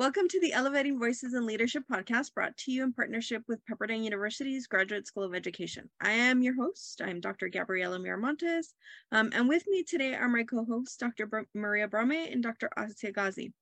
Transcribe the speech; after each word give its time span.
Welcome 0.00 0.28
to 0.28 0.40
the 0.40 0.54
Elevating 0.54 0.98
Voices 0.98 1.34
in 1.34 1.44
Leadership 1.44 1.82
podcast 1.92 2.32
brought 2.32 2.56
to 2.56 2.72
you 2.72 2.84
in 2.84 2.94
partnership 2.94 3.42
with 3.46 3.60
Pepperdine 3.66 4.02
University's 4.02 4.66
Graduate 4.66 5.06
School 5.06 5.24
of 5.24 5.34
Education. 5.34 5.90
I 6.00 6.12
am 6.12 6.40
your 6.40 6.54
host. 6.54 7.02
I'm 7.04 7.20
Dr. 7.20 7.50
Gabriela 7.50 7.98
Miramontes. 7.98 8.72
Um, 9.12 9.28
and 9.34 9.46
with 9.46 9.64
me 9.68 9.82
today 9.82 10.14
are 10.14 10.26
my 10.26 10.44
co-hosts, 10.44 10.96
Dr. 10.96 11.26
Br 11.26 11.40
Maria 11.52 11.86
Brome 11.86 12.12
and 12.12 12.42
Dr. 12.42 12.70
Asya 12.78 13.12
Ghazi. 13.12 13.52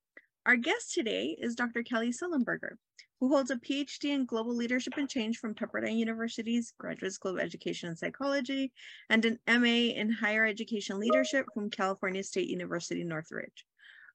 Our 0.46 0.54
guest 0.54 0.94
today 0.94 1.36
is 1.40 1.56
Dr. 1.56 1.82
Kelly 1.82 2.12
Sullenberger, 2.12 2.76
who 3.18 3.30
holds 3.30 3.50
a 3.50 3.56
PhD 3.56 4.10
in 4.10 4.24
Global 4.24 4.54
Leadership 4.54 4.92
and 4.96 5.10
Change 5.10 5.38
from 5.38 5.56
Pepperdine 5.56 5.96
University's 5.96 6.72
Graduate 6.78 7.14
School 7.14 7.32
of 7.32 7.40
Education 7.40 7.88
and 7.88 7.98
Psychology 7.98 8.70
and 9.10 9.24
an 9.24 9.40
MA 9.48 9.90
in 9.92 10.12
Higher 10.12 10.46
Education 10.46 11.00
Leadership 11.00 11.46
from 11.52 11.68
California 11.68 12.22
State 12.22 12.48
University 12.48 13.02
Northridge. 13.02 13.66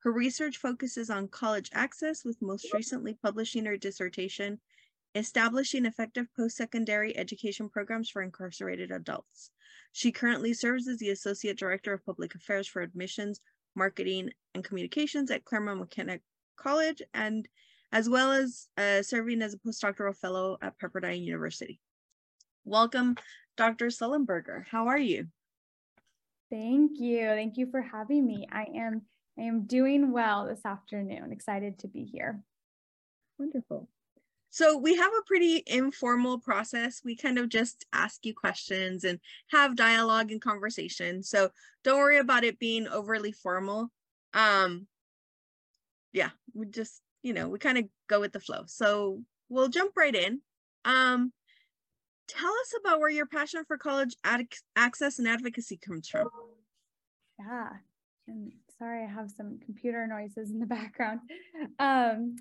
Her 0.04 0.12
research 0.12 0.58
focuses 0.58 1.10
on 1.10 1.30
college 1.30 1.70
access, 1.72 2.26
with 2.26 2.42
most 2.42 2.74
recently 2.74 3.14
publishing 3.14 3.64
her 3.64 3.78
dissertation, 3.78 4.60
Establishing 5.16 5.86
Effective 5.86 6.28
Post-Secondary 6.36 7.16
Education 7.16 7.70
Programs 7.70 8.10
for 8.10 8.22
Incarcerated 8.22 8.92
Adults. 8.92 9.52
She 9.94 10.12
currently 10.12 10.54
serves 10.54 10.90
as 10.90 10.98
the 10.98 11.12
Associate 11.12 11.58
Director 11.58 11.94
of 11.94 12.06
Public 12.06 12.36
Affairs 12.36 12.68
for 12.68 12.82
Admissions, 12.82 13.40
Marketing, 13.76 14.30
and 14.54 14.62
Communications 14.62 15.32
at 15.32 15.46
Claremont 15.46 15.80
McKenna 15.80 16.20
College, 16.58 17.02
and 17.14 17.48
as 17.94 18.10
well 18.10 18.34
as 18.34 18.68
uh, 18.78 19.04
serving 19.04 19.42
as 19.42 19.54
a 19.54 19.60
postdoctoral 19.60 20.18
fellow 20.18 20.58
at 20.62 20.78
Pepperdine 20.80 21.24
University. 21.24 21.80
Welcome, 22.66 23.16
Dr. 23.56 23.86
Sullenberger. 23.86 24.66
How 24.68 24.88
are 24.88 25.00
you? 25.00 25.28
Thank 26.50 27.00
you. 27.00 27.28
Thank 27.28 27.56
you 27.56 27.72
for 27.72 27.82
having 27.82 28.28
me. 28.28 28.46
I 28.52 28.66
am 28.76 29.04
I 29.38 29.44
am 29.44 29.66
doing 29.66 30.12
well 30.12 30.46
this 30.48 30.66
afternoon. 30.66 31.32
Excited 31.32 31.80
to 31.80 31.88
be 31.88 32.04
here. 32.04 32.42
Wonderful. 33.40 33.90
So 34.52 34.78
we 34.78 34.96
have 34.96 35.12
a 35.12 35.26
pretty 35.26 35.64
informal 35.66 36.38
process. 36.38 37.02
We 37.04 37.16
kind 37.16 37.40
of 37.40 37.50
just 37.50 37.86
ask 37.92 38.24
you 38.24 38.36
questions 38.36 39.04
and 39.04 39.20
have 39.50 39.76
dialogue 39.76 40.32
and 40.32 40.40
conversation. 40.40 41.24
So 41.24 41.50
don't 41.84 41.98
worry 41.98 42.20
about 42.20 42.44
it 42.44 42.60
being 42.60 42.88
overly 42.88 43.32
formal. 43.32 43.92
Um, 44.36 44.86
yeah, 46.12 46.30
we 46.54 46.68
just, 46.68 47.02
you 47.24 47.34
know, 47.34 47.50
we 47.50 47.58
kind 47.58 47.80
of 47.80 47.86
go 48.08 48.20
with 48.20 48.32
the 48.32 48.40
flow. 48.40 48.66
So 48.68 49.24
we'll 49.50 49.70
jump 49.70 49.94
right 49.98 50.14
in. 50.14 50.42
Um, 50.86 51.34
tell 52.28 52.52
us 52.52 52.74
about 52.80 53.00
where 53.00 53.10
your 53.10 53.26
passion 53.26 53.64
for 53.68 53.80
college 53.80 54.16
ad- 54.24 54.54
access 54.76 55.18
and 55.18 55.28
advocacy 55.28 55.78
comes 55.78 56.08
from. 56.08 56.30
Yeah, 57.40 57.70
sorry, 58.78 59.04
I 59.04 59.08
have 59.08 59.30
some 59.32 59.60
computer 59.64 60.08
noises 60.08 60.52
in 60.52 60.60
the 60.60 60.66
background. 60.78 61.22
Um, 61.80 62.36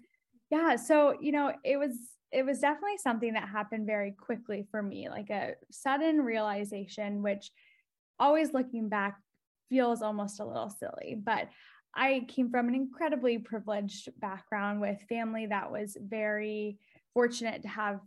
yeah, 0.50 0.76
so 0.76 1.16
you 1.20 1.32
know, 1.32 1.52
it 1.64 1.78
was 1.78 1.96
it 2.30 2.44
was 2.44 2.60
definitely 2.60 2.98
something 2.98 3.34
that 3.34 3.48
happened 3.48 3.86
very 3.86 4.12
quickly 4.12 4.66
for 4.70 4.82
me, 4.82 5.08
like 5.08 5.30
a 5.30 5.54
sudden 5.70 6.22
realization, 6.22 7.22
which 7.22 7.50
always 8.18 8.52
looking 8.52 8.88
back 8.88 9.18
feels 9.68 10.02
almost 10.02 10.40
a 10.40 10.44
little 10.44 10.70
silly, 10.70 11.16
but 11.22 11.48
I 11.94 12.24
came 12.28 12.50
from 12.50 12.68
an 12.68 12.74
incredibly 12.74 13.38
privileged 13.38 14.08
background 14.18 14.80
with 14.80 15.02
family 15.08 15.46
that 15.46 15.70
was 15.70 15.96
very 16.00 16.78
fortunate 17.12 17.62
to 17.62 17.68
have 17.68 18.00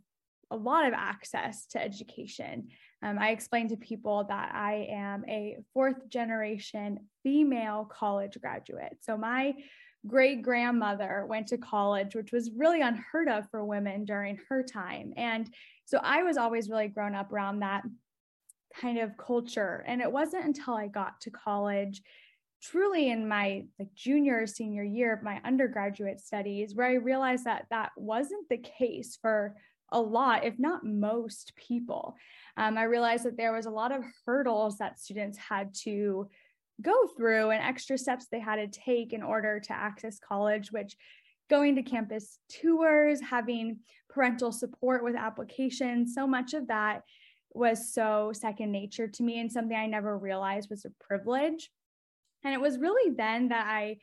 a 0.52 0.56
lot 0.56 0.88
of 0.88 0.94
access 0.94 1.66
to 1.68 1.82
education. 1.82 2.70
Um, 3.06 3.20
I 3.20 3.30
explain 3.30 3.70
to 3.70 3.78
people 3.78 4.24
that 4.30 4.52
I 4.56 4.88
am 4.90 5.24
a 5.28 5.58
fourth 5.76 6.10
generation 6.10 7.02
female 7.22 7.88
college 7.92 8.36
graduate. 8.42 8.98
So 9.02 9.16
my 9.16 9.54
great 10.08 10.42
grandmother 10.42 11.28
went 11.30 11.48
to 11.50 11.58
college, 11.60 12.16
which 12.16 12.32
was 12.32 12.50
really 12.58 12.82
unheard 12.82 13.30
of 13.30 13.48
for 13.52 13.64
women 13.64 14.06
during 14.06 14.40
her 14.50 14.64
time. 14.64 15.14
And 15.18 15.54
so 15.86 16.00
I 16.02 16.24
was 16.24 16.38
always 16.38 16.68
really 16.68 16.88
grown 16.88 17.14
up 17.14 17.32
around 17.32 17.60
that 17.60 17.84
kind 18.82 18.98
of 18.98 19.16
culture. 19.18 19.84
And 19.86 20.02
it 20.02 20.12
wasn't 20.12 20.46
until 20.46 20.74
I 20.74 20.88
got 20.88 21.22
to 21.22 21.30
college 21.30 22.02
truly 22.60 23.12
in 23.12 23.28
my 23.28 23.66
like 23.78 23.94
junior 23.94 24.42
or 24.42 24.48
senior 24.48 24.84
year 24.84 25.14
of 25.14 25.22
my 25.22 25.40
undergraduate 25.46 26.20
studies 26.20 26.74
where 26.74 26.88
i 26.88 26.94
realized 26.94 27.44
that 27.44 27.66
that 27.70 27.92
wasn't 27.98 28.48
the 28.50 28.58
case 28.58 29.20
for 29.22 29.56
a 29.92 30.00
lot, 30.00 30.46
if 30.46 30.58
not 30.58 30.86
most 30.86 31.54
people. 31.56 32.16
Um, 32.58 32.78
I 32.78 32.84
realized 32.84 33.26
that 33.26 33.38
there 33.38 33.54
was 33.54 33.66
a 33.66 33.72
lot 33.72 33.92
of 33.92 34.04
hurdles 34.26 34.78
that 34.78 35.00
students 35.00 35.38
had 35.38 35.74
to 35.84 36.30
go 36.82 37.08
through 37.16 37.52
and 37.52 37.64
extra 37.64 37.98
steps 37.98 38.28
they 38.28 38.40
had 38.40 38.58
to 38.58 38.68
take 38.68 39.14
in 39.14 39.24
order 39.24 39.60
to 39.60 39.74
access 39.74 40.20
college, 40.20 40.72
which 40.72 40.96
going 41.50 41.76
to 41.76 41.84
campus 41.84 42.40
tours, 42.50 43.22
having 43.22 43.80
parental 44.10 44.52
support 44.52 45.04
with 45.04 45.16
applications, 45.16 46.14
so 46.14 46.26
much 46.26 46.54
of 46.54 46.68
that 46.68 47.02
was 47.54 47.94
so 47.94 48.32
second 48.34 48.72
nature 48.72 49.08
to 49.08 49.24
me 49.24 49.40
and 49.40 49.52
something 49.52 49.78
I 49.78 49.88
never 49.88 50.18
realized 50.18 50.70
was 50.70 50.86
a 50.86 50.92
privilege. 51.00 51.70
And 52.44 52.54
it 52.54 52.60
was 52.60 52.78
really 52.78 53.14
then 53.16 53.50
that 53.50 53.66
I 53.68 53.98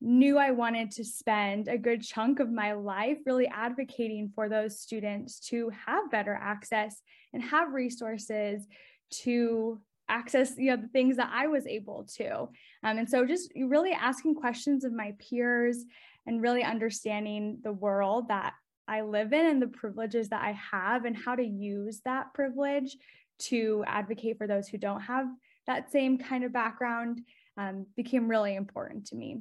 knew 0.00 0.38
I 0.38 0.50
wanted 0.50 0.90
to 0.92 1.04
spend 1.04 1.68
a 1.68 1.76
good 1.76 2.02
chunk 2.02 2.40
of 2.40 2.50
my 2.50 2.72
life 2.72 3.18
really 3.26 3.46
advocating 3.48 4.32
for 4.34 4.48
those 4.48 4.80
students 4.80 5.40
to 5.48 5.70
have 5.86 6.10
better 6.10 6.38
access 6.40 7.02
and 7.32 7.42
have 7.42 7.72
resources 7.72 8.66
to 9.10 9.80
access 10.08 10.54
you 10.56 10.70
know 10.70 10.76
the 10.76 10.88
things 10.88 11.16
that 11.16 11.30
I 11.32 11.46
was 11.46 11.66
able 11.66 12.06
to. 12.16 12.48
Um, 12.82 12.98
and 12.98 13.08
so 13.08 13.24
just 13.24 13.52
really 13.56 13.92
asking 13.92 14.34
questions 14.34 14.84
of 14.84 14.92
my 14.92 15.14
peers 15.18 15.84
and 16.26 16.42
really 16.42 16.64
understanding 16.64 17.58
the 17.62 17.72
world 17.72 18.28
that 18.28 18.54
I 18.88 19.02
live 19.02 19.32
in 19.32 19.46
and 19.46 19.62
the 19.62 19.68
privileges 19.68 20.30
that 20.30 20.42
I 20.42 20.58
have 20.72 21.04
and 21.04 21.16
how 21.16 21.36
to 21.36 21.44
use 21.44 22.00
that 22.04 22.34
privilege 22.34 22.96
to 23.40 23.84
advocate 23.86 24.36
for 24.36 24.46
those 24.46 24.68
who 24.68 24.78
don't 24.78 25.00
have 25.00 25.26
that 25.66 25.92
same 25.92 26.18
kind 26.18 26.44
of 26.44 26.52
background 26.52 27.20
um, 27.56 27.86
became 27.96 28.28
really 28.28 28.56
important 28.56 29.06
to 29.06 29.16
me. 29.16 29.38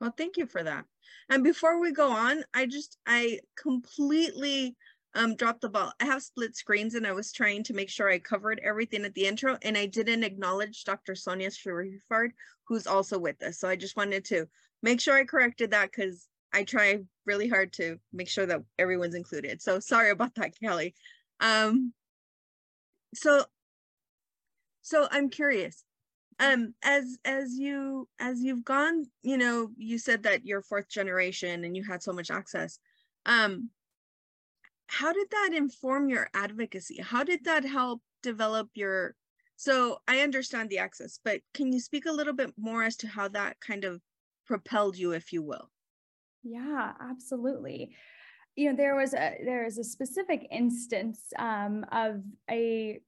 Well, 0.00 0.12
thank 0.16 0.36
you 0.36 0.46
for 0.46 0.62
that. 0.62 0.84
And 1.28 1.42
before 1.42 1.80
we 1.80 1.92
go 1.92 2.10
on, 2.10 2.44
I 2.52 2.66
just, 2.66 2.98
I 3.06 3.40
completely 3.56 4.76
um, 5.14 5.34
dropped 5.34 5.62
the 5.62 5.68
ball. 5.68 5.92
I 6.00 6.04
have 6.04 6.22
split 6.22 6.54
screens 6.54 6.94
and 6.94 7.06
I 7.06 7.12
was 7.12 7.32
trying 7.32 7.64
to 7.64 7.74
make 7.74 7.88
sure 7.88 8.10
I 8.10 8.18
covered 8.18 8.60
everything 8.62 9.04
at 9.04 9.14
the 9.14 9.26
intro 9.26 9.56
and 9.62 9.76
I 9.76 9.86
didn't 9.86 10.24
acknowledge 10.24 10.84
Dr. 10.84 11.14
Sonia 11.14 11.48
Sharifard, 11.50 12.30
who's 12.64 12.86
also 12.86 13.18
with 13.18 13.42
us. 13.42 13.58
So 13.58 13.68
I 13.68 13.76
just 13.76 13.96
wanted 13.96 14.24
to 14.26 14.46
make 14.82 15.00
sure 15.00 15.16
I 15.16 15.24
corrected 15.24 15.70
that 15.70 15.90
because 15.90 16.28
I 16.52 16.64
try 16.64 16.98
really 17.24 17.48
hard 17.48 17.72
to 17.74 17.98
make 18.12 18.28
sure 18.28 18.46
that 18.46 18.62
everyone's 18.78 19.14
included. 19.14 19.62
So 19.62 19.80
sorry 19.80 20.10
about 20.10 20.34
that, 20.34 20.58
Kelly. 20.60 20.94
Um, 21.40 21.92
so, 23.14 23.44
so 24.82 25.08
I'm 25.10 25.30
curious, 25.30 25.82
um 26.38 26.74
as 26.82 27.16
as 27.24 27.54
you 27.54 28.08
as 28.18 28.42
you've 28.42 28.64
gone 28.64 29.04
you 29.22 29.38
know 29.38 29.70
you 29.76 29.98
said 29.98 30.22
that 30.22 30.44
you're 30.44 30.62
fourth 30.62 30.88
generation 30.88 31.64
and 31.64 31.76
you 31.76 31.82
had 31.82 32.02
so 32.02 32.12
much 32.12 32.30
access 32.30 32.78
um 33.24 33.70
how 34.88 35.12
did 35.12 35.28
that 35.30 35.50
inform 35.52 36.08
your 36.08 36.30
advocacy? 36.32 37.00
How 37.00 37.24
did 37.24 37.44
that 37.44 37.64
help 37.64 38.02
develop 38.22 38.68
your 38.74 39.14
so 39.58 39.98
i 40.08 40.20
understand 40.20 40.68
the 40.68 40.78
access 40.78 41.18
but 41.24 41.40
can 41.54 41.72
you 41.72 41.80
speak 41.80 42.06
a 42.06 42.12
little 42.12 42.32
bit 42.32 42.52
more 42.58 42.82
as 42.82 42.96
to 42.96 43.06
how 43.06 43.28
that 43.28 43.58
kind 43.60 43.84
of 43.84 44.00
propelled 44.46 44.96
you 44.96 45.12
if 45.12 45.32
you 45.32 45.42
will? 45.42 45.70
Yeah 46.42 46.92
absolutely. 47.00 47.94
You 48.56 48.70
know 48.70 48.76
there 48.76 48.96
was 48.96 49.14
a 49.14 49.38
there 49.44 49.64
was 49.64 49.78
a 49.78 49.84
specific 49.84 50.46
instance 50.50 51.20
um, 51.38 51.84
of 51.92 52.22
a 52.50 53.00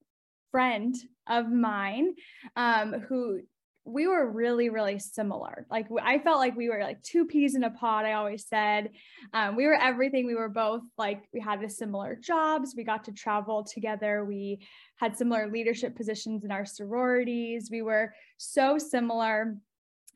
friend 0.50 0.94
of 1.28 1.50
mine 1.50 2.14
um, 2.56 2.92
who 3.08 3.40
we 3.84 4.06
were 4.06 4.30
really 4.30 4.68
really 4.68 4.98
similar. 4.98 5.66
Like 5.70 5.86
i 6.02 6.18
felt 6.18 6.38
like 6.38 6.54
we 6.56 6.68
were 6.68 6.82
like 6.82 7.02
two 7.02 7.24
peas 7.24 7.54
in 7.54 7.64
a 7.64 7.70
pod 7.70 8.04
i 8.04 8.12
always 8.12 8.46
said. 8.46 8.90
Um, 9.32 9.56
we 9.56 9.66
were 9.66 9.80
everything. 9.80 10.26
We 10.26 10.34
were 10.34 10.50
both 10.50 10.82
like 10.98 11.24
we 11.32 11.40
had 11.40 11.62
the 11.62 11.70
similar 11.70 12.14
jobs. 12.14 12.74
We 12.76 12.84
got 12.84 13.04
to 13.04 13.12
travel 13.12 13.64
together. 13.64 14.24
We 14.26 14.60
had 14.96 15.16
similar 15.16 15.50
leadership 15.50 15.96
positions 15.96 16.44
in 16.44 16.50
our 16.50 16.66
sororities. 16.66 17.70
We 17.70 17.82
were 17.82 18.14
so 18.36 18.78
similar. 18.78 19.56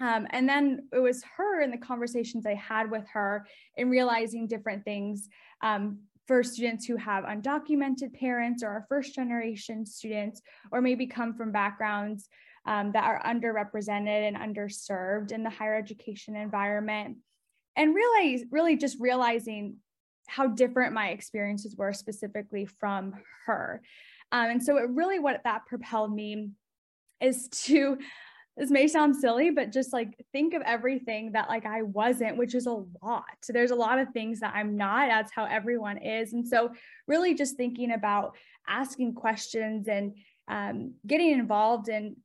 Um, 0.00 0.26
and 0.30 0.48
then 0.48 0.88
it 0.92 0.98
was 0.98 1.22
her 1.36 1.62
and 1.62 1.72
the 1.72 1.78
conversations 1.78 2.44
i 2.44 2.54
had 2.54 2.90
with 2.90 3.06
her 3.12 3.46
in 3.76 3.88
realizing 3.88 4.48
different 4.48 4.84
things 4.84 5.28
um, 5.62 5.98
for 6.26 6.42
students 6.42 6.86
who 6.86 6.96
have 6.96 7.24
undocumented 7.24 8.14
parents 8.14 8.62
or 8.62 8.68
are 8.68 8.86
first 8.88 9.14
generation 9.14 9.84
students, 9.84 10.40
or 10.70 10.80
maybe 10.80 11.06
come 11.06 11.34
from 11.34 11.52
backgrounds 11.52 12.28
um, 12.66 12.92
that 12.92 13.04
are 13.04 13.22
underrepresented 13.24 14.28
and 14.28 14.36
underserved 14.36 15.32
in 15.32 15.42
the 15.42 15.50
higher 15.50 15.74
education 15.74 16.36
environment. 16.36 17.18
And 17.76 17.94
really, 17.94 18.44
really 18.50 18.76
just 18.76 18.98
realizing 19.00 19.76
how 20.28 20.46
different 20.46 20.92
my 20.92 21.08
experiences 21.08 21.74
were 21.76 21.92
specifically 21.92 22.66
from 22.66 23.14
her. 23.46 23.82
Um, 24.30 24.50
and 24.50 24.62
so 24.62 24.76
it 24.78 24.88
really 24.90 25.18
what 25.18 25.42
that 25.44 25.66
propelled 25.66 26.14
me 26.14 26.50
is 27.20 27.48
to 27.48 27.98
this 28.56 28.70
may 28.70 28.86
sound 28.86 29.16
silly, 29.16 29.50
but 29.50 29.72
just 29.72 29.92
like 29.92 30.24
think 30.32 30.52
of 30.52 30.62
everything 30.62 31.32
that 31.32 31.48
like 31.48 31.64
I 31.64 31.82
wasn't, 31.82 32.36
which 32.36 32.54
is 32.54 32.66
a 32.66 32.84
lot. 33.02 33.24
There's 33.48 33.70
a 33.70 33.76
lot 33.76 33.98
of 33.98 34.10
things 34.10 34.40
that 34.40 34.52
I'm 34.54 34.76
not. 34.76 35.08
That's 35.08 35.32
how 35.32 35.44
everyone 35.44 35.98
is. 35.98 36.34
And 36.34 36.46
so 36.46 36.72
really 37.08 37.34
just 37.34 37.56
thinking 37.56 37.92
about 37.92 38.36
asking 38.68 39.14
questions 39.14 39.88
and 39.88 40.14
um, 40.48 40.94
getting 41.06 41.30
involved 41.30 41.88
in 41.88 42.16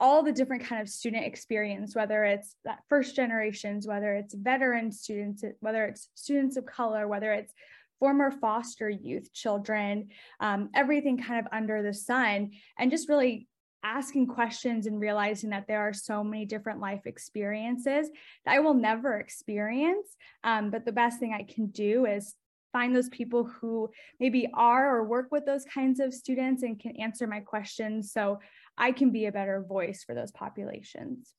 all 0.00 0.22
the 0.22 0.32
different 0.32 0.64
kind 0.64 0.80
of 0.80 0.88
student 0.88 1.24
experience, 1.24 1.94
whether 1.94 2.24
it's 2.24 2.56
that 2.64 2.80
first 2.88 3.14
generations, 3.14 3.86
whether 3.86 4.14
it's 4.14 4.34
veteran 4.34 4.90
students, 4.90 5.44
whether 5.60 5.84
it's 5.84 6.08
students 6.14 6.56
of 6.56 6.64
color, 6.66 7.06
whether 7.06 7.32
it's 7.32 7.52
former 8.00 8.30
foster 8.30 8.88
youth 8.88 9.32
children, 9.34 10.08
um, 10.40 10.70
everything 10.74 11.22
kind 11.22 11.38
of 11.38 11.52
under 11.52 11.82
the 11.82 11.92
sun, 11.92 12.50
and 12.78 12.90
just 12.90 13.10
really 13.10 13.46
asking 13.82 14.26
questions 14.26 14.86
and 14.86 15.00
realizing 15.00 15.50
that 15.50 15.66
there 15.66 15.80
are 15.80 15.92
so 15.92 16.22
many 16.22 16.44
different 16.44 16.80
life 16.80 17.06
experiences 17.06 18.08
that 18.44 18.54
I 18.54 18.60
will 18.60 18.74
never 18.74 19.18
experience. 19.18 20.06
Um, 20.44 20.70
but 20.70 20.84
the 20.84 20.92
best 20.92 21.18
thing 21.18 21.32
I 21.32 21.42
can 21.42 21.66
do 21.68 22.06
is 22.06 22.34
find 22.72 22.94
those 22.94 23.08
people 23.08 23.44
who 23.44 23.90
maybe 24.18 24.48
are 24.54 24.96
or 24.96 25.04
work 25.04 25.28
with 25.30 25.44
those 25.46 25.64
kinds 25.64 26.00
of 26.00 26.14
students 26.14 26.62
and 26.62 26.78
can 26.78 26.96
answer 26.96 27.26
my 27.26 27.40
questions 27.40 28.12
so 28.12 28.38
I 28.78 28.92
can 28.92 29.10
be 29.10 29.26
a 29.26 29.32
better 29.32 29.64
voice 29.66 30.04
for 30.04 30.14
those 30.14 30.30
populations. 30.30 31.34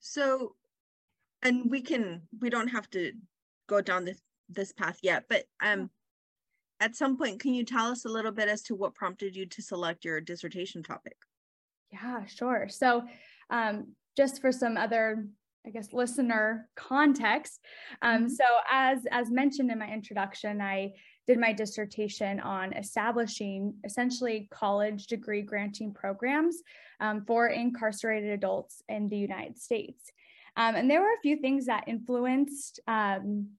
So, 0.00 0.54
and 1.42 1.70
we 1.70 1.82
can, 1.82 2.22
we 2.40 2.50
don't 2.50 2.68
have 2.68 2.88
to 2.90 3.12
go 3.68 3.80
down 3.80 4.04
this, 4.04 4.20
this 4.48 4.72
path 4.72 4.98
yet, 5.02 5.24
but 5.28 5.44
um, 5.62 5.90
at 6.80 6.96
some 6.96 7.16
point, 7.16 7.40
can 7.40 7.54
you 7.54 7.64
tell 7.64 7.86
us 7.86 8.04
a 8.04 8.08
little 8.08 8.32
bit 8.32 8.48
as 8.48 8.62
to 8.64 8.74
what 8.74 8.94
prompted 8.94 9.34
you 9.34 9.46
to 9.46 9.62
select 9.62 10.04
your 10.04 10.20
dissertation 10.20 10.82
topic? 10.82 11.16
Yeah, 11.92 12.24
sure. 12.26 12.68
So, 12.68 13.04
um, 13.50 13.88
just 14.16 14.40
for 14.40 14.52
some 14.52 14.76
other, 14.76 15.26
I 15.66 15.70
guess, 15.70 15.92
listener 15.92 16.68
context. 16.76 17.60
Um, 18.02 18.24
mm-hmm. 18.24 18.28
So, 18.28 18.44
as 18.70 19.06
as 19.10 19.30
mentioned 19.30 19.70
in 19.70 19.78
my 19.78 19.90
introduction, 19.90 20.60
I 20.60 20.92
did 21.26 21.38
my 21.38 21.52
dissertation 21.52 22.40
on 22.40 22.72
establishing 22.72 23.74
essentially 23.84 24.48
college 24.50 25.06
degree 25.06 25.42
granting 25.42 25.92
programs 25.92 26.62
um, 27.00 27.24
for 27.26 27.48
incarcerated 27.48 28.30
adults 28.30 28.82
in 28.88 29.08
the 29.08 29.18
United 29.18 29.58
States. 29.58 30.10
Um, 30.56 30.74
and 30.74 30.90
there 30.90 31.00
were 31.00 31.12
a 31.12 31.22
few 31.22 31.36
things 31.36 31.66
that 31.66 31.84
influenced 31.86 32.80
um, 32.88 33.50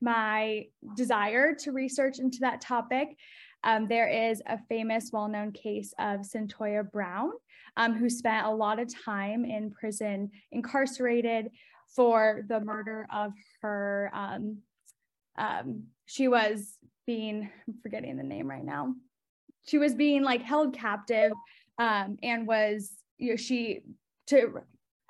my 0.00 0.66
desire 0.96 1.54
to 1.54 1.72
research 1.72 2.18
into 2.18 2.38
that 2.40 2.60
topic. 2.60 3.16
Um, 3.62 3.86
there 3.88 4.08
is 4.08 4.42
a 4.46 4.58
famous, 4.68 5.10
well 5.12 5.28
known 5.28 5.52
case 5.52 5.92
of 5.98 6.20
Cyntoia 6.20 6.90
Brown, 6.90 7.32
um, 7.76 7.94
who 7.94 8.08
spent 8.08 8.46
a 8.46 8.50
lot 8.50 8.78
of 8.78 8.92
time 9.04 9.44
in 9.44 9.70
prison, 9.70 10.30
incarcerated 10.50 11.50
for 11.94 12.42
the 12.48 12.60
murder 12.60 13.06
of 13.12 13.32
her. 13.62 14.10
Um, 14.14 14.58
um 15.36 15.84
she 16.06 16.26
was 16.28 16.78
being, 17.06 17.50
I'm 17.68 17.74
forgetting 17.82 18.16
the 18.16 18.22
name 18.22 18.48
right 18.48 18.64
now. 18.64 18.94
She 19.66 19.78
was 19.78 19.94
being 19.94 20.22
like 20.22 20.42
held 20.42 20.74
captive 20.74 21.32
um, 21.78 22.18
and 22.22 22.46
was, 22.46 22.90
you 23.18 23.30
know, 23.30 23.36
she 23.36 23.80
to 24.28 24.62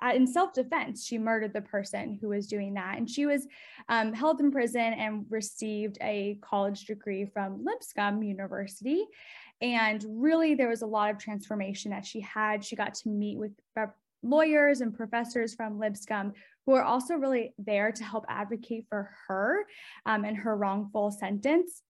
in 0.09 0.25
self-defense 0.25 1.05
she 1.05 1.17
murdered 1.17 1.53
the 1.53 1.61
person 1.61 2.17
who 2.19 2.29
was 2.29 2.47
doing 2.47 2.73
that. 2.73 2.97
And 2.97 3.09
she 3.09 3.25
was 3.25 3.47
um, 3.89 4.13
held 4.13 4.39
in 4.39 4.51
prison 4.51 4.81
and 4.81 5.25
received 5.29 5.97
a 6.01 6.37
college 6.41 6.85
degree 6.85 7.25
from 7.25 7.63
lipscomb 7.63 8.23
university. 8.23 9.05
And 9.61 10.03
really 10.07 10.55
there 10.55 10.69
was 10.69 10.81
a 10.81 10.87
lot 10.87 11.11
of 11.11 11.19
transformation 11.19 11.91
that 11.91 12.05
she 12.05 12.19
had. 12.21 12.65
She 12.65 12.75
got 12.75 12.95
to 12.95 13.09
meet 13.09 13.37
with 13.37 13.51
lawyers 14.23 14.81
and 14.81 14.93
professors 14.93 15.53
from 15.55 15.79
lipscomb 15.79 16.33
who 16.65 16.73
are 16.73 16.83
also 16.83 17.15
really 17.15 17.53
there 17.57 17.91
to 17.91 18.03
help 18.03 18.25
advocate 18.29 18.85
for 18.89 19.11
her 19.27 19.65
um, 20.05 20.25
and 20.25 20.37
her 20.37 20.55
wrongful 20.55 21.11
sentence 21.11 21.81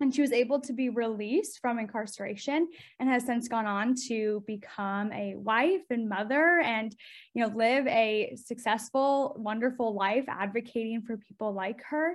and 0.00 0.14
she 0.14 0.20
was 0.20 0.32
able 0.32 0.60
to 0.60 0.72
be 0.72 0.88
released 0.88 1.58
from 1.60 1.78
incarceration 1.78 2.68
and 3.00 3.08
has 3.08 3.24
since 3.24 3.48
gone 3.48 3.66
on 3.66 3.94
to 4.08 4.42
become 4.46 5.12
a 5.12 5.34
wife 5.36 5.82
and 5.90 6.08
mother 6.08 6.60
and 6.60 6.94
you 7.34 7.42
know 7.42 7.52
live 7.54 7.86
a 7.86 8.34
successful 8.36 9.34
wonderful 9.38 9.94
life 9.94 10.24
advocating 10.28 11.02
for 11.02 11.16
people 11.16 11.52
like 11.52 11.82
her. 11.84 12.14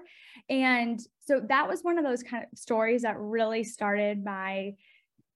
And 0.49 0.99
so 1.21 1.41
that 1.47 1.67
was 1.67 1.81
one 1.81 1.97
of 1.97 2.03
those 2.03 2.23
kind 2.23 2.45
of 2.51 2.57
stories 2.57 3.01
that 3.01 3.17
really 3.17 3.63
started 3.63 4.23
my 4.23 4.75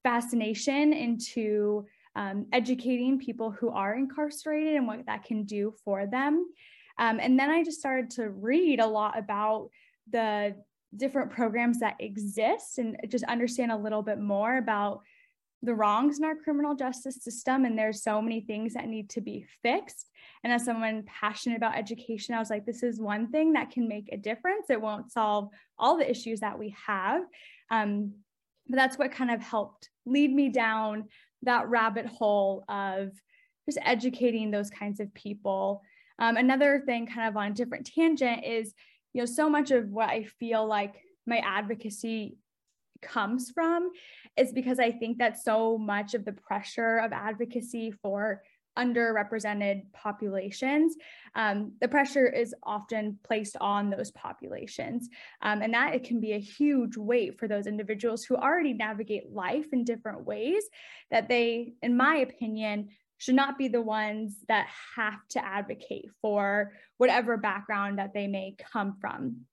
fascination 0.04 0.94
into 0.94 1.86
um, 2.16 2.46
educating 2.54 3.20
people 3.20 3.52
who 3.52 3.70
are 3.70 3.96
incarcerated 3.96 4.76
and 4.76 4.88
what 4.88 5.06
that 5.08 5.26
can 5.26 5.44
do 5.44 5.74
for 5.84 6.06
them. 6.06 6.48
Um, 6.98 7.20
and 7.20 7.38
then 7.38 7.50
i 7.50 7.62
just 7.62 7.80
started 7.80 8.10
to 8.12 8.30
read 8.30 8.80
a 8.80 8.88
lot 8.88 9.20
about 9.20 9.70
the 10.12 10.56
different 10.98 11.32
programs 11.32 11.80
that 11.80 11.96
exist 12.00 12.78
and 12.78 12.98
just 13.10 13.24
understand 13.26 13.72
a 13.72 13.78
little 13.78 14.02
bit 14.02 14.20
more 14.20 14.58
about 14.58 15.02
the 15.62 15.74
wrongs 15.74 16.20
in 16.20 16.26
our 16.26 16.36
criminal 16.36 16.76
justice 16.76 17.24
system. 17.24 17.66
And 17.66 17.78
there's 17.78 18.04
so 18.04 18.22
many 18.22 18.42
things 18.42 18.74
that 18.74 18.88
need 18.88 19.10
to 19.12 19.22
be 19.22 19.46
fixed. 19.64 20.10
And 20.44 20.54
as 20.54 20.64
someone 20.64 21.04
passionate 21.08 21.58
about 21.58 21.76
education 21.76 22.36
i 22.36 22.40
was 22.40 22.50
like 22.50 22.66
this 22.66 22.84
is 22.84 23.00
one 23.00 23.32
thing 23.32 23.54
that 23.54 23.72
can 23.72 23.88
make 23.88 24.10
a 24.12 24.18
difference. 24.18 24.70
It 24.70 24.82
won't 24.82 25.12
solve 25.12 25.50
all 25.78 25.98
the 25.98 26.10
issues 26.10 26.42
that 26.42 26.60
we 26.60 26.76
have. 26.86 27.24
Um, 27.72 28.14
but 28.68 28.78
that's 28.78 28.98
what 28.98 29.12
kind 29.12 29.32
of 29.32 29.42
helped 29.42 29.90
lead 30.06 30.34
me 30.34 30.50
down 30.50 31.06
that 31.44 31.70
rabbit 31.70 32.06
hole 32.06 32.64
of 32.70 33.12
just 33.66 33.80
educating 33.82 34.52
those 34.52 34.70
kinds 34.70 35.00
of 35.00 35.14
people. 35.14 35.82
Um, 36.20 36.38
another 36.38 36.82
thing 36.86 37.08
kind 37.08 37.28
of 37.28 37.38
on 37.38 37.52
a 37.52 37.54
different 37.54 37.88
tangent 37.88 38.44
is 38.46 38.74
you 39.16 39.22
know, 39.22 39.26
so 39.26 39.50
much 39.50 39.72
of 39.72 39.90
what 39.92 40.10
I 40.10 40.26
feel 40.40 40.68
like 40.68 40.96
my 41.26 41.38
advocacy 41.38 42.38
comes 43.02 43.50
from 43.50 43.90
is 44.36 44.52
because 44.52 44.78
I 44.78 44.92
think 44.92 45.20
that 45.20 45.42
so 45.42 45.78
much 45.78 46.16
of 46.16 46.26
the 46.26 46.34
pressure 46.34 46.98
of 46.98 47.14
advocacy 47.14 47.92
for 47.92 48.44
underrepresented 48.78 49.84
populations, 49.94 50.98
um, 51.34 51.72
the 51.80 51.88
pressure 51.88 52.28
is 52.28 52.54
often 52.64 53.18
placed 53.24 53.56
on 53.62 53.90
those 53.90 54.12
populations. 54.12 55.08
Um, 55.42 55.62
and 55.62 55.74
that 55.74 55.96
it 55.96 56.04
can 56.04 56.20
be 56.20 56.34
a 56.34 56.40
huge 56.40 56.98
weight 56.98 57.40
for 57.40 57.48
those 57.48 57.68
individuals 57.68 58.26
who 58.26 58.36
already 58.36 58.74
navigate 58.74 59.32
life 59.32 59.68
in 59.72 59.86
different 59.86 60.26
ways 60.26 60.66
that 61.10 61.30
they, 61.30 61.72
in 61.82 61.96
my 61.96 62.18
opinion, 62.18 62.90
should 63.18 63.36
not 63.36 63.58
be 63.58 63.68
the 63.68 63.82
ones 63.82 64.38
that 64.48 64.68
have 64.96 65.26
to 65.30 65.44
advocate 65.44 66.10
for 66.22 66.74
whatever 66.98 67.38
background 67.38 68.00
that 68.00 68.14
they 68.14 68.28
may 68.28 68.56
come 68.72 68.98
from. 69.00 69.46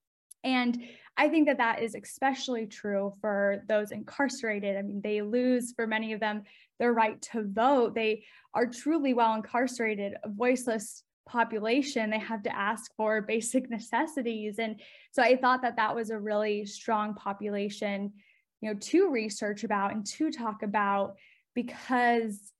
And 0.44 0.82
I 1.16 1.28
think 1.28 1.46
that 1.46 1.58
that 1.58 1.82
is 1.82 1.94
especially 1.94 2.66
true 2.66 3.14
for 3.20 3.62
those 3.68 3.92
incarcerated. 3.92 4.76
I 4.76 4.82
mean, 4.82 5.00
they 5.02 5.22
lose 5.22 5.72
for 5.72 5.86
many 5.86 6.12
of 6.12 6.20
them 6.20 6.42
their 6.78 6.92
right 6.92 7.20
to 7.32 7.44
vote. 7.44 7.94
They 7.94 8.24
are 8.54 8.66
truly 8.66 9.14
while 9.14 9.34
incarcerated, 9.36 10.14
a 10.24 10.28
voiceless 10.28 11.04
population. 11.26 12.10
They 12.10 12.18
have 12.18 12.42
to 12.44 12.56
ask 12.56 12.90
for 12.96 13.22
basic 13.28 13.70
necessities. 13.70 14.58
And 14.58 14.80
so 15.12 15.22
I 15.22 15.36
thought 15.36 15.62
that 15.62 15.76
that 15.76 15.94
was 15.94 16.10
a 16.10 16.18
really 16.18 16.66
strong 16.66 17.14
population, 17.14 18.12
you 18.60 18.72
know, 18.72 18.78
to 18.78 19.10
research 19.10 19.64
about 19.64 19.92
and 19.92 20.04
to 20.06 20.30
talk 20.30 20.62
about 20.62 21.14
because 21.54 22.52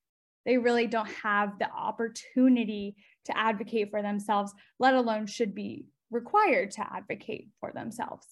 they 0.44 0.58
really 0.58 0.86
don't 0.86 1.10
have 1.22 1.58
the 1.58 1.70
opportunity 1.70 2.96
to 3.26 3.36
advocate 3.36 3.90
for 3.90 4.02
themselves, 4.02 4.52
let 4.78 4.94
alone 4.94 5.26
should 5.26 5.54
be 5.54 5.86
required 6.10 6.72
to 6.72 6.92
advocate 6.92 7.48
for 7.60 7.72
themselves. 7.72 8.26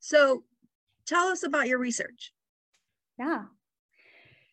So, 0.00 0.44
tell 1.06 1.28
us 1.28 1.42
about 1.42 1.68
your 1.68 1.78
research. 1.78 2.32
Yeah. 3.18 3.44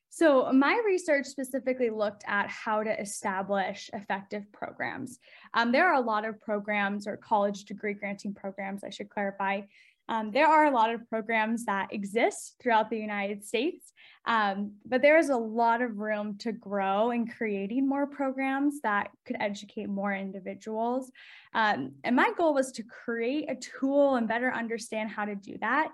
So, 0.09 0.51
my 0.53 0.79
research 0.85 1.25
specifically 1.25 1.89
looked 1.89 2.23
at 2.27 2.47
how 2.47 2.83
to 2.83 3.01
establish 3.01 3.89
effective 3.93 4.43
programs. 4.51 5.19
Um, 5.53 5.71
there 5.71 5.87
are 5.87 5.95
a 5.95 6.05
lot 6.05 6.23
of 6.25 6.39
programs 6.39 7.07
or 7.07 7.17
college 7.17 7.65
degree 7.65 7.93
granting 7.93 8.33
programs, 8.33 8.83
I 8.83 8.91
should 8.91 9.09
clarify, 9.09 9.61
um, 10.09 10.31
there 10.31 10.47
are 10.47 10.65
a 10.65 10.71
lot 10.71 10.93
of 10.93 11.07
programs 11.09 11.65
that 11.65 11.93
exist 11.93 12.55
throughout 12.61 12.89
the 12.89 12.97
United 12.97 13.45
States, 13.45 13.93
um, 14.25 14.73
but 14.85 15.01
there 15.01 15.17
is 15.17 15.29
a 15.29 15.37
lot 15.37 15.81
of 15.81 15.97
room 15.97 16.37
to 16.39 16.51
grow 16.51 17.11
in 17.11 17.27
creating 17.27 17.87
more 17.87 18.07
programs 18.07 18.81
that 18.81 19.09
could 19.25 19.37
educate 19.39 19.87
more 19.87 20.13
individuals. 20.13 21.11
Um, 21.53 21.93
and 22.03 22.15
my 22.15 22.31
goal 22.37 22.53
was 22.53 22.71
to 22.73 22.83
create 22.83 23.49
a 23.49 23.55
tool 23.55 24.15
and 24.15 24.27
better 24.27 24.53
understand 24.53 25.09
how 25.09 25.25
to 25.25 25.35
do 25.35 25.57
that. 25.61 25.91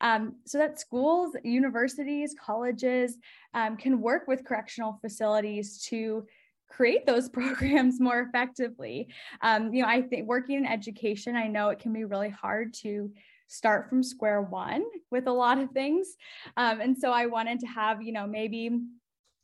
Um, 0.00 0.36
so 0.46 0.58
that 0.58 0.80
schools, 0.80 1.36
universities, 1.44 2.34
colleges 2.40 3.18
um, 3.52 3.76
can 3.76 4.00
work 4.00 4.26
with 4.26 4.44
correctional 4.44 4.98
facilities 5.02 5.82
to 5.86 6.26
create 6.70 7.04
those 7.04 7.28
programs 7.38 8.00
more 8.00 8.20
effectively. 8.20 9.08
Um, 9.42 9.74
you 9.74 9.82
know, 9.82 9.88
I 9.88 10.02
think 10.02 10.26
working 10.26 10.56
in 10.56 10.66
education, 10.66 11.36
I 11.36 11.48
know 11.48 11.68
it 11.68 11.78
can 11.78 11.92
be 11.92 12.04
really 12.04 12.30
hard 12.30 12.72
to 12.74 13.10
start 13.50 13.88
from 13.88 14.02
square 14.02 14.40
one 14.40 14.84
with 15.10 15.26
a 15.26 15.32
lot 15.32 15.58
of 15.58 15.70
things. 15.72 16.16
Um, 16.56 16.80
and 16.80 16.96
so 16.96 17.10
I 17.10 17.26
wanted 17.26 17.58
to 17.60 17.66
have, 17.66 18.00
you 18.00 18.12
know, 18.12 18.26
maybe 18.26 18.70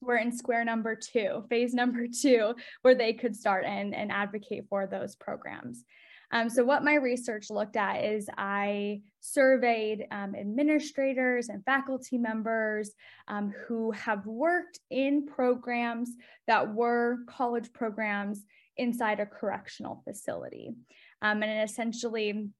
we're 0.00 0.18
in 0.18 0.30
square 0.30 0.64
number 0.64 0.94
two, 0.94 1.44
phase 1.50 1.74
number 1.74 2.06
two, 2.22 2.54
where 2.82 2.94
they 2.94 3.12
could 3.12 3.34
start 3.34 3.64
and, 3.66 3.94
and 3.94 4.12
advocate 4.12 4.66
for 4.70 4.86
those 4.86 5.16
programs. 5.16 5.84
Um, 6.32 6.48
so 6.48 6.64
what 6.64 6.84
my 6.84 6.94
research 6.94 7.50
looked 7.50 7.76
at 7.76 8.04
is 8.04 8.28
I 8.36 9.00
surveyed 9.20 10.06
um, 10.10 10.34
administrators 10.34 11.48
and 11.48 11.64
faculty 11.64 12.18
members 12.18 12.92
um, 13.28 13.52
who 13.66 13.92
have 13.92 14.26
worked 14.26 14.80
in 14.90 15.26
programs 15.26 16.10
that 16.46 16.74
were 16.74 17.18
college 17.28 17.72
programs 17.72 18.44
inside 18.76 19.20
a 19.20 19.26
correctional 19.26 20.02
facility. 20.04 20.74
Um, 21.22 21.42
and 21.42 21.68
essentially 21.68 22.50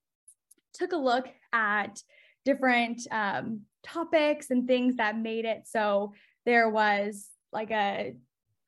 took 0.77 0.93
a 0.93 0.97
look 0.97 1.27
at 1.53 2.01
different 2.45 3.01
um, 3.11 3.63
topics 3.83 4.51
and 4.51 4.67
things 4.67 4.97
that 4.97 5.19
made 5.19 5.45
it 5.45 5.63
so 5.67 6.13
there 6.45 6.69
was 6.71 7.29
like 7.53 7.71
a 7.71 8.15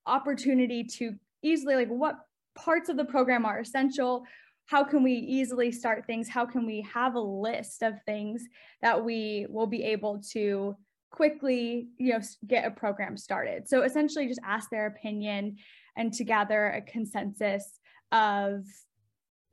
opportunity 0.06 0.82
to 0.82 1.14
easily 1.42 1.76
like 1.76 1.88
what 1.88 2.18
parts 2.54 2.88
of 2.88 2.96
the 2.96 3.04
program 3.04 3.44
are 3.44 3.60
essential? 3.60 4.24
How 4.66 4.84
can 4.84 5.02
we 5.02 5.12
easily 5.12 5.70
start 5.70 6.06
things? 6.06 6.28
How 6.28 6.44
can 6.44 6.66
we 6.66 6.86
have 6.92 7.14
a 7.14 7.20
list 7.20 7.82
of 7.82 7.94
things 8.04 8.42
that 8.82 9.02
we 9.02 9.46
will 9.48 9.66
be 9.66 9.84
able 9.84 10.20
to 10.32 10.76
quickly 11.10 11.88
you 11.96 12.12
know 12.12 12.20
get 12.46 12.66
a 12.66 12.70
program 12.70 13.16
started? 13.16 13.68
So 13.68 13.82
essentially 13.82 14.26
just 14.26 14.40
ask 14.44 14.68
their 14.70 14.86
opinion 14.86 15.56
and 15.96 16.12
to 16.14 16.24
gather 16.24 16.66
a 16.66 16.82
consensus 16.82 17.78
of 18.12 18.64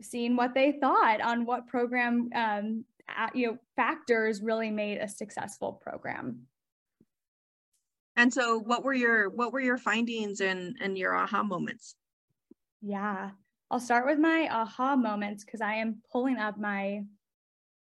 seeing 0.06 0.36
what 0.36 0.54
they 0.54 0.74
thought 0.80 1.22
on 1.22 1.46
what 1.46 1.68
program 1.68 2.30
um, 2.36 2.86
you 3.34 3.48
know 3.48 3.58
factors 3.76 4.42
really 4.42 4.72
made 4.72 4.98
a 4.98 5.08
successful 5.08 5.74
program 5.74 6.42
and 8.16 8.34
so 8.34 8.60
what 8.60 8.84
were 8.84 8.94
your 8.94 9.30
what 9.30 9.52
were 9.52 9.60
your 9.60 9.78
findings 9.78 10.42
and 10.42 10.76
and 10.82 10.98
your 10.98 11.16
aha 11.16 11.44
moments 11.44 11.96
yeah 12.82 13.32
I'll 13.72 13.80
start 13.80 14.06
with 14.06 14.20
my 14.20 14.48
aha 14.52 14.96
moments 14.96 15.44
because 15.44 15.62
I 15.62 15.76
am 15.76 16.02
pulling 16.12 16.38
up 16.38 16.60
my 16.60 17.04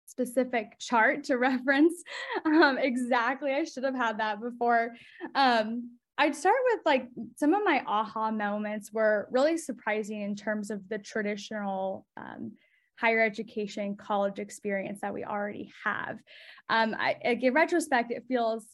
specific 0.07 0.79
chart 0.79 1.25
to 1.25 1.37
reference 1.39 2.03
um, 2.45 2.79
exactly. 2.79 3.53
I 3.53 3.65
should 3.65 3.85
have 3.85 3.95
had 3.95 4.19
that 4.19 4.41
before. 4.41 4.95
Um, 5.35 5.98
I'd 6.19 6.35
start 6.35 6.57
with 6.73 6.81
like 6.85 7.09
some 7.37 7.55
of 7.55 7.63
my 7.65 7.83
aha 7.87 8.33
moments 8.33 8.93
were 8.93 9.29
really 9.31 9.57
surprising 9.57 10.21
in 10.23 10.35
terms 10.35 10.71
of 10.71 10.87
the 10.89 10.99
traditional 10.99 12.07
um, 12.17 12.53
higher 12.99 13.23
education 13.23 13.97
college 13.97 14.41
experience 14.41 14.99
that 15.01 15.15
we 15.15 15.25
already 15.25 15.73
have. 15.85 16.19
Um, 16.69 16.97
I, 16.99 17.17
in 17.23 17.55
retrospect, 17.55 18.11
it 18.11 18.25
feels 18.27 18.67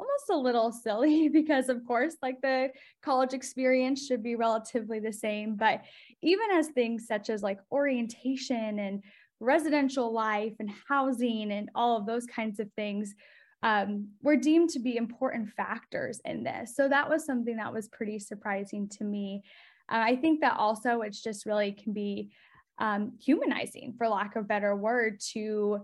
almost 0.00 0.30
a 0.30 0.36
little 0.36 0.72
silly 0.84 1.28
because 1.28 1.68
of 1.68 1.84
course 1.86 2.16
like 2.22 2.40
the 2.40 2.70
college 3.02 3.32
experience 3.32 4.06
should 4.06 4.22
be 4.22 4.36
relatively 4.36 5.00
the 5.00 5.12
same 5.12 5.56
but 5.56 5.82
even 6.22 6.50
as 6.52 6.68
things 6.68 7.06
such 7.06 7.30
as 7.30 7.42
like 7.42 7.58
orientation 7.72 8.78
and 8.78 9.02
residential 9.40 10.12
life 10.12 10.52
and 10.60 10.70
housing 10.88 11.52
and 11.52 11.68
all 11.74 11.96
of 11.96 12.06
those 12.06 12.26
kinds 12.26 12.60
of 12.60 12.70
things 12.76 13.14
um, 13.62 14.08
were 14.22 14.36
deemed 14.36 14.70
to 14.70 14.78
be 14.78 14.96
important 14.96 15.50
factors 15.50 16.20
in 16.24 16.44
this 16.44 16.76
so 16.76 16.88
that 16.88 17.08
was 17.08 17.24
something 17.24 17.56
that 17.56 17.72
was 17.72 17.88
pretty 17.88 18.18
surprising 18.18 18.88
to 18.88 19.04
me 19.04 19.42
uh, 19.90 20.02
i 20.04 20.16
think 20.16 20.40
that 20.40 20.56
also 20.56 21.00
it's 21.00 21.22
just 21.22 21.46
really 21.46 21.72
can 21.72 21.92
be 21.92 22.30
um, 22.78 23.12
humanizing 23.20 23.94
for 23.98 24.08
lack 24.08 24.36
of 24.36 24.46
better 24.46 24.76
word 24.76 25.18
to 25.32 25.80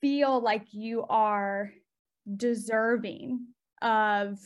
feel 0.00 0.40
like 0.40 0.72
you 0.72 1.04
are 1.08 1.70
deserving 2.36 3.46
of 3.82 4.38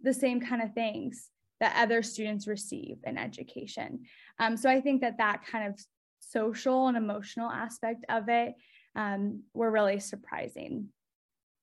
the 0.00 0.14
same 0.14 0.40
kind 0.40 0.62
of 0.62 0.74
things 0.74 1.30
that 1.60 1.76
other 1.76 2.02
students 2.02 2.46
receive 2.46 2.98
in 3.04 3.18
education. 3.18 4.00
Um, 4.38 4.56
so 4.56 4.70
I 4.70 4.80
think 4.80 5.00
that 5.00 5.18
that 5.18 5.44
kind 5.44 5.66
of 5.66 5.80
social 6.20 6.88
and 6.88 6.96
emotional 6.96 7.50
aspect 7.50 8.04
of 8.08 8.28
it 8.28 8.54
um, 8.94 9.42
were 9.54 9.70
really 9.70 9.98
surprising. 9.98 10.88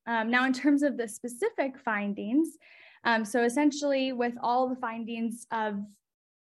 Um, 0.08 0.30
now, 0.30 0.46
in 0.46 0.54
terms 0.54 0.84
of 0.84 0.98
the 0.98 1.08
specific 1.08 1.80
findings, 1.80 2.58
um, 3.04 3.26
so 3.26 3.44
essentially 3.44 4.14
with 4.14 4.34
all 4.42 4.70
the 4.70 4.76
findings 4.76 5.46
of 5.52 5.80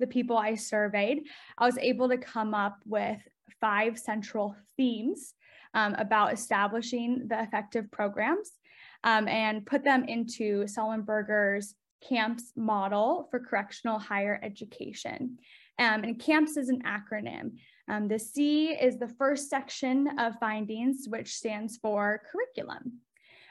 the 0.00 0.06
people 0.06 0.36
I 0.36 0.54
surveyed, 0.54 1.24
I 1.58 1.66
was 1.66 1.78
able 1.78 2.08
to 2.08 2.18
come 2.18 2.54
up 2.54 2.78
with 2.84 3.18
five 3.60 3.98
central 3.98 4.56
themes 4.76 5.34
um, 5.74 5.94
about 5.94 6.32
establishing 6.32 7.26
the 7.28 7.42
effective 7.42 7.90
programs 7.90 8.52
um, 9.04 9.28
and 9.28 9.66
put 9.66 9.84
them 9.84 10.04
into 10.04 10.64
Sullenberger's 10.64 11.74
CAMPS 12.08 12.52
model 12.56 13.28
for 13.30 13.40
correctional 13.40 13.98
higher 13.98 14.38
education. 14.42 15.38
Um, 15.78 16.04
and 16.04 16.18
CAMPS 16.18 16.56
is 16.56 16.68
an 16.68 16.82
acronym. 16.82 17.52
Um, 17.88 18.08
the 18.08 18.18
C 18.18 18.68
is 18.68 18.98
the 18.98 19.08
first 19.08 19.50
section 19.50 20.08
of 20.18 20.38
findings, 20.38 21.06
which 21.08 21.34
stands 21.34 21.76
for 21.78 22.22
curriculum. 22.30 23.00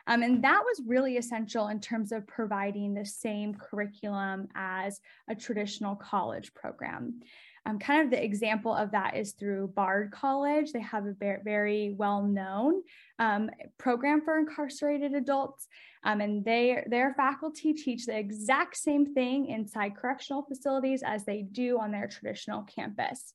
Um, 0.07 0.21
and 0.21 0.43
that 0.43 0.61
was 0.63 0.81
really 0.85 1.17
essential 1.17 1.69
in 1.69 1.79
terms 1.79 2.11
of 2.11 2.27
providing 2.27 2.93
the 2.93 3.05
same 3.05 3.53
curriculum 3.53 4.47
as 4.55 4.99
a 5.29 5.35
traditional 5.35 5.95
college 5.95 6.53
program. 6.53 7.21
Um, 7.65 7.79
kind 7.79 8.03
of 8.03 8.11
the 8.11 8.21
example 8.21 8.73
of 8.73 8.91
that 8.91 9.15
is 9.15 9.31
through 9.31 9.67
Bard 9.69 10.11
College. 10.11 10.73
They 10.73 10.81
have 10.81 11.05
a 11.05 11.39
very, 11.43 11.95
well 11.97 12.21
known 12.21 12.81
um, 13.19 13.49
program 13.77 14.21
for 14.21 14.37
incarcerated 14.37 15.13
adults. 15.13 15.67
Um, 16.03 16.19
and 16.19 16.43
they, 16.43 16.83
their 16.87 17.13
faculty 17.13 17.73
teach 17.73 18.05
the 18.05 18.17
exact 18.17 18.75
same 18.75 19.13
thing 19.13 19.45
inside 19.45 19.95
correctional 19.95 20.43
facilities 20.43 21.03
as 21.05 21.23
they 21.23 21.43
do 21.43 21.79
on 21.79 21.91
their 21.91 22.07
traditional 22.07 22.63
campus. 22.63 23.33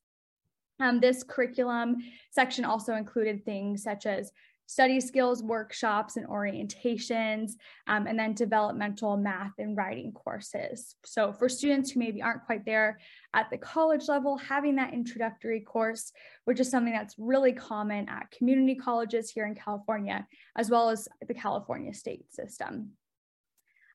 Um, 0.81 1.01
this 1.01 1.25
curriculum 1.25 1.97
section 2.31 2.65
also 2.65 2.95
included 2.95 3.45
things 3.45 3.83
such 3.83 4.07
as 4.07 4.31
study 4.69 5.01
skills 5.01 5.43
workshops 5.43 6.19
and 6.19 6.29
orientations, 6.29 7.53
um, 7.87 8.07
and 8.07 8.19
then 8.19 8.35
developmental 8.35 9.17
math 9.17 9.53
and 9.59 9.77
writing 9.77 10.13
courses. 10.13 10.95
So 11.07 11.33
for 11.33 11.49
students 11.49 11.91
who 11.91 12.01
maybe 12.01 12.21
aren't 12.21 12.45
quite 12.45 12.67
there 12.67 13.01
at 13.33 13.49
the 13.51 13.57
college 13.57 14.09
level, 14.09 14.37
having 14.37 14.77
that 14.77 14.93
introductory 14.93 15.61
course, 15.61 16.13
which 16.45 16.61
is 16.61 16.71
something 16.71 16.93
that's 16.93 17.15
really 17.19 17.55
common 17.55 18.11
at 18.11 18.31
community 18.31 18.75
colleges 18.75 19.31
here 19.31 19.47
in 19.47 19.55
California, 19.55 20.27
as 20.55 20.69
well 20.69 20.91
as 20.91 21.09
the 21.27 21.35
California 21.35 21.95
state 21.95 22.31
system. 22.31 22.91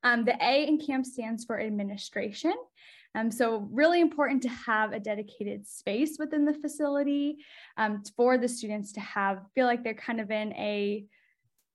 Um, 0.03 0.25
the 0.25 0.35
A 0.43 0.67
in 0.67 0.79
CAMP 0.79 1.05
stands 1.05 1.45
for 1.45 1.61
administration. 1.61 2.53
Um, 3.15 3.29
so 3.32 3.67
really 3.72 4.01
important 4.01 4.41
to 4.43 4.50
have 4.50 4.91
a 4.91 5.00
dedicated 5.00 5.67
space 5.67 6.17
within 6.17 6.46
the 6.46 6.53
facility 6.53 7.38
um, 7.77 8.01
for 8.15 8.38
the 8.38 8.48
students 8.48 8.91
to 8.93 9.00
have, 9.00 9.39
feel 9.53 9.67
like 9.67 9.84
they're 9.84 9.93
kind 9.93 10.20
of 10.20 10.32
in 10.32 10.53
a 10.53 11.05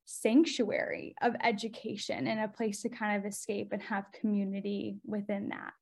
sanctuary 0.04 1.14
of 1.22 1.34
education 1.44 2.26
and 2.26 2.40
a 2.40 2.48
place 2.48 2.82
to 2.82 2.88
kind 2.88 3.16
of 3.16 3.30
escape 3.30 3.72
and 3.72 3.82
have 3.82 4.10
community 4.12 4.96
within 5.04 5.50
that. 5.50 5.74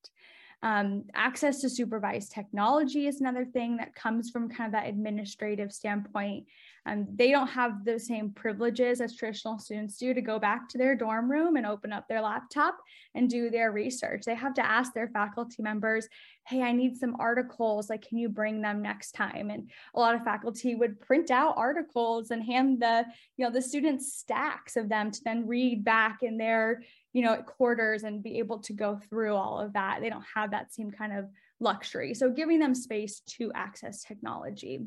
Um, 0.63 1.05
access 1.15 1.61
to 1.61 1.71
supervised 1.71 2.33
technology 2.33 3.07
is 3.07 3.21
another 3.21 3.45
thing 3.45 3.77
that 3.77 3.95
comes 3.95 4.31
from 4.31 4.49
kind 4.49 4.67
of 4.67 4.73
that 4.73 4.89
administrative 4.89 5.71
standpoint. 5.71 6.47
Um, 6.87 7.07
they 7.14 7.33
don't 7.33 7.49
have 7.49 7.85
the 7.85 7.99
same 7.99 8.31
privileges 8.31 9.00
as 9.00 9.16
traditional 9.16 9.59
students 9.59 9.99
do 9.99 10.14
to 10.14 10.21
go 10.21 10.38
back 10.38 10.69
to 10.69 10.78
their 10.78 10.95
dorm 10.95 11.28
room 11.28 11.57
and 11.57 11.66
open 11.66 11.93
up 11.93 12.07
their 12.09 12.21
laptop 12.21 12.78
and 13.14 13.28
do 13.28 13.50
their 13.50 13.73
research. 13.73 14.23
They 14.25 14.37
have 14.37 14.55
to 14.55 14.64
ask 14.64 14.95
their 14.95 15.09
faculty 15.09 15.62
members, 15.62 16.09
hey, 16.47 16.62
I 16.62 16.71
need 16.71 16.97
some 16.97 17.16
articles. 17.19 17.90
Like, 17.90 18.07
can 18.07 18.19
you 18.19 18.28
bring 18.28 18.62
them 18.62 18.83
next 18.83 19.12
time? 19.12 19.50
And 19.50 19.69
a 19.95 19.99
lot 19.99 20.14
of 20.14 20.23
faculty 20.23 20.76
would 20.76 21.00
print 21.00 21.33
out 21.33 21.55
articles 21.57 22.31
and 22.31 22.43
hand 22.43 22.81
the, 22.81 23.05
you 23.37 23.45
know, 23.45 23.50
the 23.50 23.61
students 23.61 24.14
stacks 24.14 24.76
of 24.76 24.88
them 24.88 25.11
to 25.11 25.25
then 25.25 25.47
read 25.47 25.85
back 25.85 26.23
in 26.23 26.38
their, 26.38 26.83
you 27.12 27.23
know, 27.23 27.43
quarters 27.43 28.05
and 28.05 28.23
be 28.23 28.38
able 28.38 28.61
to 28.61 28.73
go 28.73 29.00
through 29.11 29.35
all 29.35 29.59
of 29.59 29.73
that. 29.73 29.99
They 30.00 30.11
don't 30.11 30.25
have 30.35 30.52
that 30.52 30.73
same 30.73 30.93
kind 30.93 31.12
of 31.12 31.26
luxury. 31.59 32.14
So 32.14 32.31
giving 32.31 32.61
them 32.61 32.75
space 32.75 33.21
to 33.38 33.50
access 33.55 34.05
technology. 34.05 34.81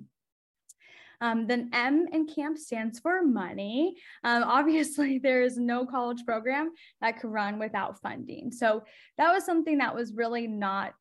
Um, 1.22 1.48
then 1.48 1.70
M 1.74 2.08
in 2.12 2.28
CAMP 2.28 2.58
stands 2.58 3.00
for 3.00 3.24
money. 3.24 3.96
Um, 4.24 4.44
obviously, 4.44 5.18
there 5.24 5.44
is 5.44 5.58
no 5.58 5.86
college 5.86 6.26
program 6.26 6.72
that 7.02 7.20
could 7.20 7.32
run 7.32 7.60
without 7.60 8.02
funding. 8.02 8.52
So 8.52 8.84
that 9.18 9.32
was 9.34 9.46
something 9.46 9.78
that 9.80 9.96
was 9.96 10.14
really 10.14 10.48
not 10.48 10.94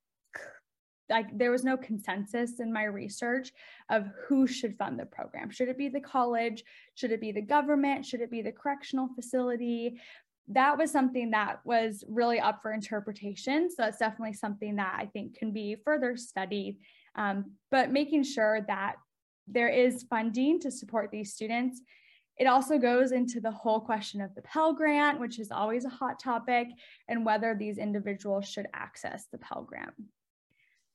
like 1.11 1.27
there 1.37 1.51
was 1.51 1.65
no 1.65 1.77
consensus 1.77 2.61
in 2.61 2.73
my 2.73 2.85
research 2.85 3.51
of 3.91 4.09
who 4.27 4.47
should 4.47 4.77
fund 4.77 4.99
the 4.99 5.07
program. 5.07 5.51
Should 5.51 5.69
it 5.69 5.79
be 5.79 5.89
the 5.89 6.01
college? 6.01 6.63
Should 6.97 7.13
it 7.13 7.21
be 7.21 7.33
the 7.33 7.41
government? 7.41 8.05
Should 8.05 8.21
it 8.21 8.31
be 8.31 8.43
the 8.43 8.53
correctional 8.53 9.09
facility? 9.15 10.01
That 10.49 10.77
was 10.77 10.91
something 10.91 11.31
that 11.31 11.61
was 11.65 12.05
really 12.09 12.41
up 12.41 12.61
for 12.63 12.73
interpretation. 12.73 13.71
So 13.71 13.77
that's 13.79 13.99
definitely 13.99 14.35
something 14.35 14.77
that 14.77 14.97
I 14.99 15.07
think 15.07 15.39
can 15.39 15.53
be 15.53 15.77
further 15.83 16.17
studied. 16.17 16.77
Um, 17.15 17.53
but 17.71 17.91
making 17.91 18.25
sure 18.25 18.61
that 18.69 18.97
there 19.50 19.69
is 19.69 20.05
funding 20.09 20.61
to 20.61 20.71
support 20.71 21.11
these 21.11 21.33
students 21.33 21.83
It 22.38 22.47
also 22.47 22.78
goes 22.78 23.11
into 23.11 23.40
the 23.40 23.50
whole 23.50 23.81
question 23.81 24.21
of 24.21 24.35
the 24.35 24.43
Pell 24.43 24.73
Grant, 24.73 25.19
which 25.19 25.40
is 25.40 25.50
always 25.50 25.85
a 25.85 25.88
hot 25.88 26.21
topic, 26.23 26.69
and 27.09 27.26
whether 27.26 27.55
these 27.55 27.78
individuals 27.78 28.49
should 28.49 28.69
access 28.75 29.26
the 29.33 29.38
Pell 29.38 29.62
Grant. 29.64 29.95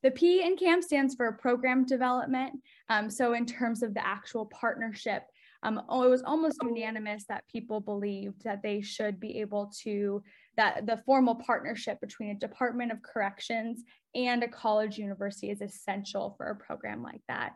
The 0.04 0.12
P 0.12 0.42
in 0.44 0.58
CAM 0.58 0.82
stands 0.82 1.16
for 1.16 1.32
program 1.34 1.86
development. 1.86 2.54
Um, 2.90 3.10
so 3.10 3.34
in 3.34 3.46
terms 3.46 3.84
of 3.84 3.94
the 3.94 4.06
actual 4.06 4.46
partnership, 4.48 5.24
um, 5.64 5.82
oh, 5.88 6.04
it 6.04 6.10
was 6.10 6.24
almost 6.24 6.58
unanimous 6.62 7.24
that 7.30 7.48
people 7.48 7.80
believed 7.80 8.44
that 8.44 8.62
they 8.62 8.82
should 8.82 9.20
be 9.20 9.40
able 9.40 9.72
to, 9.84 10.22
that 10.58 10.86
the 10.86 11.02
formal 11.06 11.36
partnership 11.36 12.02
between 12.02 12.32
a 12.32 12.36
Department 12.36 12.92
of 12.92 13.02
Corrections 13.02 13.84
and 14.14 14.44
a 14.44 14.48
college 14.48 14.98
university 14.98 15.52
is 15.52 15.62
essential 15.62 16.36
for 16.38 16.48
a 16.48 16.56
program 16.56 17.02
like 17.02 17.22
that. 17.30 17.54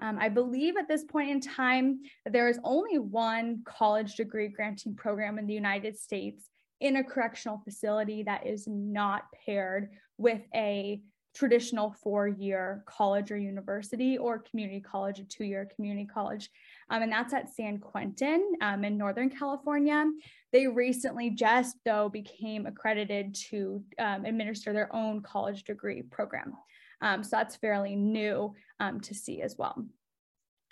Um, 0.00 0.18
I 0.20 0.28
believe 0.28 0.76
at 0.76 0.88
this 0.88 1.04
point 1.04 1.30
in 1.30 1.40
time 1.40 2.00
there 2.26 2.48
is 2.48 2.58
only 2.64 2.98
one 2.98 3.62
college 3.64 4.16
degree 4.16 4.48
granting 4.48 4.94
program 4.94 5.38
in 5.38 5.46
the 5.46 5.54
United 5.54 5.98
States 5.98 6.50
in 6.80 6.96
a 6.96 7.04
correctional 7.04 7.60
facility 7.64 8.22
that 8.24 8.46
is 8.46 8.66
not 8.66 9.22
paired 9.46 9.90
with 10.18 10.42
a 10.54 11.00
traditional 11.34 11.94
four 12.02 12.26
year 12.26 12.82
college 12.86 13.30
or 13.30 13.36
university 13.36 14.16
or 14.16 14.38
community 14.38 14.80
college, 14.80 15.18
a 15.18 15.24
two 15.24 15.44
year 15.44 15.68
community 15.74 16.06
college. 16.06 16.50
Um, 16.88 17.02
and 17.02 17.12
that's 17.12 17.34
at 17.34 17.54
San 17.54 17.78
Quentin 17.78 18.52
um, 18.62 18.84
in 18.84 18.96
Northern 18.96 19.28
California. 19.28 20.04
They 20.52 20.66
recently 20.66 21.30
just, 21.30 21.76
though, 21.84 22.08
became 22.08 22.64
accredited 22.64 23.34
to 23.50 23.82
um, 23.98 24.24
administer 24.24 24.72
their 24.72 24.94
own 24.94 25.20
college 25.20 25.64
degree 25.64 26.02
program. 26.02 26.54
Um, 27.00 27.22
so 27.22 27.30
that's 27.36 27.56
fairly 27.56 27.96
new 27.96 28.54
um, 28.80 29.00
to 29.02 29.14
see 29.14 29.42
as 29.42 29.56
well. 29.58 29.84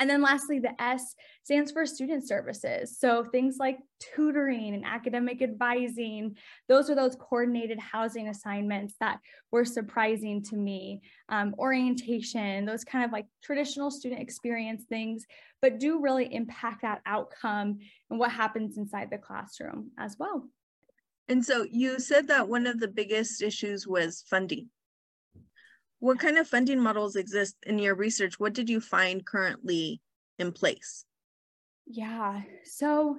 And 0.00 0.10
then 0.10 0.22
lastly, 0.22 0.58
the 0.58 0.80
S 0.82 1.14
stands 1.44 1.70
for 1.70 1.86
student 1.86 2.26
services. 2.26 2.98
So 2.98 3.24
things 3.24 3.58
like 3.60 3.78
tutoring 4.00 4.74
and 4.74 4.84
academic 4.84 5.40
advising, 5.40 6.36
those 6.68 6.90
are 6.90 6.96
those 6.96 7.14
coordinated 7.14 7.78
housing 7.78 8.28
assignments 8.28 8.94
that 8.98 9.20
were 9.52 9.64
surprising 9.64 10.42
to 10.44 10.56
me. 10.56 11.00
Um, 11.28 11.54
orientation, 11.58 12.64
those 12.64 12.82
kind 12.82 13.04
of 13.04 13.12
like 13.12 13.26
traditional 13.42 13.90
student 13.90 14.20
experience 14.20 14.84
things, 14.88 15.26
but 15.62 15.78
do 15.78 16.00
really 16.00 16.34
impact 16.34 16.82
that 16.82 17.00
outcome 17.06 17.78
and 18.10 18.18
what 18.18 18.32
happens 18.32 18.76
inside 18.76 19.10
the 19.10 19.18
classroom 19.18 19.92
as 19.96 20.16
well. 20.18 20.48
And 21.28 21.42
so 21.42 21.64
you 21.70 22.00
said 22.00 22.28
that 22.28 22.48
one 22.48 22.66
of 22.66 22.80
the 22.80 22.88
biggest 22.88 23.42
issues 23.42 23.86
was 23.86 24.24
funding. 24.28 24.68
What 26.04 26.18
kind 26.18 26.36
of 26.36 26.46
funding 26.46 26.80
models 26.80 27.16
exist 27.16 27.56
in 27.64 27.78
your 27.78 27.94
research? 27.94 28.38
What 28.38 28.52
did 28.52 28.68
you 28.68 28.78
find 28.78 29.24
currently 29.24 30.02
in 30.38 30.52
place? 30.52 31.06
Yeah, 31.86 32.42
so 32.62 33.16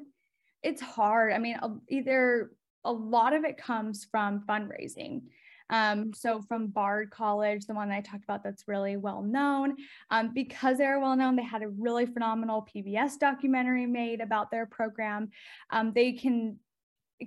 it's 0.61 0.83
hard. 0.83 1.33
I 1.33 1.39
mean, 1.39 1.57
either 1.89 2.51
a 2.83 2.91
lot 2.91 3.33
of 3.33 3.43
it 3.43 3.57
comes 3.57 4.05
from 4.11 4.43
fundraising. 4.47 5.23
Um, 5.71 6.13
so 6.13 6.43
from 6.43 6.67
Bard 6.67 7.09
College, 7.09 7.65
the 7.65 7.73
one 7.73 7.89
that 7.89 7.95
I 7.95 8.01
talked 8.01 8.23
about 8.23 8.43
that's 8.43 8.67
really 8.67 8.97
well 8.97 9.23
known, 9.23 9.77
um, 10.11 10.31
because 10.35 10.77
they're 10.77 10.99
well 10.99 11.15
known, 11.15 11.35
they 11.35 11.41
had 11.41 11.63
a 11.63 11.69
really 11.69 12.05
phenomenal 12.05 12.67
PBS 12.71 13.17
documentary 13.17 13.87
made 13.87 14.21
about 14.21 14.51
their 14.51 14.67
program. 14.67 15.31
Um, 15.71 15.91
they 15.95 16.11
can 16.11 16.59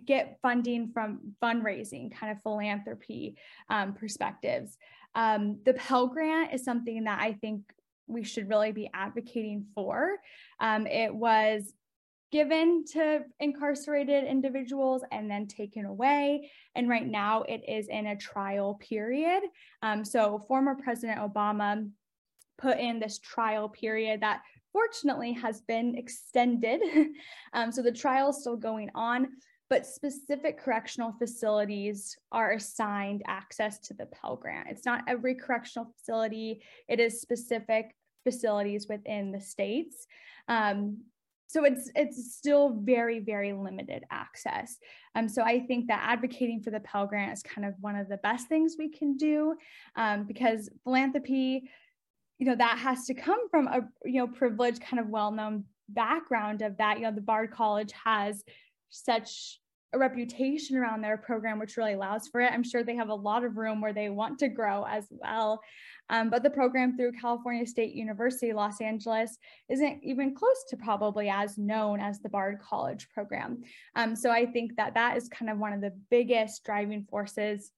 get 0.07 0.39
funding 0.43 0.91
from 0.93 1.35
fundraising, 1.43 2.15
kind 2.15 2.31
of 2.31 2.43
philanthropy 2.43 3.37
um, 3.71 3.95
perspectives. 3.95 4.77
Um, 5.19 5.59
the 5.65 5.75
Pell 5.75 6.07
Grant 6.07 6.55
is 6.55 6.65
something 6.65 7.05
that 7.05 7.21
I 7.21 7.33
think 7.33 7.63
we 8.07 8.23
should 8.23 8.49
really 8.49 8.71
be 8.71 8.89
advocating 8.95 9.67
for. 9.75 10.13
Um, 10.61 10.87
it 10.87 11.13
was 11.13 11.75
given 12.31 12.85
to 12.93 13.25
incarcerated 13.41 14.25
individuals 14.25 15.03
and 15.11 15.29
then 15.29 15.49
taken 15.49 15.87
away. 15.87 16.49
And 16.77 16.89
right 16.89 17.07
now 17.07 17.43
it 17.43 17.63
is 17.67 17.89
in 17.89 18.07
a 18.07 18.17
trial 18.17 18.75
period. 18.75 19.43
Um, 19.83 20.05
so 20.05 20.45
former 20.47 20.77
President 20.77 21.19
Obama 21.19 21.91
put 22.57 22.79
in 22.79 23.01
this 23.01 23.19
trial 23.19 23.69
period 23.69 24.21
that 24.21 24.43
fortunately 24.73 25.33
has 25.33 25.63
been 25.63 25.97
extended. 25.97 26.81
um, 27.55 27.73
so 27.73 27.83
the 27.83 27.91
trial 27.91 28.31
is 28.31 28.41
still 28.41 28.57
going 28.57 28.91
on 28.95 29.27
but 29.71 29.87
specific 29.87 30.59
correctional 30.59 31.13
facilities 31.19 32.17
are 32.33 32.53
assigned 32.53 33.23
access 33.27 33.79
to 33.81 33.95
the 33.95 34.07
Pell 34.07 34.37
Grant. 34.37 34.69
It's 34.71 34.87
not 34.87 35.05
every 35.07 35.35
correctional 35.35 35.93
facility, 35.99 36.63
it 36.89 37.01
is 37.01 37.21
specific 37.21 37.95
facilities 38.25 38.87
within 38.89 39.33
the 39.33 39.41
states. 39.41 40.07
Um, 40.49 40.99
so 41.49 41.65
it's 41.65 41.91
it's 41.95 42.35
still 42.35 42.77
very 42.81 43.21
very 43.21 43.53
limited 43.53 44.05
access 44.11 44.77
um, 45.15 45.29
so 45.29 45.43
i 45.43 45.59
think 45.59 45.89
that 45.89 46.05
advocating 46.07 46.61
for 46.61 46.71
the 46.71 46.81
pell 46.81 47.07
grant 47.07 47.33
is 47.33 47.43
kind 47.43 47.67
of 47.67 47.75
one 47.81 47.97
of 47.97 48.09
the 48.09 48.19
best 48.19 48.49
things 48.49 48.77
we 48.79 48.89
can 48.89 49.17
do 49.17 49.55
um, 49.97 50.25
because 50.25 50.69
philanthropy 50.85 51.71
you 52.39 52.47
know 52.47 52.55
that 52.55 52.79
has 52.79 53.07
to 53.07 53.15
come 53.15 53.49
from 53.49 53.67
a 53.67 53.81
you 54.05 54.21
know 54.21 54.27
privileged 54.27 54.83
kind 54.83 55.01
of 55.01 55.09
well-known 55.09 55.65
background 55.89 56.61
of 56.63 56.77
that 56.77 56.99
you 56.99 57.05
know 57.05 57.13
the 57.13 57.21
bard 57.21 57.51
college 57.51 57.93
has 58.05 58.45
such 58.91 59.61
a 59.95 59.99
reputation 59.99 60.77
around 60.77 61.01
their 61.01 61.17
program, 61.17 61.59
which 61.59 61.77
really 61.77 61.95
allows 61.95 62.29
for 62.29 62.41
it. 62.41 62.53
I'm 62.53 62.63
sure 62.63 62.83
they 62.83 62.97
have 62.97 63.09
a 63.09 63.15
lot 63.15 63.45
of 63.45 63.57
room 63.57 63.81
where 63.81 63.95
they 63.95 64.11
want 64.11 64.39
to 64.41 64.49
grow 64.49 64.85
as 64.85 65.07
well. 65.11 65.61
Um, 66.11 66.31
but 66.31 66.43
the 66.43 66.51
program 66.51 66.97
through 66.97 67.13
California 67.13 67.67
State 67.67 67.95
University, 67.95 68.53
Los 68.53 68.81
Angeles, 68.81 69.39
isn't 69.69 70.01
even 70.03 70.35
close 70.35 70.65
to 70.69 70.77
probably 70.77 71.29
as 71.29 71.59
known 71.59 72.01
as 72.01 72.21
the 72.21 72.29
Bard 72.29 72.61
College 72.61 73.09
program. 73.13 73.63
Um, 73.95 74.15
so 74.15 74.31
I 74.31 74.47
think 74.47 74.77
that 74.77 74.95
that 74.95 75.17
is 75.17 75.29
kind 75.29 75.51
of 75.51 75.59
one 75.59 75.73
of 75.73 75.81
the 75.81 75.97
biggest 76.11 76.65
driving 76.65 77.07
forces, 77.11 77.73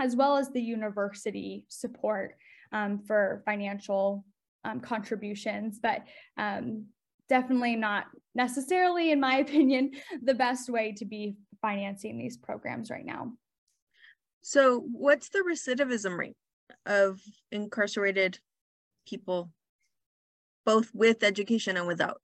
as 0.00 0.16
well 0.16 0.36
as 0.36 0.50
the 0.50 0.62
university 0.62 1.64
support 1.68 2.34
um, 2.72 3.00
for 3.06 3.42
financial 3.44 4.24
um, 4.64 4.80
contributions. 4.80 5.78
But 5.80 6.02
um, 6.36 6.86
definitely 7.30 7.76
not 7.76 8.06
necessarily, 8.34 9.10
in 9.12 9.20
my 9.20 9.36
opinion, 9.46 9.92
the 10.22 10.34
best 10.34 10.68
way 10.68 10.92
to 10.98 11.06
be 11.06 11.36
financing 11.62 12.18
these 12.18 12.36
programs 12.36 12.90
right 12.90 13.06
now. 13.06 13.32
So, 14.42 14.80
what's 14.92 15.30
the 15.30 15.44
recidivism 15.48 16.18
rate 16.18 16.36
of 16.84 17.20
incarcerated 17.50 18.38
people, 19.06 19.50
both 20.66 20.90
with 20.94 21.22
education 21.22 21.76
and 21.76 21.86
without? 21.86 22.20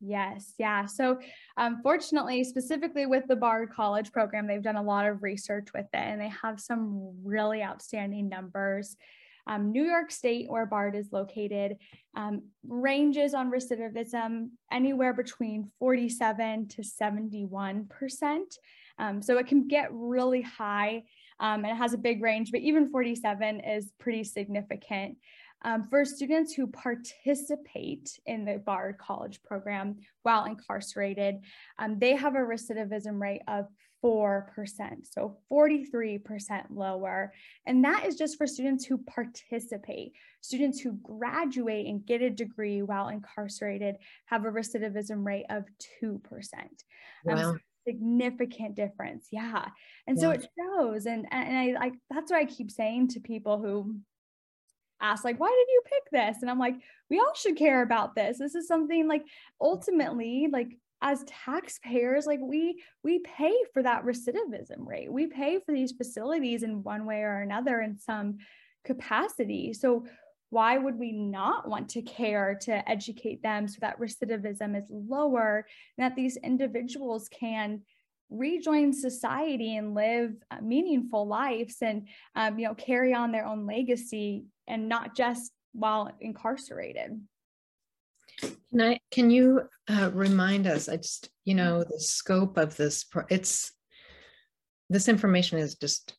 Yes, 0.00 0.52
yeah. 0.58 0.86
So, 0.86 1.18
um, 1.56 1.80
fortunately, 1.82 2.44
specifically 2.44 3.06
with 3.06 3.26
the 3.28 3.36
Bard 3.36 3.70
College 3.70 4.12
program, 4.12 4.46
they've 4.46 4.62
done 4.62 4.76
a 4.76 4.82
lot 4.82 5.06
of 5.06 5.22
research 5.22 5.68
with 5.72 5.86
it 5.94 5.96
and 5.96 6.20
they 6.20 6.32
have 6.42 6.60
some 6.60 7.14
really 7.24 7.62
outstanding 7.62 8.28
numbers. 8.28 8.96
Um, 9.46 9.70
New 9.72 9.84
York 9.84 10.10
State, 10.10 10.50
where 10.50 10.66
BARD 10.66 10.96
is 10.96 11.12
located, 11.12 11.76
um, 12.16 12.42
ranges 12.66 13.34
on 13.34 13.50
recidivism 13.50 14.50
anywhere 14.72 15.12
between 15.12 15.70
47 15.78 16.68
to 16.68 16.82
71 16.82 17.86
percent. 17.86 18.58
Um, 18.98 19.22
so 19.22 19.38
it 19.38 19.46
can 19.46 19.68
get 19.68 19.88
really 19.92 20.42
high 20.42 21.04
um, 21.38 21.64
and 21.64 21.72
it 21.72 21.76
has 21.76 21.92
a 21.92 21.98
big 21.98 22.22
range, 22.22 22.50
but 22.50 22.60
even 22.60 22.90
47 22.90 23.60
is 23.60 23.92
pretty 23.98 24.24
significant. 24.24 25.18
Um, 25.66 25.82
for 25.82 26.04
students 26.04 26.54
who 26.54 26.68
participate 26.68 28.20
in 28.24 28.44
the 28.44 28.58
Bard 28.58 28.98
College 28.98 29.42
program 29.42 29.96
while 30.22 30.44
incarcerated, 30.44 31.40
um, 31.80 31.98
they 31.98 32.14
have 32.14 32.36
a 32.36 32.38
recidivism 32.38 33.20
rate 33.20 33.42
of 33.48 33.66
4%, 34.04 34.44
so 35.02 35.38
43% 35.50 36.66
lower. 36.70 37.32
And 37.66 37.84
that 37.84 38.06
is 38.06 38.14
just 38.14 38.38
for 38.38 38.46
students 38.46 38.84
who 38.84 38.98
participate. 38.98 40.12
Students 40.40 40.78
who 40.78 40.92
graduate 41.02 41.86
and 41.86 42.06
get 42.06 42.22
a 42.22 42.30
degree 42.30 42.82
while 42.82 43.08
incarcerated 43.08 43.96
have 44.26 44.44
a 44.44 44.50
recidivism 44.50 45.26
rate 45.26 45.46
of 45.50 45.64
2%. 46.00 46.20
Wow. 47.24 47.50
Um, 47.50 47.60
significant 47.88 48.76
difference. 48.76 49.26
Yeah. 49.32 49.66
And 50.06 50.16
yeah. 50.16 50.20
so 50.20 50.30
it 50.30 50.46
shows. 50.56 51.06
And, 51.06 51.26
and 51.32 51.58
I 51.58 51.72
like, 51.72 51.94
that's 52.08 52.30
what 52.30 52.38
I 52.38 52.44
keep 52.44 52.70
saying 52.70 53.08
to 53.08 53.20
people 53.20 53.60
who 53.60 53.96
ask 55.00 55.24
like 55.24 55.38
why 55.38 55.48
did 55.48 55.72
you 55.72 55.82
pick 55.84 56.10
this? 56.10 56.42
And 56.42 56.50
i'm 56.50 56.58
like 56.58 56.76
we 57.10 57.18
all 57.18 57.34
should 57.34 57.56
care 57.56 57.82
about 57.82 58.14
this. 58.14 58.38
This 58.38 58.54
is 58.54 58.66
something 58.66 59.06
like 59.08 59.24
ultimately 59.60 60.48
like 60.50 60.76
as 61.02 61.24
taxpayers 61.24 62.26
like 62.26 62.40
we 62.42 62.82
we 63.02 63.18
pay 63.20 63.54
for 63.72 63.82
that 63.82 64.04
recidivism 64.04 64.86
rate. 64.86 65.12
We 65.12 65.26
pay 65.26 65.58
for 65.64 65.72
these 65.72 65.92
facilities 65.92 66.62
in 66.62 66.82
one 66.82 67.06
way 67.06 67.20
or 67.20 67.42
another 67.42 67.80
in 67.80 67.98
some 67.98 68.38
capacity. 68.84 69.72
So 69.72 70.06
why 70.50 70.78
would 70.78 70.98
we 70.98 71.12
not 71.12 71.68
want 71.68 71.88
to 71.90 72.02
care 72.02 72.56
to 72.62 72.88
educate 72.88 73.42
them 73.42 73.66
so 73.66 73.78
that 73.80 73.98
recidivism 73.98 74.78
is 74.78 74.86
lower 74.88 75.66
and 75.98 76.04
that 76.04 76.16
these 76.16 76.36
individuals 76.36 77.28
can 77.28 77.82
rejoin 78.30 78.92
society 78.92 79.76
and 79.76 79.94
live 79.94 80.32
uh, 80.50 80.60
meaningful 80.60 81.26
lives 81.26 81.76
and 81.80 82.08
um, 82.34 82.58
you 82.58 82.66
know 82.66 82.74
carry 82.74 83.14
on 83.14 83.32
their 83.32 83.46
own 83.46 83.66
legacy 83.66 84.44
and 84.66 84.88
not 84.88 85.14
just 85.14 85.52
while 85.72 86.10
incarcerated 86.20 87.20
Can 88.70 88.80
I? 88.80 88.98
Can 89.10 89.30
you 89.30 89.62
uh, 89.88 90.10
remind 90.12 90.66
us? 90.66 90.88
I 90.88 90.96
just, 90.96 91.30
you 91.44 91.54
know, 91.54 91.84
the 91.84 92.00
scope 92.00 92.56
of 92.56 92.76
this. 92.76 93.04
Pro- 93.04 93.24
it's 93.30 93.72
this 94.90 95.08
information 95.08 95.58
is 95.58 95.74
just 95.76 96.14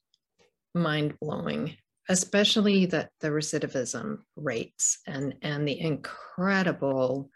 mind 0.74 1.16
blowing, 1.20 1.76
especially 2.10 2.86
that 2.88 3.10
the 3.22 3.30
recidivism 3.30 4.20
rates 4.36 5.00
and 5.08 5.36
and 5.42 5.68
the 5.68 5.80
incredible, 5.80 7.30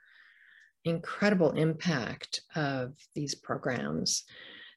incredible 0.85 1.51
impact 1.51 2.41
of 2.55 2.93
these 3.15 3.35
programs. 3.35 4.23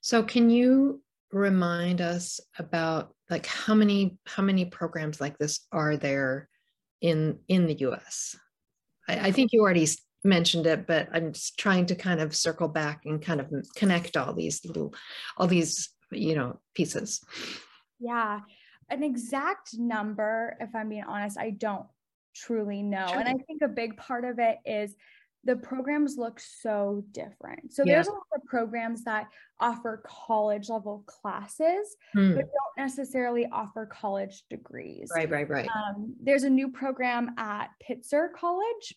So, 0.05 0.23
can 0.23 0.51
you 0.51 1.01
remind 1.33 2.03
us 2.03 2.39
about 2.59 3.15
like 3.31 3.47
how 3.47 3.75
many 3.75 4.19
how 4.27 4.43
many 4.43 4.67
programs 4.67 5.19
like 5.19 5.39
this 5.39 5.67
are 5.73 5.97
there 5.97 6.51
in 7.01 7.39
in 7.49 7.67
the 7.67 7.79
U.S. 7.79 8.37
I, 9.09 9.29
I 9.29 9.33
think 9.33 9.55
you 9.55 9.63
already 9.63 9.89
mentioned 10.23 10.67
it, 10.67 10.87
but 10.87 11.09
I'm 11.11 11.33
just 11.33 11.59
trying 11.59 11.87
to 11.87 11.95
kind 11.95 12.21
of 12.21 12.37
circle 12.37 12.69
back 12.69 13.07
and 13.07 13.23
kind 13.23 13.41
of 13.41 13.51
connect 13.77 14.19
all 14.19 14.35
these 14.35 14.63
little, 14.67 14.95
all 15.39 15.47
these, 15.47 15.89
you 16.11 16.35
know, 16.35 16.61
pieces. 16.75 17.25
Yeah. 17.99 18.41
An 18.91 19.03
exact 19.03 19.71
number, 19.79 20.59
if 20.61 20.75
I'm 20.75 20.91
being 20.91 21.05
honest, 21.05 21.39
I 21.39 21.49
don't 21.49 21.87
truly 22.35 22.83
know. 22.83 23.07
Sure. 23.07 23.21
And 23.21 23.29
I 23.29 23.43
think 23.47 23.63
a 23.63 23.69
big 23.69 23.97
part 23.97 24.27
of 24.27 24.39
it 24.39 24.59
is 24.67 24.95
the 25.45 25.57
programs 25.57 26.17
look 26.17 26.41
so 26.41 27.05
different. 27.13 27.73
So 27.73 27.85
yeah. 27.85 27.95
there's 27.95 28.09
a 28.09 28.13
lot 28.13 28.23
of 28.35 28.45
programs 28.45 29.05
that 29.05 29.29
offer 29.61 30.03
college 30.07 30.69
level 30.69 31.05
classes, 31.07 31.97
mm. 32.17 32.35
but 32.35 32.45
don't 32.45 32.87
necessarily 32.87 33.47
offer 33.53 33.87
college 33.87 34.45
degrees. 34.49 35.11
Right, 35.15 35.31
right, 35.31 35.49
right. 35.49 35.69
Um, 35.69 36.15
there's 36.23 36.45
a 36.45 36.51
new 36.51 36.71
program 36.71 37.35
at 37.39 37.69
Pitzer 37.87 38.33
College, 38.33 38.95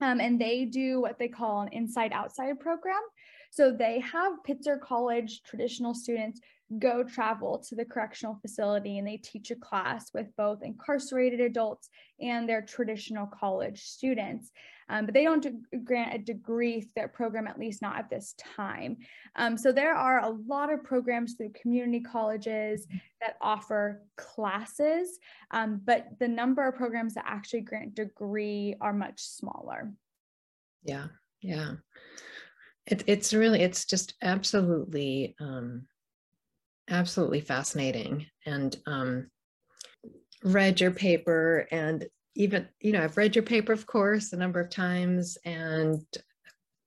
um, 0.00 0.20
and 0.20 0.40
they 0.40 0.64
do 0.64 1.00
what 1.00 1.18
they 1.18 1.28
call 1.28 1.62
an 1.62 1.68
inside 1.72 2.12
outside 2.12 2.58
program. 2.60 3.02
So 3.50 3.70
they 3.70 4.00
have 4.00 4.34
Pitzer 4.48 4.80
College 4.80 5.42
traditional 5.42 5.94
students 5.94 6.40
go 6.78 7.02
travel 7.02 7.62
to 7.68 7.74
the 7.74 7.84
correctional 7.84 8.38
facility 8.40 8.98
and 8.98 9.06
they 9.06 9.16
teach 9.16 9.50
a 9.50 9.56
class 9.56 10.10
with 10.14 10.28
both 10.36 10.62
incarcerated 10.62 11.40
adults 11.40 11.88
and 12.20 12.48
their 12.48 12.62
traditional 12.62 13.26
college 13.26 13.82
students. 13.82 14.50
Um, 14.88 15.06
but 15.06 15.14
they 15.14 15.24
don't 15.24 15.46
grant 15.84 16.14
a 16.14 16.18
degree 16.18 16.80
through 16.80 16.90
their 16.96 17.08
program, 17.08 17.46
at 17.46 17.58
least 17.58 17.80
not 17.80 17.98
at 17.98 18.10
this 18.10 18.34
time. 18.56 18.98
Um, 19.36 19.56
so 19.56 19.72
there 19.72 19.94
are 19.94 20.20
a 20.20 20.36
lot 20.46 20.72
of 20.72 20.84
programs 20.84 21.34
through 21.34 21.52
community 21.60 22.00
colleges 22.00 22.86
that 23.20 23.36
offer 23.40 24.02
classes, 24.16 25.18
um, 25.50 25.80
but 25.84 26.08
the 26.18 26.28
number 26.28 26.66
of 26.66 26.74
programs 26.74 27.14
that 27.14 27.24
actually 27.26 27.62
grant 27.62 27.94
degree 27.94 28.74
are 28.80 28.92
much 28.92 29.20
smaller. 29.20 29.92
Yeah, 30.84 31.06
yeah. 31.40 31.74
It, 32.86 33.04
it's 33.06 33.32
really, 33.32 33.62
it's 33.62 33.84
just 33.84 34.14
absolutely 34.22 35.36
um, 35.40 35.86
absolutely 36.88 37.40
fascinating. 37.40 38.26
And 38.46 38.76
um, 38.86 39.30
read 40.44 40.80
your 40.80 40.90
paper 40.90 41.68
and 41.70 42.06
even 42.34 42.66
you 42.80 42.92
know 42.92 43.02
i've 43.02 43.16
read 43.16 43.36
your 43.36 43.44
paper 43.44 43.72
of 43.72 43.86
course 43.86 44.32
a 44.32 44.36
number 44.36 44.58
of 44.58 44.70
times 44.70 45.38
and 45.44 46.00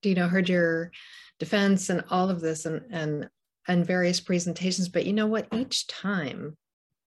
you 0.04 0.16
know 0.16 0.28
heard 0.28 0.50
your 0.50 0.92
defense 1.40 1.90
and 1.90 2.04
all 2.10 2.30
of 2.30 2.42
this 2.42 2.66
and 2.66 2.82
and 2.92 3.30
and 3.68 3.86
various 3.86 4.20
presentations 4.20 4.90
but 4.90 5.06
you 5.06 5.14
know 5.14 5.28
what? 5.28 5.48
Each 5.54 5.88
time 5.88 6.56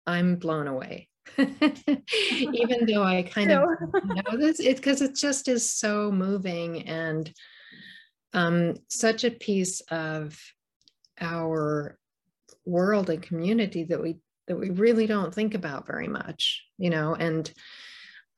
i'm 0.07 0.37
blown 0.37 0.67
away. 0.67 1.09
Even 1.39 2.87
though 2.87 3.03
i 3.03 3.23
kind 3.23 3.53
of 3.53 3.69
know 4.05 4.37
this 4.37 4.61
it's 4.61 4.81
because 4.81 5.03
it 5.03 5.15
just 5.15 5.49
is 5.49 5.71
so 5.71 6.11
moving 6.11 6.89
and 6.89 7.33
um, 8.35 8.75
such 8.89 9.25
a 9.25 9.31
piece 9.31 9.81
of 9.91 10.39
our 11.19 11.99
world 12.69 13.11
and 13.11 13.23
community 13.23 13.85
that 13.85 14.03
we 14.03 14.19
that 14.47 14.59
we 14.59 14.71
really 14.71 15.07
don't 15.07 15.35
think 15.35 15.55
about 15.55 15.87
very 15.87 16.09
much 16.09 16.65
you 16.77 16.91
know? 16.91 17.15
And 17.15 17.51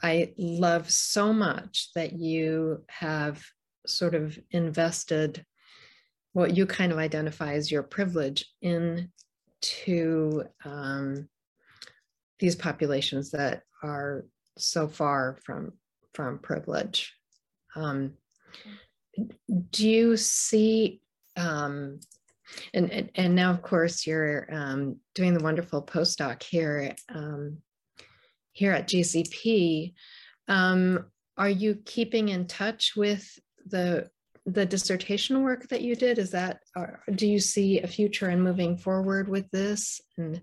i 0.03 0.33
love 0.39 0.91
so 0.91 1.33
much 1.33 1.91
that 1.95 2.15
you 2.15 2.85
have 2.89 3.45
sort 3.87 4.15
of 4.15 4.39
invested 4.51 5.45
what 6.33 6.57
you 6.57 6.67
kind 6.67 6.93
of 6.93 6.99
identify 6.99 7.55
as 7.55 7.71
your 7.71 7.83
privilege 7.83 8.45
into 8.63 10.45
um, 10.65 11.29
these 12.39 12.55
populations 12.55 13.31
that 13.33 13.63
are 13.83 14.25
so 14.57 14.89
far 14.89 15.39
from 15.45 15.73
from 16.15 16.39
privilege. 16.39 17.15
Um, 17.77 18.15
do 19.71 19.89
you 19.89 20.17
see 20.17 21.01
um, 21.37 22.01
and, 22.75 22.91
and, 22.91 23.11
and 23.15 23.35
now, 23.35 23.51
of 23.51 23.63
course, 23.63 24.07
you're 24.07 24.47
um, 24.53 24.97
doing 25.15 25.35
the 25.35 25.43
wonderful 25.43 25.83
postdoc 25.83 26.43
here, 26.43 26.95
um, 27.15 27.59
here 28.53 28.73
at 28.73 28.89
GSEP. 28.89 29.95
Um, 30.49 31.07
are 31.37 31.49
you 31.49 31.77
keeping 31.85 32.29
in 32.29 32.47
touch 32.47 32.93
with 32.97 33.39
the 33.67 34.11
the 34.47 34.67
dissertation 34.67 35.43
work 35.43 35.69
that 35.69 35.83
you 35.83 35.95
did? 35.95 36.19
Is 36.19 36.31
that, 36.31 36.61
or 36.75 37.03
do 37.15 37.27
you 37.27 37.39
see 37.39 37.81
a 37.81 37.87
future 37.87 38.31
in 38.31 38.43
moving 38.43 38.77
forward 38.77 39.29
with 39.29 39.51
this? 39.51 40.01
And 40.17 40.41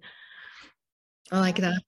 I 1.32 1.39
like 1.39 1.58
that. 1.58 1.82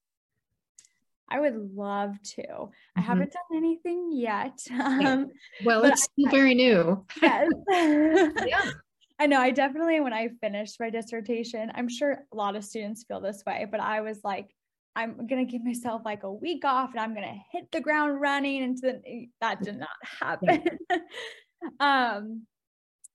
I 1.30 1.40
would 1.40 1.56
love 1.76 2.16
to. 2.36 2.42
Mm-hmm. 2.42 3.00
I 3.00 3.02
haven't 3.02 3.32
done 3.34 3.58
anything 3.58 4.10
yet. 4.12 4.60
Um, 4.72 5.30
well, 5.64 5.86
it's 5.86 6.04
still 6.04 6.30
very 6.30 6.56
new. 6.56 7.06
Yes. 7.22 7.50
yeah. 7.70 8.72
I 9.20 9.28
know 9.28 9.40
I 9.40 9.52
definitely, 9.52 10.00
when 10.00 10.14
I 10.14 10.30
finished 10.42 10.80
my 10.80 10.90
dissertation, 10.90 11.72
I'm 11.76 11.90
sure 11.90 12.26
a 12.32 12.36
lot 12.36 12.56
of 12.56 12.64
students 12.64 13.04
feel 13.04 13.20
this 13.20 13.44
way, 13.46 13.68
but 13.70 13.82
I 13.82 14.00
was 14.00 14.22
like, 14.24 14.56
I'm 14.96 15.28
going 15.28 15.46
to 15.46 15.52
give 15.52 15.64
myself 15.64 16.02
like 16.06 16.24
a 16.24 16.32
week 16.32 16.64
off 16.66 16.92
and 16.92 17.00
I'm 17.00 17.14
going 17.14 17.28
to 17.28 17.40
hit 17.52 17.72
the 17.72 17.82
ground 17.82 18.20
running. 18.22 18.64
And 18.64 18.78
then 18.82 19.02
that 19.42 19.62
did 19.62 19.78
not 19.78 19.90
happen. 20.22 20.64
um, 21.80 22.44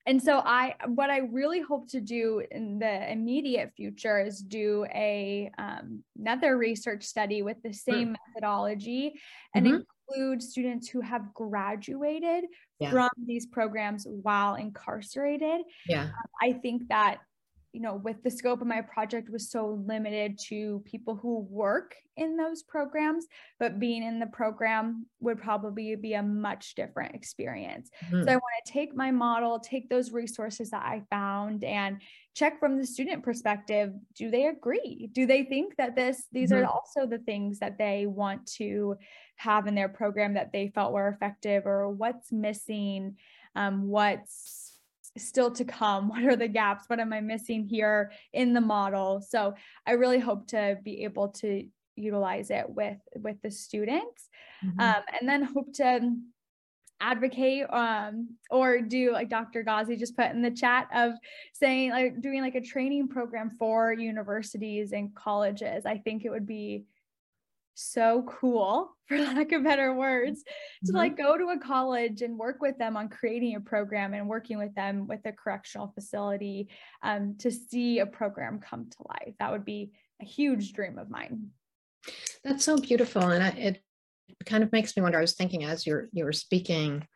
and 0.06 0.22
so 0.22 0.38
I, 0.44 0.74
what 0.86 1.08
I 1.08 1.18
really 1.18 1.60
hope 1.60 1.88
to 1.90 2.00
do 2.00 2.42
in 2.50 2.78
the 2.78 3.10
immediate 3.10 3.72
future 3.74 4.20
is 4.20 4.40
do 4.40 4.86
a 4.94 5.50
um, 5.56 6.04
another 6.18 6.58
research 6.58 7.04
study 7.04 7.40
with 7.40 7.56
the 7.62 7.72
same 7.72 8.08
mm. 8.08 8.16
methodology 8.28 9.14
and 9.54 9.66
mm-hmm. 9.66 9.76
Include 10.08 10.42
students 10.42 10.88
who 10.88 11.00
have 11.00 11.32
graduated 11.34 12.44
yeah. 12.78 12.90
from 12.90 13.10
these 13.24 13.46
programs 13.46 14.06
while 14.08 14.54
incarcerated. 14.54 15.60
Yeah, 15.86 16.04
um, 16.04 16.12
I 16.42 16.52
think 16.52 16.88
that 16.88 17.18
you 17.74 17.80
know, 17.80 17.96
with 17.96 18.22
the 18.22 18.30
scope 18.30 18.60
of 18.60 18.68
my 18.68 18.80
project 18.82 19.28
was 19.28 19.50
so 19.50 19.82
limited 19.84 20.38
to 20.38 20.80
people 20.84 21.16
who 21.16 21.40
work 21.50 21.96
in 22.16 22.36
those 22.36 22.62
programs, 22.62 23.26
but 23.58 23.80
being 23.80 24.04
in 24.04 24.20
the 24.20 24.28
program 24.28 25.06
would 25.18 25.40
probably 25.40 25.96
be 25.96 26.14
a 26.14 26.22
much 26.22 26.76
different 26.76 27.16
experience. 27.16 27.90
Mm-hmm. 28.04 28.22
So 28.22 28.30
I 28.30 28.36
want 28.36 28.64
to 28.64 28.72
take 28.72 28.94
my 28.94 29.10
model, 29.10 29.58
take 29.58 29.90
those 29.90 30.12
resources 30.12 30.70
that 30.70 30.84
I 30.84 31.02
found 31.10 31.64
and 31.64 32.00
check 32.36 32.60
from 32.60 32.78
the 32.78 32.86
student 32.86 33.24
perspective, 33.24 33.92
do 34.16 34.30
they 34.30 34.46
agree? 34.46 35.10
Do 35.12 35.26
they 35.26 35.42
think 35.42 35.74
that 35.76 35.96
this 35.96 36.28
these 36.30 36.52
mm-hmm. 36.52 36.64
are 36.64 36.66
also 36.66 37.06
the 37.06 37.18
things 37.18 37.58
that 37.58 37.76
they 37.76 38.06
want 38.06 38.46
to 38.58 38.96
have 39.36 39.66
in 39.66 39.74
their 39.74 39.88
program 39.88 40.34
that 40.34 40.52
they 40.52 40.68
felt 40.74 40.92
were 40.92 41.08
effective 41.08 41.66
or 41.66 41.88
what's 41.90 42.32
missing? 42.32 43.16
Um, 43.56 43.88
what's 43.88 44.74
still 45.16 45.50
to 45.50 45.64
come 45.64 46.08
what 46.10 46.24
are 46.24 46.36
the 46.36 46.48
gaps 46.48 46.84
what 46.88 47.00
am 47.00 47.12
i 47.12 47.20
missing 47.20 47.64
here 47.64 48.12
in 48.32 48.52
the 48.52 48.60
model 48.60 49.20
so 49.20 49.54
i 49.86 49.92
really 49.92 50.18
hope 50.18 50.46
to 50.46 50.78
be 50.84 51.04
able 51.04 51.28
to 51.28 51.66
utilize 51.96 52.50
it 52.50 52.68
with 52.68 52.98
with 53.16 53.40
the 53.42 53.50
students 53.50 54.28
mm-hmm. 54.64 54.80
um, 54.80 55.02
and 55.18 55.28
then 55.28 55.42
hope 55.42 55.72
to 55.72 56.16
advocate 57.00 57.64
um, 57.70 58.28
or 58.50 58.80
do 58.80 59.12
like 59.12 59.28
dr 59.28 59.62
ghazi 59.62 59.96
just 59.96 60.16
put 60.16 60.30
in 60.30 60.42
the 60.42 60.50
chat 60.50 60.88
of 60.94 61.12
saying 61.52 61.90
like 61.90 62.20
doing 62.20 62.40
like 62.40 62.54
a 62.54 62.60
training 62.60 63.08
program 63.08 63.50
for 63.50 63.92
universities 63.92 64.92
and 64.92 65.14
colleges 65.14 65.86
i 65.86 65.98
think 65.98 66.24
it 66.24 66.30
would 66.30 66.46
be 66.46 66.84
so 67.74 68.24
cool 68.26 68.90
for 69.08 69.18
lack 69.18 69.52
of 69.52 69.64
better 69.64 69.94
words 69.94 70.42
to 70.84 70.92
mm-hmm. 70.92 70.96
like 70.96 71.16
go 71.16 71.36
to 71.36 71.48
a 71.48 71.58
college 71.58 72.22
and 72.22 72.38
work 72.38 72.60
with 72.60 72.78
them 72.78 72.96
on 72.96 73.08
creating 73.08 73.56
a 73.56 73.60
program 73.60 74.14
and 74.14 74.28
working 74.28 74.58
with 74.58 74.74
them 74.74 75.06
with 75.06 75.20
a 75.26 75.32
correctional 75.32 75.88
facility 75.94 76.68
um, 77.02 77.34
to 77.38 77.50
see 77.50 77.98
a 77.98 78.06
program 78.06 78.60
come 78.60 78.88
to 78.90 78.96
life. 79.08 79.34
That 79.38 79.52
would 79.52 79.64
be 79.64 79.92
a 80.22 80.24
huge 80.24 80.72
dream 80.72 80.98
of 80.98 81.10
mine. 81.10 81.50
That's 82.42 82.64
so 82.64 82.78
beautiful 82.78 83.22
and 83.22 83.42
I, 83.42 83.48
it 83.48 83.82
kind 84.46 84.62
of 84.62 84.72
makes 84.72 84.96
me 84.96 85.02
wonder 85.02 85.18
i 85.18 85.22
was 85.22 85.34
thinking 85.34 85.64
as 85.64 85.86
you're 85.86 86.08
you 86.12 86.24
were 86.24 86.32
speaking 86.32 87.06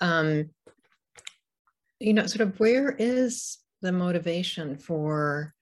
um 0.00 0.50
you 2.00 2.12
know 2.14 2.26
sort 2.26 2.46
of 2.46 2.58
where 2.58 2.90
is 2.90 3.58
the 3.82 3.92
motivation 3.92 4.76
for 4.76 5.54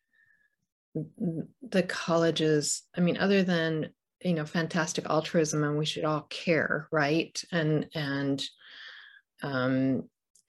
the 1.63 1.83
colleges? 1.83 2.83
I 2.97 3.01
mean 3.01 3.17
other 3.19 3.43
than 3.43 3.91
you 4.23 4.35
know 4.35 4.45
fantastic 4.45 5.09
altruism 5.09 5.63
and 5.63 5.79
we 5.79 5.85
should 5.85 6.05
all 6.05 6.27
care 6.31 6.89
right 6.91 7.43
and 7.53 7.87
and 7.95 8.43
um, 9.43 10.09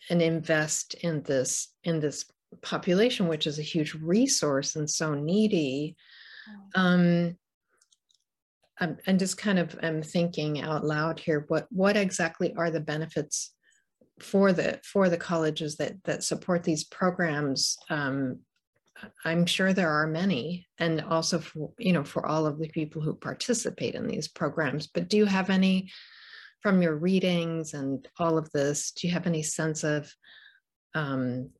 and 0.09 0.21
invest 0.21 0.93
in 0.95 1.21
this 1.23 1.73
in 1.83 1.99
this 1.99 2.25
population, 2.61 3.27
which 3.27 3.47
is 3.47 3.59
a 3.59 3.63
huge 3.63 3.93
resource 3.95 4.75
and 4.75 4.89
so 4.89 5.13
needy. 5.13 5.95
Um, 6.75 7.37
I'm, 8.79 8.97
I'm 9.07 9.17
just 9.17 9.37
kind 9.37 9.59
of 9.59 9.77
I'm 9.81 10.01
thinking 10.01 10.61
out 10.61 10.85
loud 10.85 11.19
here. 11.19 11.45
What 11.47 11.67
what 11.71 11.97
exactly 11.97 12.53
are 12.55 12.71
the 12.71 12.79
benefits 12.79 13.53
for 14.19 14.53
the 14.53 14.79
for 14.83 15.09
the 15.09 15.17
colleges 15.17 15.77
that 15.77 15.95
that 16.05 16.23
support 16.23 16.63
these 16.63 16.83
programs? 16.83 17.77
Um, 17.89 18.39
I'm 19.25 19.45
sure 19.45 19.73
there 19.73 19.91
are 19.91 20.07
many, 20.07 20.67
and 20.79 21.01
also 21.01 21.39
for 21.39 21.71
you 21.77 21.93
know 21.93 22.03
for 22.03 22.25
all 22.25 22.45
of 22.45 22.59
the 22.59 22.69
people 22.69 23.01
who 23.01 23.13
participate 23.13 23.95
in 23.95 24.07
these 24.07 24.27
programs. 24.27 24.87
But 24.87 25.09
do 25.09 25.17
you 25.17 25.25
have 25.25 25.49
any 25.49 25.89
from 26.61 26.81
your 26.81 26.95
readings 26.95 27.73
and 27.73 28.07
all 28.19 28.37
of 28.37 28.51
this? 28.51 28.91
Do 28.91 29.07
you 29.07 29.13
have 29.13 29.27
any 29.27 29.43
sense 29.43 29.83
of 29.83 30.11
um, 30.95 31.51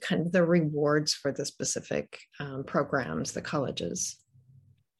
kind 0.00 0.26
of 0.26 0.32
the 0.32 0.44
rewards 0.44 1.14
for 1.14 1.32
the 1.32 1.46
specific 1.46 2.18
um, 2.38 2.64
programs, 2.64 3.32
the 3.32 3.42
colleges? 3.42 4.16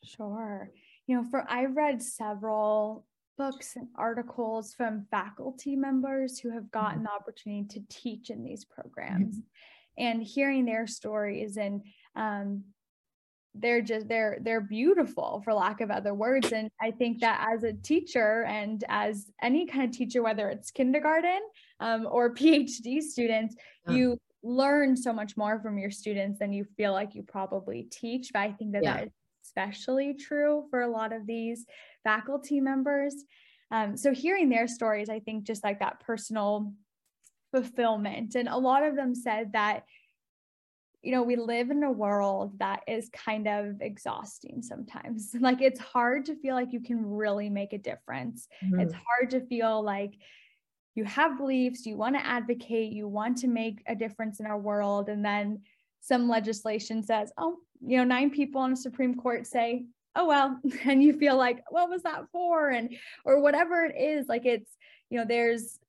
Sure. 0.04 0.70
You 1.06 1.16
know, 1.16 1.24
for 1.30 1.44
I 1.48 1.66
read 1.66 2.02
several 2.02 3.04
books 3.38 3.76
and 3.76 3.88
articles 3.96 4.74
from 4.74 5.06
faculty 5.10 5.74
members 5.76 6.38
who 6.38 6.50
have 6.50 6.70
gotten 6.70 6.98
mm-hmm. 6.98 7.04
the 7.04 7.10
opportunity 7.12 7.66
to 7.68 7.86
teach 7.88 8.30
in 8.30 8.44
these 8.44 8.64
programs 8.64 9.36
mm-hmm. 9.36 9.46
And 9.98 10.22
hearing 10.22 10.64
their 10.64 10.86
stories 10.86 11.56
and 11.56 11.82
um, 12.16 12.64
they're 13.54 13.82
just 13.82 14.08
they're 14.08 14.38
they're 14.40 14.60
beautiful 14.62 15.42
for 15.44 15.52
lack 15.52 15.80
of 15.80 15.90
other 15.90 16.14
words 16.14 16.52
and 16.52 16.70
i 16.80 16.90
think 16.90 17.20
that 17.20 17.46
as 17.52 17.64
a 17.64 17.72
teacher 17.72 18.44
and 18.44 18.84
as 18.88 19.30
any 19.42 19.66
kind 19.66 19.84
of 19.84 19.90
teacher 19.90 20.22
whether 20.22 20.48
it's 20.48 20.70
kindergarten 20.70 21.40
um, 21.80 22.06
or 22.10 22.34
phd 22.34 23.02
students 23.02 23.54
yeah. 23.86 23.94
you 23.94 24.18
learn 24.42 24.96
so 24.96 25.12
much 25.12 25.36
more 25.36 25.60
from 25.60 25.78
your 25.78 25.90
students 25.90 26.38
than 26.38 26.52
you 26.52 26.64
feel 26.76 26.92
like 26.92 27.14
you 27.14 27.22
probably 27.22 27.82
teach 27.90 28.30
but 28.32 28.40
i 28.40 28.52
think 28.52 28.72
that 28.72 28.82
yeah. 28.82 28.96
that 28.96 29.04
is 29.04 29.12
especially 29.44 30.14
true 30.14 30.64
for 30.70 30.82
a 30.82 30.88
lot 30.88 31.12
of 31.12 31.26
these 31.26 31.66
faculty 32.04 32.60
members 32.60 33.14
um, 33.70 33.96
so 33.96 34.12
hearing 34.12 34.48
their 34.48 34.66
stories 34.66 35.10
i 35.10 35.20
think 35.20 35.44
just 35.44 35.62
like 35.62 35.78
that 35.80 36.00
personal 36.00 36.72
fulfillment 37.52 38.34
and 38.34 38.48
a 38.48 38.56
lot 38.56 38.82
of 38.82 38.96
them 38.96 39.14
said 39.14 39.52
that 39.52 39.84
you 41.02 41.10
know, 41.10 41.22
we 41.22 41.34
live 41.34 41.70
in 41.70 41.82
a 41.82 41.90
world 41.90 42.56
that 42.60 42.82
is 42.86 43.10
kind 43.12 43.48
of 43.48 43.80
exhausting 43.80 44.62
sometimes. 44.62 45.34
Like 45.40 45.60
it's 45.60 45.80
hard 45.80 46.26
to 46.26 46.36
feel 46.36 46.54
like 46.54 46.72
you 46.72 46.80
can 46.80 47.04
really 47.04 47.50
make 47.50 47.72
a 47.72 47.78
difference. 47.78 48.46
Mm-hmm. 48.64 48.80
It's 48.80 48.94
hard 48.94 49.30
to 49.30 49.44
feel 49.46 49.82
like 49.82 50.14
you 50.94 51.04
have 51.04 51.38
beliefs, 51.38 51.84
you 51.84 51.96
want 51.96 52.14
to 52.14 52.24
advocate, 52.24 52.92
you 52.92 53.08
want 53.08 53.38
to 53.38 53.48
make 53.48 53.82
a 53.88 53.96
difference 53.96 54.38
in 54.38 54.46
our 54.46 54.58
world. 54.58 55.08
And 55.08 55.24
then 55.24 55.62
some 56.00 56.28
legislation 56.28 57.02
says, 57.02 57.32
oh, 57.36 57.56
you 57.84 57.96
know, 57.96 58.04
nine 58.04 58.30
people 58.30 58.60
on 58.60 58.72
a 58.72 58.76
Supreme 58.76 59.16
Court 59.16 59.46
say, 59.46 59.86
oh, 60.14 60.26
well, 60.26 60.60
and 60.84 61.02
you 61.02 61.18
feel 61.18 61.36
like, 61.36 61.64
what 61.70 61.90
was 61.90 62.04
that 62.04 62.26
for? 62.30 62.70
And, 62.70 62.94
or 63.24 63.40
whatever 63.40 63.84
it 63.84 64.00
is, 64.00 64.28
like 64.28 64.46
it's, 64.46 64.76
you 65.10 65.18
know, 65.18 65.24
there's 65.24 65.80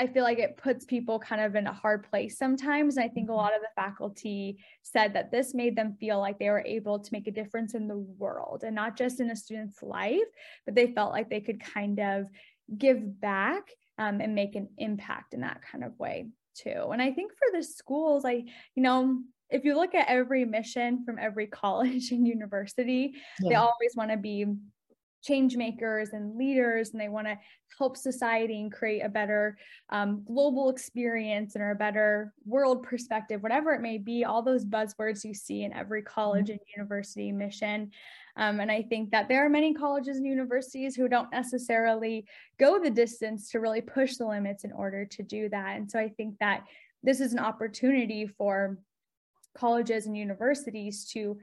I 0.00 0.06
feel 0.06 0.24
like 0.24 0.38
it 0.38 0.56
puts 0.56 0.86
people 0.86 1.18
kind 1.18 1.42
of 1.42 1.54
in 1.54 1.66
a 1.66 1.74
hard 1.74 2.08
place 2.08 2.38
sometimes. 2.38 2.96
And 2.96 3.04
I 3.04 3.08
think 3.08 3.28
a 3.28 3.32
mm-hmm. 3.32 3.36
lot 3.36 3.54
of 3.54 3.60
the 3.60 3.68
faculty 3.76 4.56
said 4.82 5.12
that 5.12 5.30
this 5.30 5.52
made 5.52 5.76
them 5.76 5.94
feel 6.00 6.18
like 6.18 6.38
they 6.38 6.48
were 6.48 6.64
able 6.64 6.98
to 6.98 7.12
make 7.12 7.26
a 7.26 7.32
difference 7.32 7.74
in 7.74 7.86
the 7.86 7.98
world 7.98 8.64
and 8.64 8.74
not 8.74 8.96
just 8.96 9.20
in 9.20 9.30
a 9.30 9.36
student's 9.36 9.82
life, 9.82 10.22
but 10.64 10.74
they 10.74 10.92
felt 10.92 11.12
like 11.12 11.28
they 11.28 11.42
could 11.42 11.62
kind 11.62 12.00
of 12.00 12.24
give 12.78 13.20
back 13.20 13.64
um, 13.98 14.22
and 14.22 14.34
make 14.34 14.56
an 14.56 14.70
impact 14.78 15.34
in 15.34 15.40
that 15.40 15.60
kind 15.70 15.84
of 15.84 15.98
way 15.98 16.28
too. 16.54 16.88
And 16.92 17.02
I 17.02 17.12
think 17.12 17.32
for 17.32 17.58
the 17.58 17.62
schools, 17.62 18.24
I, 18.24 18.44
you 18.74 18.82
know, 18.82 19.18
if 19.50 19.66
you 19.66 19.74
look 19.74 19.94
at 19.94 20.08
every 20.08 20.46
mission 20.46 21.04
from 21.04 21.18
every 21.18 21.46
college 21.62 22.10
and 22.10 22.26
university, 22.26 23.12
yeah. 23.42 23.48
they 23.50 23.54
always 23.56 23.94
want 23.94 24.12
to 24.12 24.16
be 24.16 24.46
change 25.22 25.56
makers 25.56 26.10
and 26.12 26.36
leaders 26.36 26.90
and 26.90 27.00
they 27.00 27.08
want 27.08 27.26
to 27.26 27.38
help 27.78 27.96
society 27.96 28.60
and 28.60 28.72
create 28.72 29.00
a 29.00 29.08
better 29.08 29.56
um, 29.90 30.22
global 30.26 30.70
experience 30.70 31.54
and 31.54 31.64
a 31.64 31.74
better 31.74 32.32
world 32.44 32.82
perspective 32.82 33.42
whatever 33.42 33.72
it 33.72 33.80
may 33.80 33.98
be 33.98 34.24
all 34.24 34.42
those 34.42 34.64
buzzwords 34.64 35.24
you 35.24 35.34
see 35.34 35.64
in 35.64 35.72
every 35.72 36.02
college 36.02 36.46
mm-hmm. 36.46 36.52
and 36.52 36.60
university 36.76 37.32
mission 37.32 37.90
um, 38.36 38.60
and 38.60 38.70
i 38.70 38.82
think 38.82 39.10
that 39.10 39.28
there 39.28 39.44
are 39.44 39.50
many 39.50 39.74
colleges 39.74 40.16
and 40.16 40.26
universities 40.26 40.96
who 40.96 41.08
don't 41.08 41.32
necessarily 41.32 42.24
go 42.58 42.78
the 42.78 42.90
distance 42.90 43.50
to 43.50 43.60
really 43.60 43.80
push 43.80 44.16
the 44.16 44.26
limits 44.26 44.64
in 44.64 44.72
order 44.72 45.04
to 45.04 45.22
do 45.22 45.48
that 45.48 45.76
and 45.76 45.90
so 45.90 45.98
i 45.98 46.08
think 46.08 46.34
that 46.38 46.64
this 47.02 47.20
is 47.20 47.32
an 47.32 47.38
opportunity 47.38 48.26
for 48.26 48.78
colleges 49.56 50.06
and 50.06 50.16
universities 50.16 51.04
to 51.06 51.36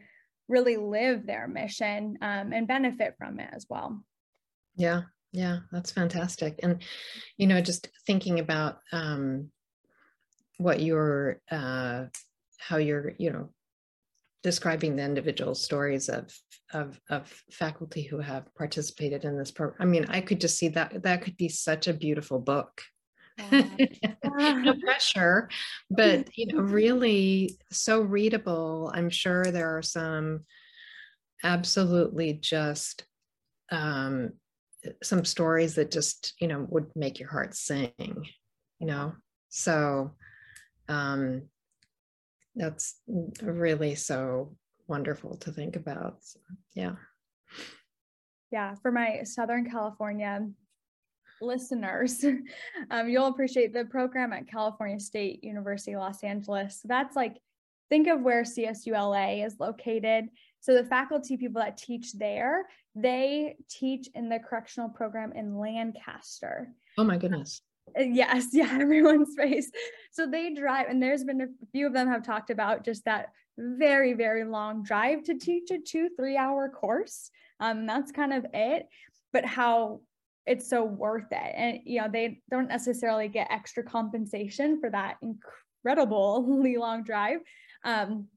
really 0.48 0.78
live 0.78 1.26
their 1.26 1.48
mission 1.48 2.18
um, 2.22 2.54
and 2.54 2.68
benefit 2.68 3.16
from 3.18 3.40
it 3.40 3.50
as 3.54 3.66
well. 3.70 4.04
Yeah, 4.76 5.04
yeah, 5.32 5.60
that's 5.72 5.92
fantastic. 5.92 6.60
And, 6.64 6.82
you 7.38 7.48
know, 7.48 7.62
just 7.62 7.90
thinking 8.06 8.40
about 8.40 8.80
um, 8.92 9.52
what 10.58 10.82
you're, 10.82 11.42
uh, 11.52 12.06
how 12.58 12.78
you're, 12.78 13.14
you 13.18 13.32
know, 13.32 13.50
describing 14.44 14.96
the 14.96 15.04
individual 15.04 15.56
stories 15.56 16.10
of, 16.10 16.34
of, 16.74 17.00
of 17.10 17.44
faculty 17.52 18.04
who 18.04 18.20
have 18.20 18.54
participated 18.56 19.26
in 19.26 19.38
this 19.38 19.52
program. 19.52 19.82
I 19.82 19.86
mean, 19.86 20.06
I 20.10 20.22
could 20.22 20.40
just 20.40 20.58
see 20.58 20.70
that 20.70 21.04
that 21.04 21.22
could 21.22 21.38
be 21.38 21.50
such 21.50 21.88
a 21.88 21.94
beautiful 21.94 22.40
book 22.40 22.82
no 24.24 24.74
pressure, 24.84 25.50
but 25.90 26.28
you 26.36 26.48
know, 26.48 26.60
really 26.62 27.58
so 27.72 28.02
readable. 28.02 28.92
I'm 28.94 29.10
sure 29.10 29.46
there 29.46 29.78
are 29.78 29.82
some 29.82 30.42
absolutely 31.44 32.34
just 32.34 33.06
um, 33.72 34.32
some 35.04 35.24
stories 35.26 35.76
that 35.76 35.92
just 35.92 36.34
you 36.40 36.48
know 36.48 36.66
would 36.70 36.88
make 36.96 37.20
your 37.20 37.30
heart 37.30 37.56
sing. 37.56 37.94
You 38.80 38.88
know, 38.88 39.14
so 39.50 40.16
um, 40.90 41.44
that's 42.56 43.00
really 43.42 43.96
so 43.96 44.56
wonderful 44.88 45.38
to 45.38 45.52
think 45.52 45.76
about. 45.76 46.18
So, 46.22 46.40
yeah. 46.74 46.96
Yeah, 48.52 48.76
for 48.82 48.92
my 48.92 49.24
Southern 49.24 49.70
California 49.70 50.48
listeners, 51.42 52.24
um, 52.92 53.10
you'll 53.10 53.28
appreciate 53.28 53.74
the 53.74 53.86
program 53.86 54.34
at 54.34 54.48
California 54.48 55.00
State 55.00 55.44
University, 55.44 55.96
Los 55.96 56.24
Angeles. 56.24 56.82
So 56.82 56.88
that's 56.88 57.16
like, 57.16 57.38
think 57.90 58.08
of 58.08 58.22
where 58.22 58.44
CSULA 58.44 59.46
is 59.46 59.56
located. 59.60 60.26
So 60.60 60.74
the 60.74 60.84
faculty 60.84 61.38
people 61.38 61.62
that 61.62 61.78
teach 61.78 62.14
there, 62.14 62.66
they 62.96 63.56
teach 63.70 64.10
in 64.16 64.30
the 64.30 64.40
correctional 64.40 64.90
program 64.90 65.32
in 65.34 65.58
Lancaster. 65.58 66.74
Oh 66.98 67.04
my 67.04 67.18
goodness. 67.18 67.62
Uh, 67.98 68.02
yes, 68.02 68.48
yeah, 68.54 68.78
everyone's 68.80 69.36
face. 69.36 69.72
So 70.12 70.28
they 70.28 70.54
drive, 70.54 70.88
and 70.90 71.02
there's 71.02 71.24
been 71.24 71.42
a 71.42 71.48
few 71.72 71.88
of 71.88 71.94
them 71.94 72.08
have 72.08 72.24
talked 72.24 72.50
about 72.50 72.84
just 72.84 73.06
that 73.06 73.30
very, 73.58 74.14
very 74.14 74.44
long 74.44 74.84
drive 74.84 75.24
to 75.24 75.38
teach 75.38 75.72
a 75.72 75.80
two, 75.80 76.10
three 76.18 76.38
hour 76.38 76.70
course. 76.70 77.32
Um, 77.60 77.86
that's 77.86 78.12
kind 78.12 78.34
of 78.34 78.46
it. 78.54 78.88
But 79.34 79.46
how 79.46 80.02
it's 80.48 80.70
so 80.70 80.84
worth 80.84 81.32
it. 81.32 81.54
And 81.56 81.80
you 81.86 82.02
know, 82.02 82.08
they 82.12 82.42
don't 82.50 82.70
necessarily 82.70 83.28
get 83.28 83.48
extra 83.52 83.84
compensation 83.84 84.80
for 84.80 84.90
that 84.90 85.18
incredibly 85.22 86.78
long 86.78 87.04
drive. 87.04 87.40
Um, 87.84 88.28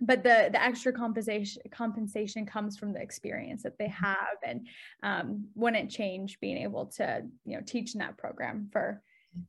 but 0.00 0.22
the 0.22 0.48
the 0.50 0.62
extra 0.62 0.92
compensation 0.92 1.62
compensation 1.70 2.46
comes 2.46 2.76
from 2.76 2.92
the 2.92 3.00
experience 3.00 3.62
that 3.62 3.78
they 3.78 3.86
mm-hmm. 3.86 4.04
have 4.04 4.38
and 4.44 4.66
um, 5.02 5.46
wouldn't 5.54 5.90
change 5.90 6.40
being 6.40 6.56
able 6.56 6.86
to 6.86 7.22
you 7.44 7.56
know 7.56 7.62
teach 7.64 7.94
in 7.94 8.00
that 8.00 8.16
program 8.16 8.68
for 8.72 9.02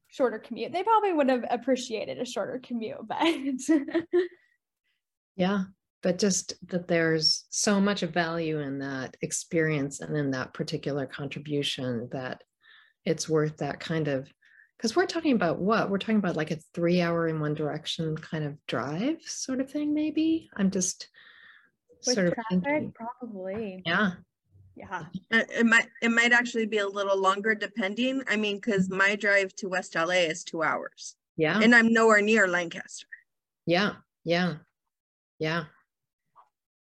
shorter 0.09 0.37
commute 0.37 0.71
they 0.71 0.83
probably 0.83 1.13
would 1.13 1.29
have 1.29 1.45
appreciated 1.49 2.19
a 2.19 2.25
shorter 2.25 2.59
commute 2.63 3.07
but 3.07 3.17
yeah 5.35 5.63
but 6.03 6.17
just 6.17 6.53
that 6.69 6.87
there's 6.87 7.45
so 7.49 7.79
much 7.79 8.01
value 8.01 8.59
in 8.59 8.79
that 8.79 9.15
experience 9.21 9.99
and 10.01 10.15
in 10.17 10.31
that 10.31 10.53
particular 10.53 11.05
contribution 11.05 12.09
that 12.11 12.43
it's 13.05 13.29
worth 13.29 13.57
that 13.57 13.79
kind 13.79 14.07
of 14.07 14.27
because 14.77 14.95
we're 14.95 15.05
talking 15.05 15.33
about 15.33 15.59
what? 15.59 15.91
We're 15.91 15.99
talking 15.99 16.17
about 16.17 16.35
like 16.35 16.49
a 16.49 16.57
three 16.73 17.01
hour 17.01 17.27
in 17.27 17.39
one 17.39 17.53
direction 17.53 18.17
kind 18.17 18.43
of 18.43 18.57
drive 18.65 19.21
sort 19.21 19.59
of 19.61 19.69
thing 19.69 19.93
maybe? 19.93 20.49
I'm 20.55 20.71
just 20.71 21.07
With 22.07 22.15
sort 22.15 22.27
of 22.29 22.33
thinking. 22.49 22.91
probably. 22.91 23.83
Yeah. 23.85 24.13
Yeah. 24.75 25.05
It 25.29 25.67
might 25.67 25.87
it 26.01 26.09
might 26.09 26.31
actually 26.31 26.65
be 26.65 26.79
a 26.79 26.87
little 26.87 27.19
longer 27.19 27.53
depending 27.53 28.23
i 28.27 28.35
mean 28.35 28.55
because 28.55 28.89
my 28.89 29.15
drive 29.15 29.53
to 29.57 29.67
west 29.67 29.93
la 29.93 30.09
is 30.09 30.43
two 30.43 30.63
hours. 30.63 31.15
Yeah. 31.37 31.59
And 31.61 31.75
i'm 31.75 31.93
nowhere 31.93 32.21
near 32.21 32.47
lancaster. 32.47 33.05
Yeah 33.67 33.93
yeah 34.23 34.55
yeah 35.37 35.65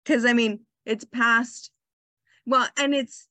because 0.09 0.25
I 0.25 0.33
mean 0.33 0.61
it's 0.85 1.05
past 1.05 1.69
well 2.45 2.67
and 2.77 2.95
it's 2.95 3.27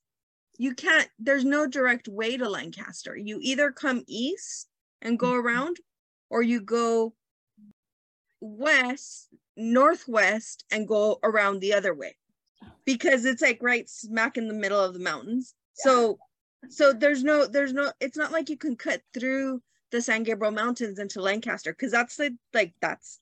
you 0.57 0.73
can't 0.73 1.09
there's 1.19 1.43
no 1.43 1.67
direct 1.67 2.07
way 2.07 2.37
to 2.37 2.49
Lancaster. 2.49 3.15
You 3.15 3.39
either 3.41 3.71
come 3.71 4.03
east 4.07 4.67
and 5.01 5.19
go 5.19 5.31
mm-hmm. 5.31 5.47
around, 5.47 5.77
or 6.29 6.41
you 6.41 6.61
go 6.61 7.13
west, 8.41 9.29
northwest, 9.55 10.65
and 10.71 10.87
go 10.87 11.19
around 11.23 11.59
the 11.59 11.73
other 11.73 11.93
way 11.93 12.15
because 12.85 13.23
it's 13.25 13.41
like 13.41 13.59
right 13.61 13.89
smack 13.89 14.37
in 14.37 14.47
the 14.47 14.53
middle 14.53 14.79
of 14.79 14.93
the 14.93 14.99
mountains. 14.99 15.53
Yeah. 15.77 15.91
So 15.91 16.19
so 16.69 16.93
there's 16.93 17.23
no 17.23 17.45
there's 17.45 17.73
no 17.73 17.91
it's 17.99 18.17
not 18.17 18.31
like 18.31 18.49
you 18.49 18.57
can 18.57 18.75
cut 18.75 19.01
through 19.13 19.61
the 19.91 20.01
San 20.01 20.23
Gabriel 20.23 20.53
Mountains 20.53 20.99
into 20.99 21.21
Lancaster 21.21 21.71
because 21.73 21.91
that's 21.91 22.17
the 22.17 22.37
like 22.53 22.73
that's 22.81 23.19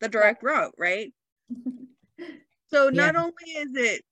the 0.00 0.08
direct 0.08 0.42
route, 0.42 0.74
right? 0.78 1.12
so 2.70 2.88
not 2.88 3.14
yeah. 3.14 3.22
only 3.22 3.52
is 3.56 3.74
it 3.74 4.02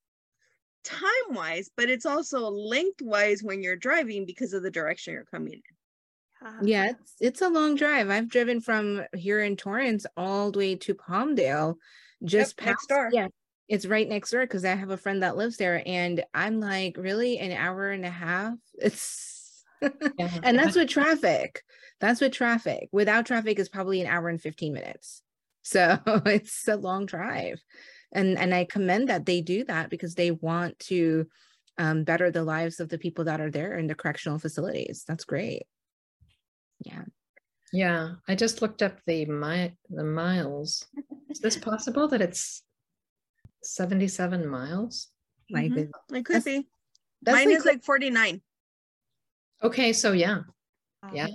time 0.85 1.35
wise, 1.35 1.71
but 1.77 1.91
it's 1.91 2.07
also 2.07 2.49
lengthwise 2.49 3.43
when 3.43 3.63
you're 3.63 3.77
driving 3.77 4.25
because 4.25 4.53
of 4.53 4.63
the 4.63 4.71
direction 4.71 5.15
you're 5.15 5.25
coming 5.25 5.55
in. 5.55 5.63
Yeah, 6.63 6.91
it's 6.91 7.15
it's 7.21 7.43
a 7.43 7.49
long 7.49 7.75
drive. 7.75 8.11
I've 8.11 8.29
driven 8.29 8.61
from 8.61 9.05
here 9.15 9.41
in 9.41 9.57
Torrance 9.57 10.07
all 10.17 10.53
the 10.53 10.59
way 10.59 10.77
to 10.77 10.95
Palmdale, 10.95 11.77
just 12.25 12.55
yep, 12.59 12.65
past, 12.65 12.67
next 12.67 12.87
door. 12.89 13.11
Yeah, 13.13 13.29
it's 13.69 13.87
right 13.87 14.09
next 14.09 14.31
door 14.31 14.43
because 14.43 14.65
I 14.65 14.75
have 14.75 14.91
a 14.91 14.97
friend 14.97 15.23
that 15.23 15.37
lives 15.37 15.57
there, 15.57 15.83
and 15.87 16.25
I'm 16.35 16.61
like, 16.61 16.97
really, 16.99 17.39
an 17.39 17.53
hour 17.53 17.91
and 17.91 18.05
a 18.05 18.11
half? 18.11 18.55
It's 18.75 19.65
yeah. 19.83 20.31
and 20.43 20.59
that's 20.59 20.77
with 20.77 20.89
traffic. 20.89 21.63
That's 22.01 22.21
with 22.21 22.33
traffic. 22.33 22.89
Without 22.93 23.27
traffic, 23.27 23.59
is 23.59 23.69
probably 23.69 24.01
an 24.01 24.07
hour 24.07 24.29
and 24.29 24.41
fifteen 24.41 24.73
minutes. 24.73 25.23
So 25.63 25.99
it's 26.27 26.69
a 26.69 26.77
long 26.77 27.07
drive, 27.07 27.61
and 28.13 28.39
and 28.39 28.55
I 28.55 28.65
commend 28.65 29.09
that 29.09 29.27
they 29.27 29.41
do 29.41 29.65
that 29.65 29.91
because 29.91 30.15
they 30.15 30.31
want 30.31 30.79
to 30.81 31.27
um, 31.79 32.05
better 32.05 32.31
the 32.31 32.45
lives 32.45 32.81
of 32.81 32.89
the 32.89 32.99
people 32.99 33.25
that 33.25 33.41
are 33.41 33.51
there 33.51 33.79
in 33.79 33.87
the 33.87 33.95
correctional 33.95 34.39
facilities. 34.39 35.05
That's 35.07 35.25
great. 35.25 35.65
Yeah. 36.85 37.03
Yeah 37.73 38.13
i 38.29 38.35
just 38.35 38.63
looked 38.63 38.83
up 38.83 38.99
the 39.07 39.27
my 39.27 39.73
the 39.91 40.05
miles. 40.05 40.87
Is 41.29 41.41
this 41.41 41.57
possible 41.57 42.09
that 42.09 42.23
it's 42.23 42.63
77 43.63 44.47
miles? 44.47 45.09
Like 45.51 45.71
mm-hmm. 45.71 46.15
it 46.15 46.25
could 46.25 46.37
that's, 46.37 46.45
be. 46.45 46.67
that's 47.23 47.37
mine 47.37 47.49
like, 47.49 47.59
is 47.59 47.65
like 47.65 47.85
49 47.85 48.41
okay 49.63 49.93
so 49.93 50.13
yeah. 50.13 50.41
Yeah. 51.13 51.29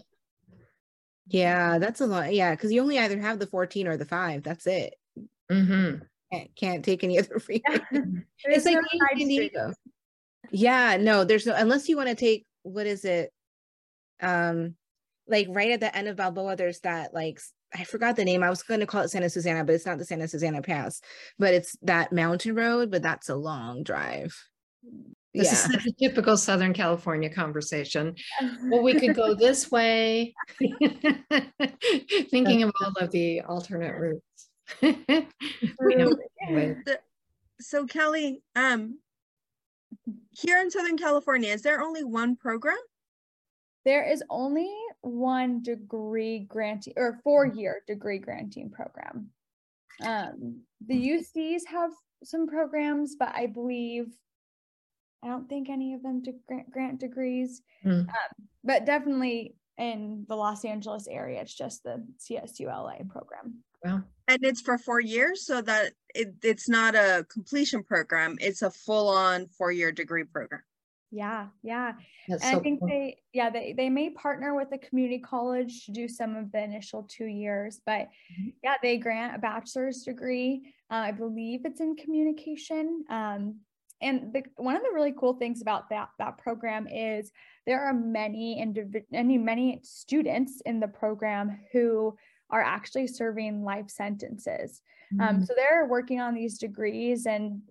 Yeah 1.28 1.80
that's 1.80 2.02
a 2.02 2.08
lot. 2.08 2.34
Yeah 2.34 2.52
because 2.52 2.72
you 2.72 2.82
only 2.82 2.98
either 2.98 3.20
have 3.20 3.40
the 3.40 3.48
14 3.48 3.88
or 3.88 3.98
the 3.98 4.06
5 4.06 4.44
that's 4.44 4.68
it. 4.68 4.96
Mm-hmm. 5.52 6.04
Can't, 6.32 6.56
can't 6.56 6.86
take 6.86 7.04
any 7.04 7.20
other 7.20 7.40
free 7.40 7.62
it's 8.46 8.66
like 8.66 8.78
yeah 10.52 10.98
no 11.00 11.24
there's 11.24 11.46
no 11.46 11.56
unless 11.56 11.88
you 11.88 11.96
want 11.98 12.10
to 12.10 12.16
take 12.16 12.46
what 12.64 12.86
is 12.86 13.06
it 13.06 13.32
um 14.22 14.76
like 15.32 15.48
right 15.50 15.72
at 15.72 15.80
the 15.80 15.96
end 15.96 16.08
of 16.08 16.18
Balboa, 16.18 16.56
there's 16.56 16.82
that 16.82 17.14
like 17.14 17.40
I 17.74 17.86
forgot 17.86 18.18
the 18.18 18.26
name. 18.26 18.44
I 18.44 18.50
was 18.50 18.64
going 18.64 18.82
to 18.82 18.86
call 18.86 19.02
it 19.02 19.10
Santa 19.10 19.30
Susana, 19.30 19.64
but 19.64 19.74
it's 19.76 19.86
not 19.86 19.98
the 19.98 20.06
Santa 20.06 20.28
Susana 20.28 20.62
Pass. 20.62 21.02
But 21.40 21.54
it's 21.54 21.78
that 21.84 22.12
mountain 22.12 22.54
road, 22.54 22.92
but 22.92 23.02
that's 23.02 23.30
a 23.30 23.36
long 23.36 23.84
drive. 23.84 24.38
This 25.34 25.70
yeah. 25.70 25.78
is 25.78 25.86
a 25.86 25.92
typical 25.94 26.36
Southern 26.36 26.74
California 26.74 27.30
conversation. 27.30 28.16
well, 28.66 28.84
we 28.84 29.00
could 29.00 29.16
go 29.16 29.34
this 29.34 29.72
way, 29.72 30.34
thinking 32.30 32.64
of 32.64 32.74
all 32.82 32.92
of 33.00 33.12
the 33.12 33.40
alternate 33.42 33.98
routes. 33.98 34.50
so, 37.60 37.86
Kelly, 37.86 38.42
um, 38.56 39.00
here 40.32 40.60
in 40.60 40.72
Southern 40.72 40.98
California, 40.98 41.52
is 41.52 41.62
there 41.62 41.82
only 41.82 42.04
one 42.04 42.36
program? 42.36 42.78
There 43.84 44.10
is 44.10 44.24
only 44.30 44.72
one 45.02 45.64
degree 45.64 46.46
granting 46.48 46.94
or 46.98 47.20
four 47.24 47.48
year 47.48 47.82
degree 47.88 48.20
granting 48.20 48.70
program. 48.70 49.30
Um, 50.04 50.62
the 50.86 50.96
UCs 50.96 51.62
have 51.68 51.92
some 52.24 52.48
programs, 52.48 53.16
but 53.18 53.34
I 53.34 53.48
believe 53.48 54.06
I 55.24 55.28
don't 55.28 55.48
think 55.50 55.70
any 55.70 55.94
of 55.94 56.04
them 56.04 56.24
to 56.24 56.34
grant, 56.48 56.72
grant 56.72 57.00
degrees. 57.00 57.62
Mm. 57.86 58.02
Um, 58.02 58.48
but 58.64 58.86
definitely 58.86 59.56
in 59.78 60.26
the 60.28 60.36
Los 60.36 60.66
Angeles 60.66 61.08
area, 61.08 61.42
it's 61.42 61.54
just 61.54 61.84
the 61.84 62.04
CSULA 62.20 63.10
program. 63.10 63.64
Wow. 63.84 64.04
And 64.28 64.40
it's 64.44 64.62
for 64.62 64.78
four 64.78 65.02
years, 65.02 65.46
so 65.46 65.62
that 65.62 65.94
it, 66.16 66.36
it's 66.44 66.70
not 66.70 66.96
a 66.96 67.26
completion 67.30 67.84
program, 67.84 68.38
it's 68.40 68.62
a 68.62 68.72
full 68.72 69.10
on 69.10 69.48
four 69.48 69.72
year 69.72 69.92
degree 69.92 70.24
program. 70.24 70.62
Yeah, 71.12 71.48
yeah. 71.62 71.94
That's 72.30 72.44
and 72.44 72.54
so 72.54 72.60
I 72.60 72.64
think 72.64 72.80
cool. 72.80 72.88
they, 72.88 73.18
yeah, 73.34 73.50
they, 73.50 73.74
they 73.76 73.90
may 73.90 74.12
partner 74.12 74.56
with 74.56 74.70
a 74.72 74.78
community 74.78 75.20
college 75.20 75.86
to 75.86 75.92
do 75.92 76.08
some 76.08 76.38
of 76.38 76.52
the 76.54 76.64
initial 76.64 77.06
two 77.10 77.26
years, 77.26 77.82
but 77.86 78.08
mm-hmm. 78.32 78.50
yeah, 78.64 78.76
they 78.82 78.98
grant 78.98 79.36
a 79.36 79.40
bachelor's 79.40 80.04
degree. 80.04 80.74
Uh, 80.90 80.96
I 80.96 81.12
believe 81.12 81.62
it's 81.66 81.82
in 81.82 81.98
communication. 81.98 83.04
Um, 83.10 83.60
and 84.02 84.34
the, 84.34 84.44
one 84.56 84.76
of 84.76 84.84
the 84.84 84.92
really 84.94 85.14
cool 85.18 85.34
things 85.34 85.62
about 85.62 85.90
that 85.90 86.10
that 86.18 86.38
program 86.38 86.88
is 86.88 87.32
there 87.68 87.82
are 87.82 87.94
many 87.94 88.60
individ- 88.60 89.06
many 89.12 89.38
many 89.38 89.80
students 89.84 90.62
in 90.66 90.80
the 90.80 90.88
program 90.88 91.60
who 91.72 92.16
are 92.52 92.62
actually 92.62 93.08
serving 93.08 93.64
life 93.64 93.90
sentences. 93.90 94.82
Um, 95.14 95.18
mm-hmm. 95.18 95.36
Um, 95.36 95.46
so 95.46 95.54
they're 95.56 95.88
working 95.88 96.20
on 96.20 96.34
these 96.34 96.58
degrees 96.58 97.26
and 97.26 97.62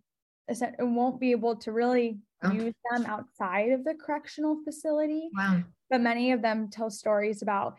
won't 0.79 1.21
be 1.21 1.31
able 1.31 1.57
to 1.57 1.73
really 1.73 2.19
oh. 2.43 2.53
use 2.53 2.75
them 2.91 3.07
outside 3.07 3.71
of 3.73 3.85
the 3.85 3.95
correctional 3.95 4.59
facility. 4.65 5.29
Wow. 5.37 5.63
But 5.89 6.01
many 6.01 6.33
of 6.33 6.43
them 6.43 6.69
tell 6.71 6.91
stories 6.91 7.43
about 7.43 7.77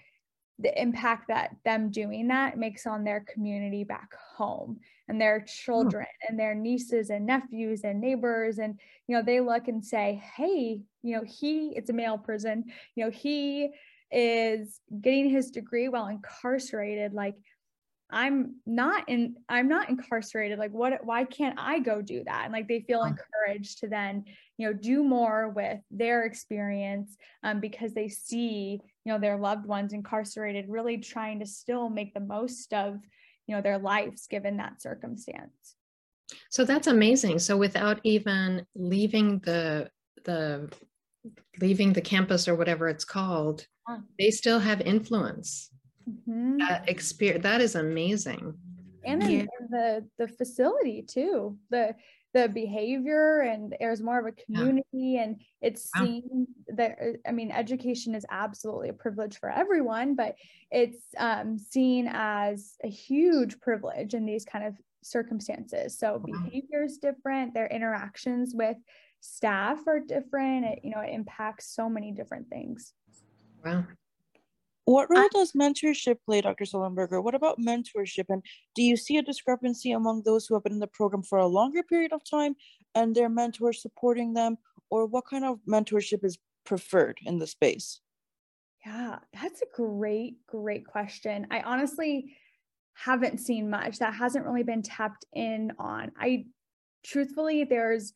the 0.59 0.79
impact 0.79 1.27
that 1.27 1.55
them 1.65 1.89
doing 1.89 2.27
that 2.27 2.57
makes 2.57 2.85
on 2.85 3.03
their 3.03 3.21
community 3.21 3.83
back 3.83 4.13
home 4.35 4.79
and 5.07 5.19
their 5.19 5.41
children 5.41 6.05
oh. 6.07 6.25
and 6.29 6.39
their 6.39 6.53
nieces 6.53 7.09
and 7.09 7.25
nephews 7.25 7.83
and 7.83 7.99
neighbors 7.99 8.59
and 8.59 8.79
you 9.07 9.15
know 9.15 9.23
they 9.23 9.39
look 9.39 9.67
and 9.67 9.83
say 9.83 10.21
hey 10.35 10.79
you 11.01 11.15
know 11.15 11.23
he 11.25 11.69
it's 11.75 11.89
a 11.89 11.93
male 11.93 12.17
prison 12.17 12.63
you 12.95 13.03
know 13.03 13.09
he 13.09 13.69
is 14.11 14.79
getting 15.01 15.29
his 15.29 15.51
degree 15.51 15.87
while 15.87 16.07
incarcerated 16.07 17.13
like 17.13 17.35
I'm 18.11 18.55
not 18.65 19.07
in 19.07 19.35
I'm 19.47 19.69
not 19.69 19.89
incarcerated. 19.89 20.59
Like 20.59 20.71
what 20.71 21.05
why 21.05 21.23
can't 21.23 21.57
I 21.57 21.79
go 21.79 22.01
do 22.01 22.23
that? 22.25 22.41
And 22.43 22.53
like 22.53 22.67
they 22.67 22.81
feel 22.81 23.03
encouraged 23.03 23.79
to 23.79 23.87
then 23.87 24.25
you 24.57 24.67
know 24.67 24.73
do 24.73 25.03
more 25.03 25.49
with 25.49 25.79
their 25.89 26.23
experience 26.23 27.15
um, 27.43 27.61
because 27.61 27.93
they 27.93 28.09
see 28.09 28.81
you 29.05 29.13
know 29.13 29.17
their 29.17 29.37
loved 29.37 29.65
ones 29.65 29.93
incarcerated 29.93 30.65
really 30.67 30.97
trying 30.97 31.39
to 31.39 31.45
still 31.45 31.89
make 31.89 32.13
the 32.13 32.19
most 32.19 32.73
of 32.73 32.99
you 33.47 33.55
know 33.55 33.61
their 33.61 33.79
lives 33.79 34.27
given 34.27 34.57
that 34.57 34.81
circumstance. 34.81 35.75
So 36.49 36.65
that's 36.65 36.87
amazing. 36.87 37.39
So 37.39 37.55
without 37.55 38.01
even 38.03 38.65
leaving 38.75 39.39
the 39.39 39.89
the 40.25 40.69
leaving 41.59 41.93
the 41.93 42.01
campus 42.01 42.47
or 42.47 42.55
whatever 42.55 42.87
it's 42.87 43.05
called 43.05 43.65
they 44.17 44.31
still 44.31 44.59
have 44.59 44.81
influence 44.81 45.69
mm-hmm. 46.09 46.57
that 46.57 46.87
experience 46.87 47.43
that 47.43 47.61
is 47.61 47.75
amazing 47.75 48.53
and 49.03 49.23
in, 49.23 49.29
yeah. 49.31 49.45
the 49.69 50.07
the 50.17 50.27
facility 50.27 51.01
too 51.01 51.57
the 51.69 51.93
the 52.33 52.47
behavior 52.47 53.41
and 53.41 53.75
there's 53.79 54.01
more 54.01 54.19
of 54.19 54.25
a 54.25 54.31
community 54.31 54.85
yeah. 54.93 55.23
and 55.23 55.41
it's 55.61 55.89
wow. 55.95 56.05
seen 56.05 56.47
that 56.67 56.97
i 57.27 57.31
mean 57.31 57.51
education 57.51 58.15
is 58.15 58.25
absolutely 58.29 58.89
a 58.89 58.93
privilege 58.93 59.37
for 59.37 59.49
everyone 59.49 60.15
but 60.15 60.35
it's 60.71 61.03
um, 61.17 61.57
seen 61.57 62.09
as 62.11 62.75
a 62.83 62.87
huge 62.87 63.59
privilege 63.59 64.13
in 64.13 64.25
these 64.25 64.45
kind 64.45 64.65
of 64.65 64.75
circumstances 65.03 65.97
so 65.97 66.23
wow. 66.25 66.39
behavior 66.43 66.83
is 66.83 66.97
different 66.97 67.53
their 67.53 67.67
interactions 67.67 68.53
with 68.55 68.77
staff 69.21 69.87
are 69.87 69.99
different 69.99 70.65
it 70.65 70.79
you 70.83 70.91
know 70.91 71.01
it 71.01 71.13
impacts 71.13 71.73
so 71.73 71.87
many 71.87 72.11
different 72.11 72.47
things 72.49 72.93
wow 73.63 73.85
what 74.85 75.09
role 75.09 75.29
does 75.31 75.53
mentorship 75.53 76.17
play, 76.25 76.41
Dr. 76.41 76.65
Sullenberger? 76.65 77.23
What 77.23 77.35
about 77.35 77.59
mentorship? 77.59 78.25
And 78.29 78.43
do 78.75 78.81
you 78.81 78.97
see 78.97 79.17
a 79.17 79.21
discrepancy 79.21 79.91
among 79.91 80.23
those 80.23 80.47
who 80.47 80.55
have 80.55 80.63
been 80.63 80.73
in 80.73 80.79
the 80.79 80.87
program 80.87 81.23
for 81.23 81.37
a 81.37 81.47
longer 81.47 81.83
period 81.83 82.13
of 82.13 82.29
time 82.29 82.55
and 82.95 83.15
their 83.15 83.29
mentors 83.29 83.81
supporting 83.81 84.33
them? 84.33 84.57
Or 84.89 85.05
what 85.05 85.25
kind 85.29 85.45
of 85.45 85.59
mentorship 85.69 86.25
is 86.25 86.37
preferred 86.65 87.19
in 87.25 87.37
the 87.37 87.47
space? 87.47 88.01
Yeah, 88.85 89.19
that's 89.39 89.61
a 89.61 89.65
great, 89.73 90.45
great 90.47 90.85
question. 90.85 91.47
I 91.51 91.61
honestly 91.61 92.35
haven't 92.93 93.39
seen 93.39 93.69
much. 93.69 93.99
That 93.99 94.15
hasn't 94.15 94.45
really 94.45 94.63
been 94.63 94.81
tapped 94.81 95.25
in 95.33 95.71
on. 95.77 96.11
I 96.19 96.45
truthfully, 97.05 97.63
there's 97.63 98.13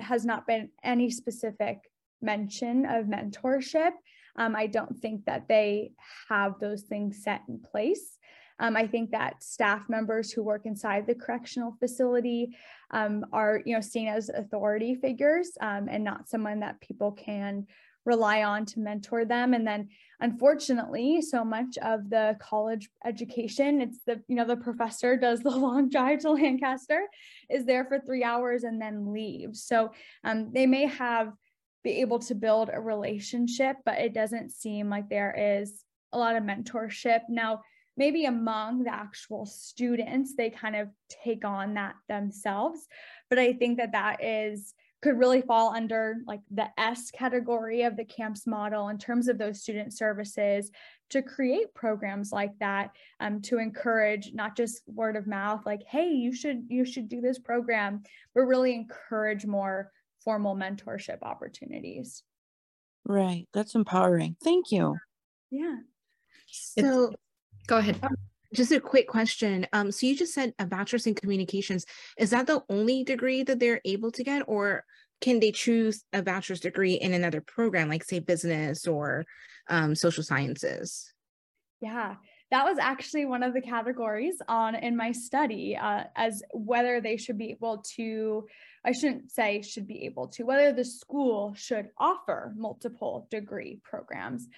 has 0.00 0.24
not 0.24 0.46
been 0.46 0.70
any 0.82 1.10
specific 1.10 1.90
mention 2.20 2.86
of 2.86 3.06
mentorship. 3.06 3.92
Um, 4.36 4.56
I 4.56 4.66
don't 4.66 4.98
think 4.98 5.24
that 5.26 5.48
they 5.48 5.92
have 6.28 6.58
those 6.58 6.82
things 6.82 7.22
set 7.22 7.42
in 7.48 7.60
place. 7.60 8.18
Um, 8.58 8.76
I 8.76 8.86
think 8.86 9.10
that 9.10 9.42
staff 9.42 9.88
members 9.88 10.30
who 10.30 10.42
work 10.42 10.66
inside 10.66 11.06
the 11.06 11.14
correctional 11.14 11.74
facility 11.80 12.56
um, 12.92 13.24
are, 13.32 13.60
you 13.64 13.74
know, 13.74 13.80
seen 13.80 14.08
as 14.08 14.28
authority 14.28 14.94
figures 14.94 15.50
um, 15.60 15.88
and 15.90 16.04
not 16.04 16.28
someone 16.28 16.60
that 16.60 16.80
people 16.80 17.12
can 17.12 17.66
rely 18.04 18.42
on 18.42 18.66
to 18.66 18.80
mentor 18.80 19.24
them. 19.24 19.54
And 19.54 19.66
then 19.66 19.88
unfortunately 20.20 21.20
so 21.20 21.44
much 21.44 21.76
of 21.82 22.08
the 22.08 22.36
college 22.40 22.88
education 23.04 23.80
it's 23.80 23.98
the 24.06 24.22
you 24.28 24.36
know 24.36 24.46
the 24.46 24.56
professor 24.56 25.16
does 25.16 25.40
the 25.40 25.50
long 25.66 25.88
drive 25.88 26.20
to 26.20 26.30
lancaster 26.30 27.02
is 27.50 27.66
there 27.66 27.84
for 27.84 27.98
three 27.98 28.22
hours 28.22 28.62
and 28.62 28.80
then 28.80 29.12
leaves 29.12 29.64
so 29.64 29.90
um, 30.22 30.52
they 30.54 30.64
may 30.64 30.86
have 30.86 31.32
be 31.82 32.00
able 32.00 32.20
to 32.20 32.36
build 32.36 32.70
a 32.72 32.80
relationship 32.80 33.76
but 33.84 33.98
it 33.98 34.14
doesn't 34.14 34.52
seem 34.52 34.88
like 34.88 35.08
there 35.08 35.34
is 35.36 35.82
a 36.12 36.18
lot 36.18 36.36
of 36.36 36.42
mentorship. 36.42 37.22
Now 37.28 37.62
maybe 37.96 38.24
among 38.24 38.84
the 38.84 38.94
actual 38.94 39.44
students 39.44 40.34
they 40.36 40.50
kind 40.50 40.76
of 40.76 40.88
take 41.24 41.44
on 41.44 41.74
that 41.74 41.94
themselves 42.08 42.86
but 43.28 43.38
i 43.38 43.52
think 43.52 43.76
that 43.76 43.92
that 43.92 44.24
is 44.24 44.72
could 45.02 45.18
really 45.18 45.42
fall 45.42 45.74
under 45.74 46.18
like 46.26 46.40
the 46.50 46.68
S 46.78 47.10
category 47.10 47.82
of 47.82 47.96
the 47.96 48.04
CAMPS 48.04 48.46
model 48.46 48.88
in 48.88 48.98
terms 48.98 49.28
of 49.28 49.36
those 49.36 49.60
student 49.60 49.92
services 49.92 50.70
to 51.10 51.22
create 51.22 51.74
programs 51.74 52.32
like 52.32 52.52
that 52.60 52.90
um, 53.20 53.42
to 53.42 53.58
encourage 53.58 54.32
not 54.32 54.56
just 54.56 54.82
word 54.86 55.16
of 55.16 55.26
mouth 55.26 55.60
like 55.66 55.82
hey 55.86 56.08
you 56.08 56.34
should 56.34 56.64
you 56.68 56.84
should 56.84 57.08
do 57.08 57.20
this 57.20 57.38
program 57.38 58.02
but 58.34 58.42
really 58.42 58.74
encourage 58.74 59.44
more 59.44 59.90
formal 60.24 60.56
mentorship 60.56 61.18
opportunities. 61.22 62.22
Right. 63.04 63.48
That's 63.52 63.74
empowering. 63.74 64.36
Thank 64.42 64.70
you. 64.70 64.96
Yeah. 65.50 65.76
So 66.46 67.04
it's, 67.06 67.16
go 67.66 67.78
ahead. 67.78 67.98
Um, 68.02 68.16
just 68.54 68.72
a 68.72 68.80
quick 68.80 69.08
question. 69.08 69.66
Um, 69.72 69.90
so 69.90 70.06
you 70.06 70.16
just 70.16 70.34
said 70.34 70.52
a 70.58 70.66
bachelor's 70.66 71.06
in 71.06 71.14
communications. 71.14 71.84
Is 72.18 72.30
that 72.30 72.46
the 72.46 72.62
only 72.68 73.04
degree 73.04 73.42
that 73.42 73.58
they're 73.58 73.80
able 73.84 74.10
to 74.12 74.24
get, 74.24 74.42
or 74.46 74.84
can 75.20 75.40
they 75.40 75.52
choose 75.52 76.04
a 76.12 76.22
bachelor's 76.22 76.60
degree 76.60 76.94
in 76.94 77.14
another 77.14 77.40
program, 77.40 77.88
like 77.88 78.04
say 78.04 78.18
business 78.18 78.86
or 78.86 79.24
um, 79.68 79.94
social 79.94 80.22
sciences? 80.22 81.12
Yeah, 81.80 82.16
that 82.50 82.64
was 82.64 82.78
actually 82.78 83.24
one 83.24 83.42
of 83.42 83.54
the 83.54 83.60
categories 83.60 84.36
on 84.46 84.74
in 84.74 84.96
my 84.96 85.12
study 85.12 85.76
uh, 85.76 86.04
as 86.16 86.42
whether 86.52 87.00
they 87.00 87.16
should 87.16 87.38
be 87.38 87.50
able 87.50 87.82
to. 87.96 88.46
I 88.84 88.92
shouldn't 88.92 89.30
say 89.30 89.62
should 89.62 89.86
be 89.86 90.04
able 90.04 90.26
to, 90.28 90.42
whether 90.42 90.72
the 90.72 90.84
school 90.84 91.54
should 91.54 91.88
offer 91.98 92.52
multiple 92.56 93.28
degree 93.30 93.80
programs. 93.84 94.48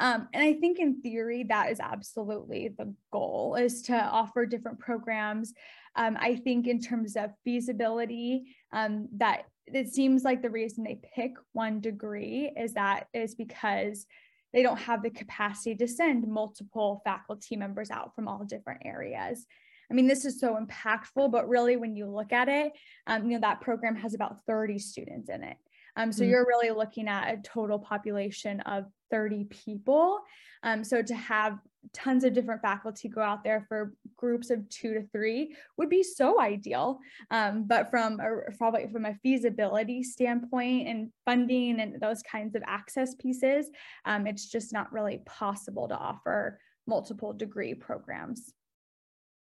Um, 0.00 0.28
and 0.32 0.42
I 0.42 0.54
think 0.54 0.78
in 0.78 1.00
theory, 1.00 1.44
that 1.44 1.70
is 1.70 1.80
absolutely 1.80 2.68
the 2.76 2.94
goal 3.12 3.56
is 3.56 3.82
to 3.82 3.94
offer 3.94 4.46
different 4.46 4.80
programs. 4.80 5.52
Um, 5.94 6.16
I 6.18 6.36
think 6.36 6.66
in 6.66 6.80
terms 6.80 7.16
of 7.16 7.30
feasibility, 7.44 8.56
um, 8.72 9.08
that 9.16 9.44
it 9.66 9.88
seems 9.88 10.24
like 10.24 10.42
the 10.42 10.50
reason 10.50 10.82
they 10.84 11.00
pick 11.14 11.32
one 11.52 11.80
degree 11.80 12.50
is 12.56 12.74
that 12.74 13.06
is 13.12 13.34
because 13.34 14.06
they 14.52 14.62
don't 14.62 14.78
have 14.78 15.02
the 15.02 15.10
capacity 15.10 15.74
to 15.76 15.88
send 15.88 16.26
multiple 16.26 17.00
faculty 17.04 17.56
members 17.56 17.90
out 17.90 18.14
from 18.14 18.28
all 18.28 18.44
different 18.44 18.82
areas. 18.84 19.46
I 19.90 19.94
mean, 19.94 20.06
this 20.06 20.24
is 20.24 20.40
so 20.40 20.56
impactful, 20.56 21.30
but 21.30 21.48
really 21.48 21.76
when 21.76 21.94
you 21.96 22.06
look 22.06 22.32
at 22.32 22.48
it, 22.48 22.72
um, 23.06 23.26
you 23.26 23.34
know, 23.34 23.40
that 23.40 23.60
program 23.60 23.94
has 23.96 24.14
about 24.14 24.38
30 24.46 24.78
students 24.78 25.28
in 25.28 25.42
it. 25.42 25.56
Um, 25.96 26.12
so 26.12 26.22
mm-hmm. 26.22 26.30
you're 26.30 26.46
really 26.46 26.70
looking 26.70 27.08
at 27.08 27.32
a 27.32 27.42
total 27.42 27.78
population 27.78 28.60
of 28.60 28.86
30 29.10 29.44
people. 29.44 30.20
Um, 30.62 30.84
so 30.84 31.02
to 31.02 31.14
have 31.14 31.58
tons 31.92 32.22
of 32.24 32.32
different 32.32 32.62
faculty 32.62 33.08
go 33.08 33.20
out 33.20 33.42
there 33.42 33.66
for 33.68 33.92
groups 34.16 34.50
of 34.50 34.68
two 34.68 34.94
to 34.94 35.02
three 35.08 35.56
would 35.76 35.88
be 35.88 36.02
so 36.02 36.40
ideal. 36.40 36.98
Um, 37.30 37.64
but 37.66 37.90
from 37.90 38.20
a, 38.20 38.52
probably 38.56 38.88
from 38.92 39.04
a 39.04 39.16
feasibility 39.22 40.02
standpoint 40.02 40.88
and 40.88 41.10
funding 41.24 41.80
and 41.80 42.00
those 42.00 42.22
kinds 42.22 42.54
of 42.54 42.62
access 42.66 43.14
pieces, 43.16 43.68
um, 44.04 44.26
it's 44.26 44.48
just 44.48 44.72
not 44.72 44.92
really 44.92 45.20
possible 45.26 45.88
to 45.88 45.96
offer 45.96 46.60
multiple 46.86 47.32
degree 47.32 47.74
programs. 47.74 48.52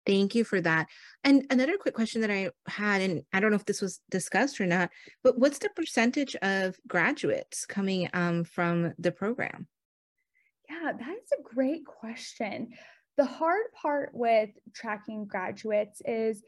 Thank 0.06 0.36
you 0.36 0.44
for 0.44 0.62
that. 0.62 0.88
And 1.24 1.46
another 1.50 1.78
quick 1.78 1.96
question 1.96 2.22
that 2.22 2.32
I 2.32 2.52
had, 2.68 3.02
and 3.02 3.24
I 3.34 3.40
don't 3.40 3.50
know 3.50 3.58
if 3.58 3.66
this 3.66 3.82
was 3.82 4.00
discussed 4.12 4.62
or 4.62 4.68
not, 4.68 4.92
but 5.24 5.40
what's 5.40 5.58
the 5.58 5.70
percentage 5.70 6.36
of 6.38 6.78
graduates 6.88 7.66
coming 7.66 8.10
um, 8.14 8.44
from 8.44 8.94
the 9.00 9.12
program? 9.12 9.68
Yeah, 10.70 10.92
that's 10.94 11.32
a 11.32 11.44
great 11.44 11.86
question. 11.86 12.70
The 13.18 13.26
hard 13.26 13.72
part 13.74 14.12
with 14.14 14.50
tracking 14.74 15.26
graduates 15.26 16.02
is 16.06 16.44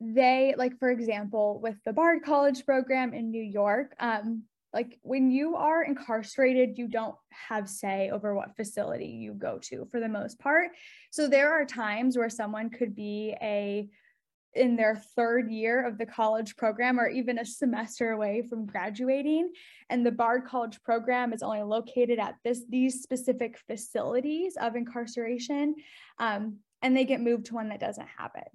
they, 0.00 0.54
like, 0.56 0.78
for 0.78 0.90
example, 0.90 1.60
with 1.62 1.76
the 1.84 1.92
Bard 1.92 2.22
College 2.24 2.64
program 2.64 3.14
in 3.14 3.30
New 3.30 3.42
York, 3.42 3.94
um, 3.98 4.44
like 4.74 4.98
when 5.02 5.30
you 5.30 5.56
are 5.56 5.84
incarcerated 5.84 6.76
you 6.76 6.88
don't 6.88 7.14
have 7.30 7.68
say 7.68 8.10
over 8.10 8.34
what 8.34 8.56
facility 8.56 9.06
you 9.06 9.32
go 9.32 9.58
to 9.58 9.86
for 9.90 10.00
the 10.00 10.08
most 10.08 10.38
part. 10.38 10.72
So 11.10 11.28
there 11.28 11.52
are 11.52 11.64
times 11.64 12.18
where 12.18 12.28
someone 12.28 12.68
could 12.68 12.94
be 12.94 13.34
a 13.40 13.88
in 14.54 14.76
their 14.76 14.96
third 15.16 15.50
year 15.50 15.84
of 15.84 15.98
the 15.98 16.06
college 16.06 16.56
program 16.56 17.00
or 17.00 17.08
even 17.08 17.38
a 17.38 17.44
semester 17.44 18.12
away 18.12 18.42
from 18.48 18.66
graduating 18.66 19.50
and 19.90 20.06
the 20.06 20.12
bard 20.12 20.44
college 20.46 20.80
program 20.82 21.32
is 21.32 21.42
only 21.42 21.62
located 21.62 22.18
at 22.18 22.36
this 22.44 22.62
these 22.68 23.02
specific 23.02 23.58
facilities 23.66 24.56
of 24.60 24.76
incarceration 24.76 25.74
um, 26.18 26.56
and 26.82 26.96
they 26.96 27.04
get 27.04 27.20
moved 27.20 27.46
to 27.46 27.54
one 27.54 27.68
that 27.68 27.80
doesn't 27.80 28.08
have 28.16 28.30
it 28.36 28.48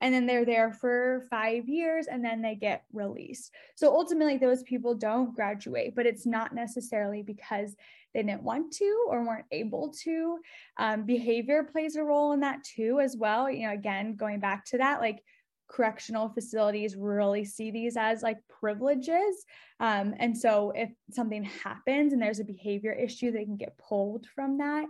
and 0.00 0.14
then 0.14 0.26
they're 0.26 0.44
there 0.44 0.72
for 0.72 1.26
five 1.30 1.68
years 1.68 2.06
and 2.06 2.24
then 2.24 2.42
they 2.42 2.54
get 2.54 2.84
released. 2.92 3.52
So 3.74 3.92
ultimately, 3.92 4.36
those 4.36 4.62
people 4.62 4.94
don't 4.94 5.34
graduate, 5.34 5.94
but 5.94 6.06
it's 6.06 6.26
not 6.26 6.54
necessarily 6.54 7.22
because 7.22 7.74
they 8.12 8.22
didn't 8.22 8.42
want 8.42 8.72
to 8.74 9.06
or 9.08 9.24
weren't 9.24 9.46
able 9.50 9.92
to. 10.04 10.38
Um, 10.78 11.04
behavior 11.04 11.62
plays 11.64 11.96
a 11.96 12.02
role 12.02 12.32
in 12.32 12.40
that 12.40 12.64
too, 12.64 13.00
as 13.00 13.16
well. 13.16 13.50
You 13.50 13.68
know, 13.68 13.74
again, 13.74 14.16
going 14.16 14.40
back 14.40 14.64
to 14.66 14.78
that, 14.78 15.00
like 15.00 15.22
correctional 15.68 16.28
facilities 16.28 16.96
really 16.96 17.44
see 17.44 17.70
these 17.70 17.96
as 17.96 18.22
like 18.22 18.38
privileges. 18.48 19.44
Um, 19.80 20.14
and 20.18 20.36
so 20.36 20.72
if 20.74 20.90
something 21.10 21.44
happens 21.44 22.12
and 22.12 22.22
there's 22.22 22.40
a 22.40 22.44
behavior 22.44 22.92
issue, 22.92 23.32
they 23.32 23.44
can 23.44 23.56
get 23.56 23.76
pulled 23.78 24.26
from 24.34 24.58
that. 24.58 24.84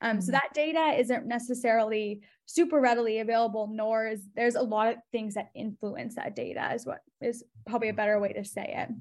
Um, 0.00 0.16
mm-hmm. 0.16 0.20
So 0.20 0.32
that 0.32 0.50
data 0.54 0.98
isn't 0.98 1.26
necessarily 1.26 2.22
super 2.46 2.80
readily 2.80 3.20
available, 3.20 3.70
nor 3.72 4.08
is 4.08 4.26
there's 4.34 4.56
a 4.56 4.62
lot 4.62 4.88
of 4.88 4.96
things 5.12 5.34
that 5.34 5.50
influence 5.54 6.16
that 6.16 6.34
data, 6.34 6.72
is 6.74 6.86
what 6.86 7.00
is 7.20 7.44
probably 7.66 7.88
a 7.88 7.94
better 7.94 8.18
way 8.18 8.32
to 8.32 8.44
say 8.44 8.74
it. 8.76 8.94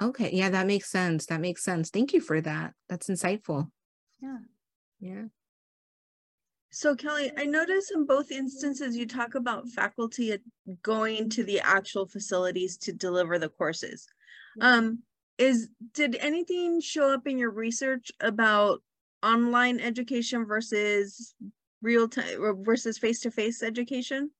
Okay. 0.00 0.30
Yeah, 0.32 0.50
that 0.50 0.66
makes 0.66 0.90
sense. 0.90 1.26
That 1.26 1.40
makes 1.40 1.62
sense. 1.62 1.90
Thank 1.90 2.12
you 2.12 2.20
for 2.20 2.40
that. 2.40 2.74
That's 2.88 3.08
insightful. 3.08 3.70
Yeah. 4.20 4.38
Yeah. 5.00 5.24
So 6.72 6.96
Kelly, 6.96 7.30
I 7.36 7.44
notice 7.44 7.90
in 7.94 8.06
both 8.06 8.30
instances 8.30 8.96
you 8.96 9.06
talk 9.06 9.34
about 9.34 9.68
faculty 9.68 10.36
going 10.82 11.28
to 11.30 11.44
the 11.44 11.60
actual 11.60 12.06
facilities 12.06 12.76
to 12.78 12.92
deliver 12.92 13.38
the 13.38 13.50
courses. 13.50 14.06
Um, 14.60 15.00
is 15.38 15.68
did 15.92 16.16
anything 16.16 16.80
show 16.80 17.12
up 17.12 17.26
in 17.26 17.38
your 17.38 17.50
research 17.50 18.10
about 18.20 18.82
online 19.22 19.80
education 19.80 20.46
versus 20.46 21.34
real 21.82 22.08
time 22.08 22.64
versus 22.64 22.98
face-to-face 22.98 23.62
education? 23.62 24.30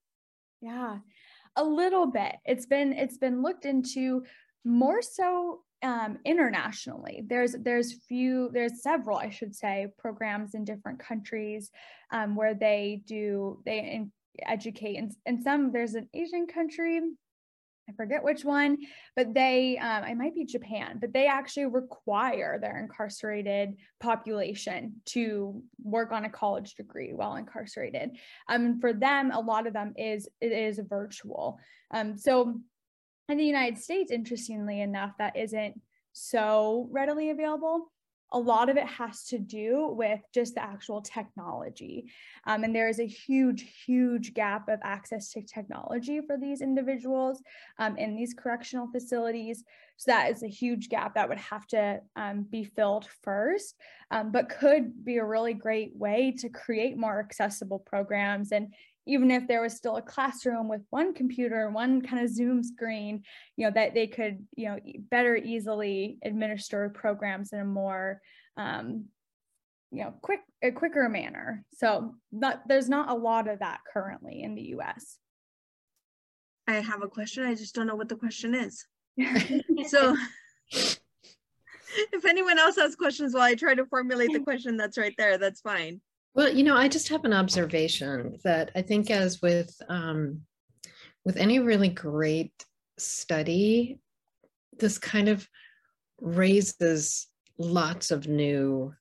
Yeah 0.61 0.99
a 1.57 1.65
little 1.65 2.07
bit. 2.07 2.37
It's 2.45 2.67
been 2.67 2.93
it's 2.93 3.19
been 3.19 3.43
looked 3.43 3.65
into 3.65 4.25
more 4.65 5.03
so 5.03 5.63
um, 5.83 6.19
internationally 6.25 7.23
there's 7.27 7.53
there's 7.61 7.95
few 8.09 8.51
there's 8.53 8.83
several 8.83 9.19
i 9.19 9.31
should 9.31 9.55
say 9.55 9.87
programs 9.99 10.55
in 10.55 10.65
different 10.65 10.99
countries 10.99 11.71
um, 12.13 12.37
where 12.37 12.55
they 12.55 13.03
do 13.07 13.61
they 13.65 13.79
in, 13.79 14.13
educate 14.47 14.97
and, 14.97 15.13
and 15.27 15.43
some 15.43 15.73
there's 15.73 15.95
an 15.95 16.09
asian 16.15 16.47
country 16.47 17.01
I 17.89 17.93
forget 17.95 18.23
which 18.23 18.45
one, 18.45 18.79
but 19.17 19.35
they, 19.35 19.77
um, 19.79 20.05
I 20.05 20.15
might 20.15 20.35
be 20.35 20.45
Japan, 20.45 20.99
but 21.01 21.13
they 21.13 21.27
actually 21.27 21.67
require 21.67 22.59
their 22.59 22.79
incarcerated 22.79 23.77
population 24.01 25.01
to 25.07 25.63
work 25.83 26.13
on 26.13 26.25
a 26.25 26.31
college 26.31 26.75
degree 26.75 27.13
while 27.13 27.37
incarcerated. 27.37 28.11
Um, 28.49 28.81
for 28.81 28.93
them, 28.93 29.33
a 29.33 29.41
lot 29.41 29.67
of 29.67 29.73
them 29.73 29.95
is 29.97 30.29
it 30.41 30.53
is 30.53 30.81
virtual. 30.89 31.59
Um, 31.91 32.17
so 32.17 32.61
in 33.29 33.39
the 33.39 33.45
United 33.45 33.79
States, 33.79 34.11
interestingly 34.11 34.81
enough, 34.81 35.13
that 35.19 35.37
isn't 35.37 35.81
so 36.13 36.89
readily 36.91 37.31
available 37.31 37.93
a 38.33 38.39
lot 38.39 38.71
of 38.71 38.77
it 38.77 38.87
has 38.87 39.25
to 39.25 39.39
do 39.39 39.89
with 39.89 40.21
just 40.33 40.55
the 40.55 40.63
actual 40.63 41.03
technology. 41.03 42.11
Um, 42.47 42.65
and 42.65 42.75
there 42.75 42.89
is 42.89 42.99
a 42.99 43.07
huge, 43.07 43.85
huge 43.85 44.35
gap 44.35 44.69
of 44.69 44.81
access 44.83 45.31
to 45.33 45.43
technology 45.43 46.21
for 46.27 46.39
these 46.39 46.63
individuals 46.63 47.43
um, 47.79 47.97
in 47.99 48.17
these 48.17 48.35
correctional 48.35 48.89
facilities. 48.91 49.65
So 49.99 50.11
that 50.11 50.31
is 50.31 50.43
a 50.43 50.49
huge 50.49 50.89
gap 50.89 51.15
that 51.15 51.29
would 51.29 51.39
have 51.39 51.67
to 51.69 52.01
um, 52.17 52.47
be 52.51 52.65
filled 52.65 53.07
first, 53.23 53.77
um, 54.11 54.33
but 54.33 54.49
could 54.49 55.05
be 55.05 55.19
a 55.19 55.25
really 55.25 55.55
great 55.55 55.95
way 55.95 56.35
to 56.39 56.49
create 56.49 56.97
more 56.97 57.21
accessible 57.21 57.79
programs 57.79 58.51
and 58.53 58.73
even 59.07 59.31
if 59.31 59.49
there 59.49 59.63
was 59.63 59.75
still 59.75 59.97
a 59.97 60.03
classroom 60.03 60.69
with 60.69 60.83
one 60.91 61.13
computer, 61.13 61.69
one 61.71 62.03
kind 62.03 62.25
of 62.25 62.31
Zoom 62.31 62.63
screen, 62.63 63.23
you 63.57 63.67
know, 63.67 63.73
that 63.75 63.95
they 63.95 64.07
could, 64.07 64.47
you 64.57 64.69
know, 64.69 64.79
better 65.11 65.37
easily 65.37 66.19
administer 66.25 66.89
programs 66.91 67.53
in 67.53 67.61
a 67.61 67.65
more, 67.65 68.21
um, 68.57 69.07
you 69.91 70.05
know, 70.05 70.15
quick, 70.23 70.41
a 70.63 70.71
quicker 70.71 71.09
manner. 71.09 71.65
So 71.73 72.15
not, 72.31 72.67
there's 72.69 72.89
not 72.89 73.11
a 73.11 73.15
lot 73.15 73.49
of 73.49 73.59
that 73.59 73.81
currently 73.93 74.43
in 74.43 74.55
the 74.55 74.75
US. 74.77 75.19
I 76.69 76.75
have 76.75 77.03
a 77.03 77.09
question. 77.09 77.45
I 77.45 77.55
just 77.55 77.75
don't 77.75 77.89
know 77.89 77.97
what 77.97 78.09
the 78.09 78.17
question 78.17 78.55
is. 78.55 78.87
so 79.89 80.17
if 80.71 82.25
anyone 82.25 82.59
else 82.59 82.77
has 82.77 82.95
questions 82.95 83.35
while 83.35 83.43
I 83.43 83.55
try 83.55 83.75
to 83.75 83.85
formulate 83.87 84.33
the 84.33 84.41
question 84.41 84.77
that's 84.77 84.97
right 84.97 85.15
there, 85.19 85.39
that's 85.39 85.61
fine. 85.61 86.01
Well, 86.35 86.49
you 86.49 86.65
know, 86.65 86.77
I 86.77 86.89
just 86.89 87.09
have 87.09 87.25
an 87.25 87.35
observation 87.35 88.39
that 88.43 88.71
I 88.75 88.83
think 88.83 89.11
as 89.11 89.43
with 89.43 89.75
um, 89.89 90.43
with 91.25 91.37
any 91.37 91.59
really 91.59 91.91
great 91.91 92.53
study, 92.99 93.99
this 94.79 94.97
kind 94.97 95.29
of 95.29 95.47
raises 96.21 97.29
lots 97.59 98.11
of 98.11 98.29
new 98.29 98.95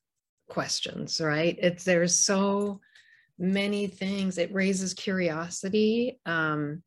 questions, 0.50 1.20
right? 1.22 1.56
It's 1.58 1.84
there's 1.84 2.18
so 2.18 2.80
many 3.38 3.86
things. 3.86 4.36
It 4.36 4.52
raises 4.52 4.92
curiosity 4.92 6.20
um, 6.26 6.82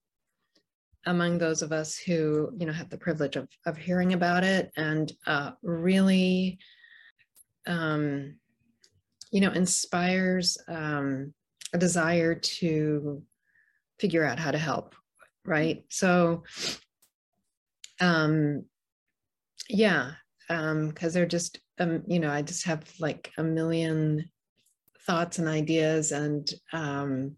among 1.07 1.39
those 1.39 1.63
of 1.63 1.71
us 1.71 1.97
who, 1.97 2.51
you 2.55 2.67
know, 2.67 2.73
have 2.73 2.91
the 2.91 2.99
privilege 2.99 3.35
of 3.35 3.47
of 3.65 3.77
hearing 3.77 4.13
about 4.13 4.43
it, 4.43 4.71
and 4.77 5.11
uh, 5.25 5.51
really. 5.63 6.59
Um, 7.67 8.35
you 9.35 9.41
know, 9.41 9.51
inspires 9.51 10.57
um, 10.69 11.33
a 11.73 11.77
desire 11.77 12.35
to 12.35 13.21
figure 13.99 14.23
out 14.23 14.39
how 14.39 14.49
to 14.49 14.57
help, 14.57 14.95
right? 15.43 15.83
So, 15.89 16.43
um, 17.99 18.63
yeah, 19.67 20.11
because 20.47 20.71
um, 20.71 20.93
they're 21.11 21.25
just, 21.25 21.59
um, 21.81 22.03
you 22.07 22.21
know, 22.21 22.31
I 22.31 22.43
just 22.43 22.65
have 22.65 22.89
like 22.97 23.33
a 23.37 23.43
million 23.43 24.31
thoughts 25.05 25.37
and 25.37 25.49
ideas 25.49 26.13
and 26.13 26.49
um, 26.71 27.35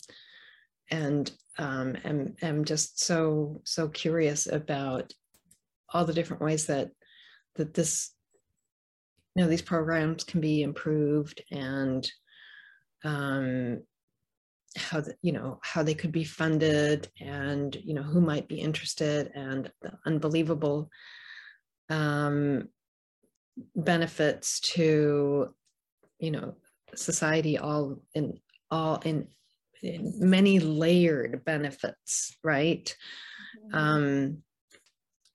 and 0.91 1.31
um, 1.57 1.97
am, 2.05 2.35
am 2.43 2.63
just 2.63 3.03
so 3.03 3.61
so 3.65 3.87
curious 3.87 4.45
about 4.45 5.13
all 5.91 6.05
the 6.05 6.13
different 6.13 6.43
ways 6.43 6.67
that 6.67 6.91
that 7.55 7.73
this 7.73 8.11
you 9.37 9.43
know 9.43 9.49
these 9.49 9.61
programs 9.61 10.23
can 10.23 10.41
be 10.41 10.63
improved 10.63 11.43
and 11.51 12.11
um, 13.03 13.83
how 14.75 14.99
the, 14.99 15.13
you 15.21 15.31
know 15.31 15.59
how 15.61 15.83
they 15.83 15.93
could 15.93 16.11
be 16.11 16.23
funded 16.23 17.07
and 17.21 17.75
you 17.75 17.93
know 17.93 18.01
who 18.01 18.19
might 18.19 18.47
be 18.47 18.59
interested 18.59 19.29
and 19.35 19.71
the 19.83 19.91
unbelievable 20.07 20.89
um, 21.91 22.67
benefits 23.75 24.59
to 24.59 25.53
you 26.17 26.31
know 26.31 26.55
society 26.95 27.59
all 27.59 28.01
in 28.15 28.39
all 28.71 28.95
in, 29.05 29.27
in 29.83 30.13
many 30.17 30.59
layered 30.59 31.45
benefits 31.45 32.35
right 32.43 32.95
mm-hmm. 33.67 33.77
um 33.77 34.37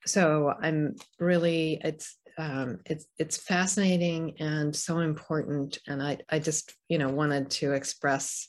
so 0.05 0.53
i'm 0.61 0.97
really 1.21 1.81
it's 1.85 2.17
um, 2.39 2.81
it's 2.87 3.07
it's 3.19 3.37
fascinating 3.37 4.35
and 4.41 4.75
so 4.75 5.01
important. 5.01 5.79
And 5.87 6.03
I 6.03 6.19
I 6.29 6.39
just 6.39 6.75
you 6.89 6.99
know 6.99 7.09
wanted 7.09 7.51
to 7.51 7.73
express 7.73 8.49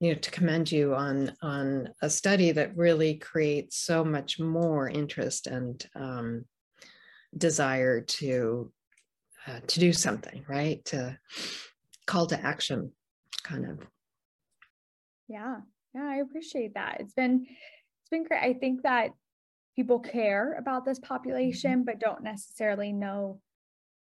you 0.00 0.12
know 0.12 0.18
to 0.18 0.30
commend 0.30 0.70
you 0.70 0.94
on 0.94 1.32
on 1.42 1.90
a 2.02 2.10
study 2.10 2.52
that 2.52 2.76
really 2.76 3.14
creates 3.14 3.76
so 3.76 4.04
much 4.04 4.38
more 4.38 4.88
interest 4.88 5.46
and 5.46 5.84
um, 5.94 6.44
desire 7.36 8.00
to 8.00 8.72
uh, 9.46 9.60
to 9.66 9.80
do 9.80 9.92
something 9.92 10.44
right? 10.48 10.84
To 10.86 11.18
call 12.06 12.26
to 12.26 12.40
action 12.40 12.92
kind 13.42 13.66
of. 13.66 13.86
Yeah. 15.28 15.56
Yeah 15.94 16.06
i 16.06 16.16
appreciate 16.16 16.74
that. 16.74 16.98
It's 17.00 17.14
been 17.14 17.46
it's 17.48 18.10
been 18.10 18.24
great. 18.24 18.42
I 18.42 18.54
think 18.54 18.82
that 18.82 19.10
people 19.78 20.00
care 20.00 20.56
about 20.58 20.84
this 20.84 20.98
mm-hmm. 20.98 21.14
population 21.14 21.84
but 21.84 22.00
don't 22.00 22.24
necessarily 22.24 22.92
know 22.92 23.40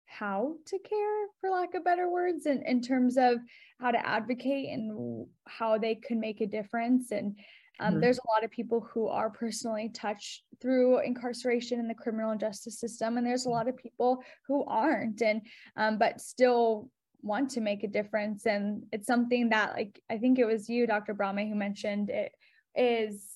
how 0.07 0.55
to 0.65 0.79
care 0.79 1.27
for 1.41 1.51
lack 1.51 1.75
of 1.75 1.83
better 1.83 2.09
words 2.09 2.47
in, 2.47 2.63
in 2.63 2.81
terms 2.81 3.17
of 3.17 3.39
how 3.81 3.91
to 3.91 4.07
advocate 4.07 4.69
and 4.69 5.27
how 5.49 5.77
they 5.77 5.97
can 5.97 6.21
make 6.21 6.41
a 6.41 6.47
difference 6.47 7.11
and 7.11 7.37
um, 7.81 7.95
mm-hmm. 7.95 8.01
there's 8.03 8.21
a 8.21 8.31
lot 8.33 8.45
of 8.45 8.53
people 8.53 8.87
who 8.93 9.09
are 9.09 9.29
personally 9.29 9.91
touched 9.93 10.45
through 10.63 11.01
incarceration 11.01 11.81
in 11.81 11.89
the 11.89 11.95
criminal 11.95 12.37
justice 12.37 12.79
system 12.79 13.17
and 13.17 13.27
there's 13.27 13.47
a 13.47 13.51
lot 13.51 13.67
of 13.67 13.77
people 13.77 14.23
who 14.47 14.65
aren't 14.67 15.23
and 15.23 15.43
um, 15.77 15.99
but 15.99 16.21
still 16.21 16.89
want 17.21 17.51
to 17.51 17.61
make 17.61 17.83
a 17.83 17.89
difference 17.89 18.47
and 18.47 18.85
it's 18.93 19.09
something 19.09 19.49
that 19.49 19.73
like 19.73 20.01
i 20.09 20.19
think 20.19 20.39
it 20.39 20.45
was 20.45 20.69
you 20.69 20.87
dr 20.87 21.13
Brahma, 21.15 21.45
who 21.47 21.57
mentioned 21.57 22.11
it 22.11 22.31
is 22.77 23.34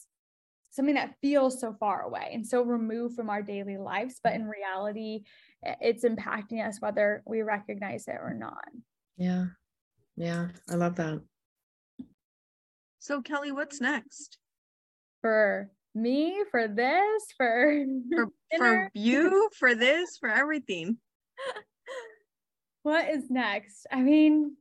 something 0.79 0.95
that 0.95 1.17
feels 1.21 1.61
so 1.61 1.75
far 1.81 2.03
away 2.03 2.31
and 2.33 2.47
so 2.47 2.63
removed 2.63 3.17
from 3.17 3.29
our 3.29 3.43
daily 3.43 3.77
lives 3.77 4.21
but 4.23 4.33
in 4.33 4.47
reality 4.47 5.25
it's 5.81 6.05
impacting 6.05 6.65
us 6.65 6.81
whether 6.81 7.21
we 7.27 7.43
recognize 7.43 8.07
it 8.07 8.15
or 8.23 8.33
not. 8.33 8.65
Yeah. 9.17 9.47
Yeah 10.17 10.49
i 10.71 10.77
love 10.77 10.95
that. 10.95 11.21
So 13.01 13.23
kelly 13.23 13.51
what's 13.51 13.81
next? 13.81 14.39
For 15.21 15.69
me 15.97 16.45
for 16.53 16.69
this 16.69 17.25
for 17.37 17.85
for, 18.15 18.29
for 18.57 18.91
you 18.95 19.51
for 19.59 19.75
this 19.75 20.17
for 20.19 20.31
everything. 20.31 20.99
What 22.85 23.11
is 23.11 23.29
next? 23.29 23.87
I 23.93 24.01
mean 24.01 24.57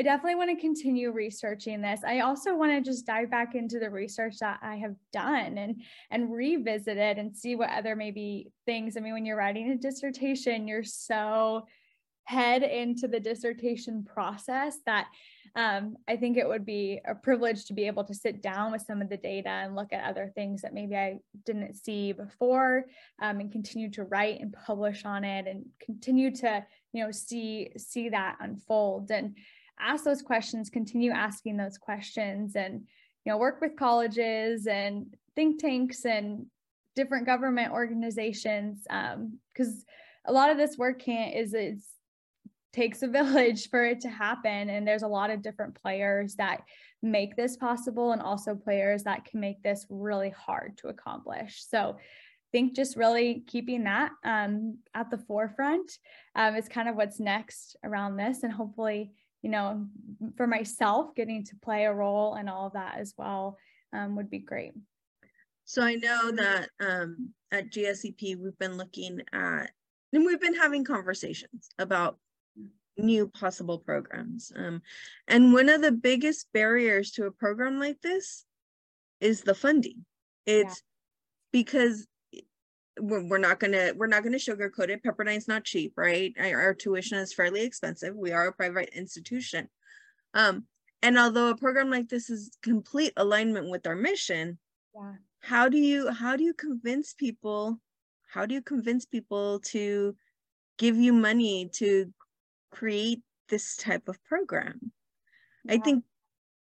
I 0.00 0.02
definitely 0.02 0.36
want 0.36 0.48
to 0.48 0.56
continue 0.56 1.12
researching 1.12 1.82
this. 1.82 2.00
I 2.06 2.20
also 2.20 2.56
want 2.56 2.72
to 2.72 2.80
just 2.80 3.04
dive 3.04 3.30
back 3.30 3.54
into 3.54 3.78
the 3.78 3.90
research 3.90 4.38
that 4.38 4.58
I 4.62 4.76
have 4.76 4.94
done 5.12 5.58
and 5.58 5.82
and 6.10 6.32
revisit 6.32 6.96
it 6.96 7.18
and 7.18 7.36
see 7.36 7.54
what 7.54 7.68
other 7.68 7.94
maybe 7.94 8.50
things. 8.64 8.96
I 8.96 9.00
mean, 9.00 9.12
when 9.12 9.26
you're 9.26 9.36
writing 9.36 9.70
a 9.70 9.76
dissertation, 9.76 10.66
you're 10.66 10.84
so 10.84 11.66
head 12.24 12.62
into 12.62 13.08
the 13.08 13.20
dissertation 13.20 14.02
process 14.02 14.78
that 14.86 15.08
um, 15.54 15.96
I 16.08 16.16
think 16.16 16.38
it 16.38 16.48
would 16.48 16.64
be 16.64 17.02
a 17.06 17.14
privilege 17.14 17.66
to 17.66 17.74
be 17.74 17.86
able 17.86 18.04
to 18.04 18.14
sit 18.14 18.40
down 18.40 18.72
with 18.72 18.80
some 18.80 19.02
of 19.02 19.10
the 19.10 19.18
data 19.18 19.50
and 19.50 19.76
look 19.76 19.92
at 19.92 20.08
other 20.08 20.32
things 20.34 20.62
that 20.62 20.72
maybe 20.72 20.96
I 20.96 21.18
didn't 21.44 21.74
see 21.74 22.12
before 22.12 22.86
um, 23.20 23.40
and 23.40 23.52
continue 23.52 23.90
to 23.90 24.04
write 24.04 24.40
and 24.40 24.54
publish 24.64 25.04
on 25.04 25.24
it 25.24 25.46
and 25.46 25.66
continue 25.78 26.34
to 26.36 26.64
you 26.94 27.04
know 27.04 27.10
see 27.10 27.72
see 27.76 28.08
that 28.08 28.36
unfold 28.40 29.10
and 29.10 29.36
ask 29.80 30.04
those 30.04 30.22
questions, 30.22 30.70
continue 30.70 31.10
asking 31.10 31.56
those 31.56 31.78
questions 31.78 32.56
and 32.56 32.82
you 33.24 33.32
know 33.32 33.38
work 33.38 33.60
with 33.60 33.76
colleges 33.76 34.66
and 34.66 35.14
think 35.34 35.60
tanks 35.60 36.04
and 36.04 36.46
different 36.96 37.26
government 37.26 37.72
organizations 37.72 38.82
because 38.82 39.68
um, 39.68 39.84
a 40.26 40.32
lot 40.32 40.50
of 40.50 40.56
this 40.56 40.76
work 40.76 41.00
can't 41.00 41.34
is 41.34 41.54
it 41.54 41.78
takes 42.72 43.02
a 43.02 43.08
village 43.18 43.68
for 43.70 43.84
it 43.84 44.00
to 44.00 44.08
happen. 44.08 44.70
And 44.70 44.86
there's 44.86 45.02
a 45.02 45.08
lot 45.08 45.30
of 45.30 45.42
different 45.42 45.74
players 45.74 46.34
that 46.36 46.62
make 47.02 47.36
this 47.36 47.56
possible 47.56 48.12
and 48.12 48.20
also 48.20 48.54
players 48.54 49.04
that 49.04 49.24
can 49.24 49.40
make 49.40 49.62
this 49.62 49.86
really 49.88 50.30
hard 50.30 50.76
to 50.78 50.88
accomplish. 50.88 51.64
So 51.66 51.96
I 51.98 52.50
think 52.52 52.74
just 52.74 52.96
really 52.96 53.44
keeping 53.46 53.84
that 53.84 54.10
um, 54.24 54.78
at 54.94 55.10
the 55.10 55.18
forefront 55.18 55.90
um, 56.34 56.56
is 56.56 56.68
kind 56.68 56.88
of 56.88 56.96
what's 56.96 57.20
next 57.20 57.76
around 57.84 58.16
this. 58.16 58.42
And 58.42 58.52
hopefully 58.52 59.12
you 59.42 59.50
know, 59.50 59.86
for 60.36 60.46
myself, 60.46 61.14
getting 61.14 61.44
to 61.44 61.56
play 61.56 61.84
a 61.84 61.92
role 61.92 62.34
and 62.34 62.48
all 62.48 62.66
of 62.66 62.74
that 62.74 62.98
as 62.98 63.14
well 63.16 63.56
um, 63.92 64.16
would 64.16 64.30
be 64.30 64.38
great. 64.38 64.72
So 65.64 65.82
I 65.82 65.94
know 65.94 66.32
that 66.32 66.68
um, 66.80 67.30
at 67.52 67.70
GSEP, 67.70 68.36
we've 68.36 68.58
been 68.58 68.76
looking 68.76 69.22
at, 69.32 69.70
and 70.12 70.26
we've 70.26 70.40
been 70.40 70.56
having 70.56 70.84
conversations 70.84 71.68
about 71.78 72.18
new 72.98 73.28
possible 73.28 73.78
programs. 73.78 74.52
Um, 74.54 74.82
and 75.28 75.52
one 75.52 75.68
of 75.68 75.80
the 75.80 75.92
biggest 75.92 76.48
barriers 76.52 77.12
to 77.12 77.26
a 77.26 77.30
program 77.30 77.78
like 77.78 78.00
this 78.02 78.44
is 79.20 79.42
the 79.42 79.54
funding. 79.54 80.04
It's 80.46 80.82
yeah. 80.82 81.60
because 81.62 82.06
we're, 83.00 83.26
we're 83.26 83.38
not 83.38 83.60
gonna 83.60 83.92
we're 83.96 84.06
not 84.06 84.22
gonna 84.22 84.36
sugarcoat 84.36 84.88
it. 84.88 85.02
Pepperdine's 85.02 85.48
not 85.48 85.64
cheap, 85.64 85.92
right? 85.96 86.32
Our, 86.38 86.60
our 86.60 86.74
tuition 86.74 87.18
is 87.18 87.32
fairly 87.32 87.62
expensive. 87.62 88.14
We 88.14 88.32
are 88.32 88.48
a 88.48 88.52
private 88.52 88.90
institution. 88.94 89.68
Um, 90.34 90.66
and 91.02 91.18
although 91.18 91.48
a 91.48 91.56
program 91.56 91.90
like 91.90 92.08
this 92.08 92.30
is 92.30 92.56
complete 92.62 93.12
alignment 93.16 93.70
with 93.70 93.86
our 93.86 93.96
mission, 93.96 94.58
yeah. 94.94 95.12
how 95.40 95.68
do 95.68 95.78
you 95.78 96.10
how 96.10 96.36
do 96.36 96.44
you 96.44 96.54
convince 96.54 97.14
people? 97.14 97.80
How 98.32 98.46
do 98.46 98.54
you 98.54 98.62
convince 98.62 99.06
people 99.06 99.60
to 99.66 100.14
give 100.78 100.96
you 100.96 101.12
money 101.12 101.68
to 101.74 102.12
create 102.70 103.22
this 103.48 103.76
type 103.76 104.08
of 104.08 104.22
program? 104.24 104.92
Yeah. 105.64 105.74
I 105.74 105.78
think 105.78 106.04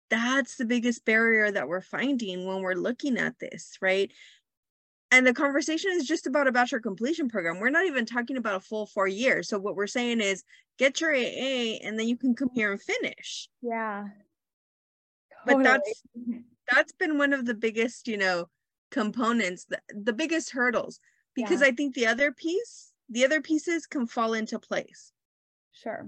that's 0.10 0.58
the 0.58 0.66
biggest 0.66 1.06
barrier 1.06 1.52
that 1.52 1.68
we're 1.68 1.82
finding 1.82 2.46
when 2.46 2.62
we're 2.62 2.74
looking 2.74 3.18
at 3.18 3.40
this, 3.40 3.78
right? 3.82 4.12
And 5.12 5.28
the 5.28 5.34
conversation 5.34 5.92
is 5.92 6.08
just 6.08 6.26
about 6.26 6.48
a 6.48 6.54
bachelor 6.54 6.80
completion 6.80 7.28
program. 7.28 7.60
We're 7.60 7.70
not 7.70 7.86
even 7.86 8.06
talking 8.06 8.38
about 8.38 8.56
a 8.56 8.62
full 8.62 8.86
four 8.86 9.08
years. 9.08 9.50
So 9.50 9.60
what 9.60 9.76
we're 9.76 9.86
saying 9.86 10.22
is 10.22 10.44
get 10.80 11.02
your 11.02 11.14
AA 11.14 11.78
and 11.84 12.00
then 12.00 12.08
you 12.08 12.16
can 12.18 12.34
come 12.34 12.50
here 12.56 12.72
and 12.72 12.82
finish. 12.82 13.50
Yeah. 13.62 14.06
Totally. 15.46 15.64
But 15.64 15.70
that's 15.70 16.04
that's 16.72 16.94
been 16.94 17.18
one 17.18 17.34
of 17.34 17.46
the 17.46 17.54
biggest, 17.54 18.08
you 18.08 18.18
know, 18.18 18.48
components, 18.90 19.66
the, 19.66 19.82
the 19.90 20.14
biggest 20.14 20.52
hurdles. 20.52 21.00
Because 21.36 21.62
yeah. 21.62 21.68
I 21.68 21.72
think 21.72 21.94
the 21.94 22.08
other 22.08 22.32
piece, 22.32 22.92
the 23.10 23.26
other 23.26 23.42
pieces 23.42 23.88
can 23.88 24.08
fall 24.08 24.34
into 24.34 24.60
place. 24.60 25.12
Sure. 25.74 26.08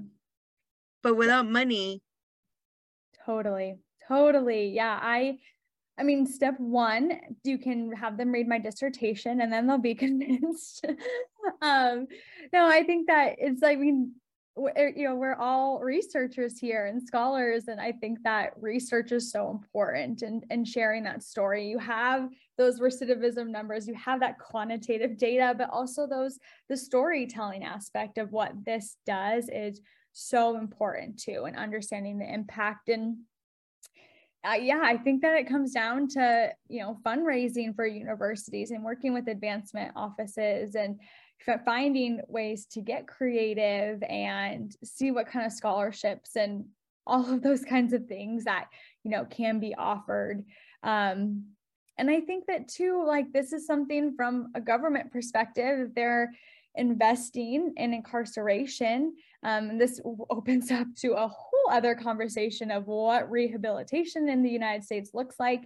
But 1.01 1.15
without 1.15 1.49
money. 1.49 2.01
Totally. 3.25 3.79
Totally. 4.07 4.69
Yeah. 4.69 4.97
I 5.01 5.39
I 5.97 6.03
mean, 6.03 6.25
step 6.25 6.59
one, 6.59 7.19
you 7.43 7.57
can 7.57 7.91
have 7.91 8.17
them 8.17 8.31
read 8.31 8.47
my 8.47 8.57
dissertation 8.57 9.41
and 9.41 9.53
then 9.53 9.67
they'll 9.67 9.77
be 9.77 9.95
convinced. 10.07 10.85
um, 11.61 12.07
no, 12.51 12.67
I 12.67 12.83
think 12.83 13.07
that 13.07 13.35
it's, 13.37 13.61
I 13.63 13.75
mean, 13.75 14.13
er, 14.57 14.91
you 14.95 15.07
know, 15.07 15.15
we're 15.15 15.35
all 15.35 15.79
researchers 15.79 16.57
here 16.57 16.87
and 16.87 17.01
scholars. 17.01 17.67
And 17.67 17.79
I 17.79 17.91
think 17.91 18.23
that 18.23 18.53
research 18.59 19.11
is 19.11 19.31
so 19.31 19.51
important 19.51 20.23
and, 20.23 20.43
and 20.49 20.67
sharing 20.67 21.03
that 21.03 21.23
story. 21.23 21.67
You 21.67 21.77
have 21.79 22.29
those 22.57 22.79
recidivism 22.79 23.49
numbers, 23.49 23.87
you 23.87 23.95
have 23.95 24.19
that 24.21 24.39
quantitative 24.39 25.17
data, 25.17 25.53
but 25.57 25.69
also 25.69 26.07
those, 26.07 26.39
the 26.69 26.77
storytelling 26.77 27.63
aspect 27.63 28.17
of 28.17 28.31
what 28.31 28.53
this 28.65 28.97
does 29.05 29.49
is 29.51 29.81
so 30.13 30.57
important 30.57 31.19
too, 31.19 31.45
and 31.45 31.57
understanding 31.57 32.19
the 32.19 32.31
impact 32.31 32.89
and 32.89 33.17
uh, 34.43 34.53
yeah, 34.53 34.81
I 34.83 34.97
think 34.97 35.21
that 35.21 35.35
it 35.35 35.47
comes 35.47 35.71
down 35.71 36.07
to, 36.09 36.51
you 36.67 36.81
know, 36.81 36.97
fundraising 37.05 37.75
for 37.75 37.85
universities 37.85 38.71
and 38.71 38.83
working 38.83 39.13
with 39.13 39.27
advancement 39.27 39.91
offices 39.95 40.75
and 40.75 40.99
finding 41.65 42.21
ways 42.27 42.65
to 42.65 42.81
get 42.81 43.07
creative 43.07 44.01
and 44.03 44.75
see 44.83 45.11
what 45.11 45.27
kind 45.27 45.45
of 45.45 45.51
scholarships 45.51 46.35
and 46.35 46.65
all 47.05 47.29
of 47.29 47.41
those 47.41 47.63
kinds 47.63 47.93
of 47.93 48.05
things 48.07 48.43
that, 48.45 48.67
you 49.03 49.11
know, 49.11 49.25
can 49.25 49.59
be 49.59 49.75
offered. 49.75 50.43
Um, 50.83 51.45
and 51.97 52.09
I 52.09 52.21
think 52.21 52.45
that 52.47 52.67
too, 52.67 53.03
like 53.05 53.31
this 53.31 53.53
is 53.53 53.65
something 53.65 54.15
from 54.15 54.51
a 54.55 54.61
government 54.61 55.11
perspective, 55.11 55.91
they're 55.95 56.33
investing 56.75 57.73
in 57.77 57.93
incarceration. 57.93 59.13
Um, 59.43 59.77
this 59.77 59.99
opens 60.29 60.71
up 60.71 60.87
to 60.97 61.13
a 61.13 61.27
whole 61.27 61.69
other 61.71 61.95
conversation 61.95 62.71
of 62.71 62.87
what 62.87 63.29
rehabilitation 63.29 64.29
in 64.29 64.43
the 64.43 64.49
United 64.49 64.83
States 64.83 65.11
looks 65.13 65.39
like. 65.39 65.63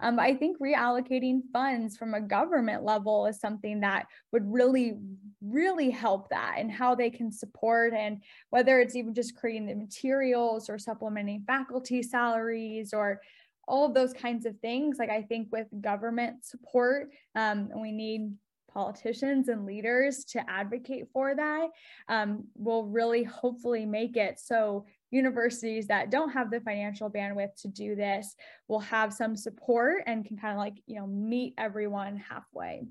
Um, 0.00 0.18
I 0.18 0.34
think 0.34 0.58
reallocating 0.58 1.42
funds 1.52 1.96
from 1.96 2.14
a 2.14 2.20
government 2.20 2.82
level 2.82 3.26
is 3.26 3.38
something 3.38 3.80
that 3.80 4.06
would 4.32 4.50
really, 4.50 4.94
really 5.40 5.90
help 5.90 6.28
that 6.30 6.56
and 6.58 6.70
how 6.70 6.94
they 6.94 7.10
can 7.10 7.30
support 7.30 7.94
and 7.94 8.22
whether 8.50 8.80
it's 8.80 8.96
even 8.96 9.14
just 9.14 9.36
creating 9.36 9.66
the 9.66 9.74
materials 9.74 10.68
or 10.68 10.78
supplementing 10.78 11.44
faculty 11.46 12.02
salaries 12.02 12.92
or 12.92 13.20
all 13.66 13.86
of 13.86 13.94
those 13.94 14.12
kinds 14.12 14.46
of 14.46 14.58
things. 14.60 14.98
Like 14.98 15.10
I 15.10 15.22
think 15.22 15.48
with 15.52 15.68
government 15.80 16.44
support, 16.44 17.10
um, 17.34 17.70
we 17.80 17.92
need 17.92 18.32
politicians 18.74 19.48
and 19.48 19.64
leaders 19.64 20.24
to 20.24 20.50
advocate 20.50 21.06
for 21.12 21.34
that 21.34 21.68
um, 22.08 22.44
will 22.56 22.84
really 22.86 23.22
hopefully 23.22 23.86
make 23.86 24.16
it 24.16 24.38
so 24.38 24.84
universities 25.10 25.86
that 25.86 26.10
don't 26.10 26.30
have 26.30 26.50
the 26.50 26.60
financial 26.60 27.08
bandwidth 27.08 27.54
to 27.62 27.68
do 27.68 27.94
this 27.94 28.34
will 28.68 28.80
have 28.80 29.14
some 29.14 29.36
support 29.36 30.02
and 30.06 30.26
can 30.26 30.36
kind 30.36 30.52
of 30.52 30.58
like 30.58 30.74
you 30.86 30.96
know 30.96 31.06
meet 31.06 31.54
everyone 31.56 32.16
halfway. 32.16 32.82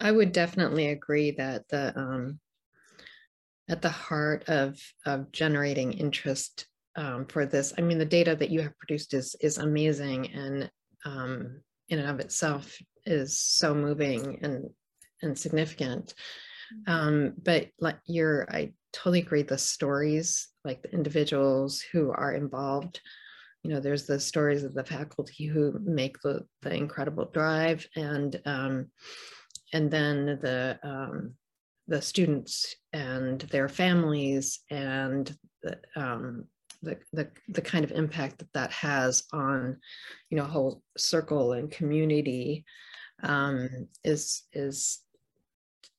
I 0.00 0.10
would 0.10 0.32
definitely 0.32 0.88
agree 0.88 1.32
that 1.32 1.68
the 1.68 1.96
um, 1.96 2.40
at 3.68 3.82
the 3.82 3.90
heart 3.90 4.48
of 4.48 4.80
of 5.06 5.30
generating 5.32 5.92
interest 5.92 6.66
um, 6.96 7.26
for 7.26 7.46
this 7.46 7.72
i 7.78 7.80
mean 7.80 7.98
the 7.98 8.04
data 8.04 8.36
that 8.36 8.50
you 8.50 8.60
have 8.60 8.76
produced 8.78 9.14
is 9.14 9.34
is 9.40 9.58
amazing 9.58 10.30
and 10.32 10.70
um, 11.04 11.60
in 11.88 11.98
and 11.98 12.10
of 12.10 12.20
itself 12.20 12.76
is 13.06 13.38
so 13.38 13.74
moving 13.74 14.38
and 14.42 14.70
and 15.22 15.38
significant 15.38 16.14
mm-hmm. 16.88 16.92
um, 16.92 17.32
but 17.42 17.68
like 17.80 17.98
you're 18.06 18.46
i 18.50 18.72
totally 18.92 19.20
agree 19.20 19.42
the 19.42 19.58
stories 19.58 20.48
like 20.64 20.82
the 20.82 20.92
individuals 20.92 21.80
who 21.92 22.10
are 22.10 22.32
involved 22.32 23.00
you 23.62 23.70
know 23.70 23.80
there's 23.80 24.06
the 24.06 24.20
stories 24.20 24.64
of 24.64 24.74
the 24.74 24.84
faculty 24.84 25.46
who 25.46 25.78
make 25.84 26.20
the, 26.22 26.44
the 26.62 26.74
incredible 26.74 27.26
drive 27.32 27.86
and 27.96 28.40
um, 28.44 28.90
and 29.72 29.90
then 29.90 30.38
the 30.42 30.78
um, 30.82 31.34
the 31.88 32.02
students 32.02 32.74
and 32.92 33.40
their 33.42 33.68
families 33.68 34.60
and 34.70 35.36
the, 35.62 35.78
um, 35.96 36.44
the, 36.82 36.98
the, 37.12 37.28
the 37.48 37.60
kind 37.60 37.84
of 37.84 37.92
impact 37.92 38.38
that 38.38 38.52
that 38.54 38.72
has 38.72 39.24
on, 39.32 39.78
you 40.30 40.36
know, 40.36 40.44
whole 40.44 40.82
circle 40.96 41.52
and 41.52 41.70
community 41.70 42.64
um, 43.22 43.88
is, 44.04 44.42
is 44.52 45.00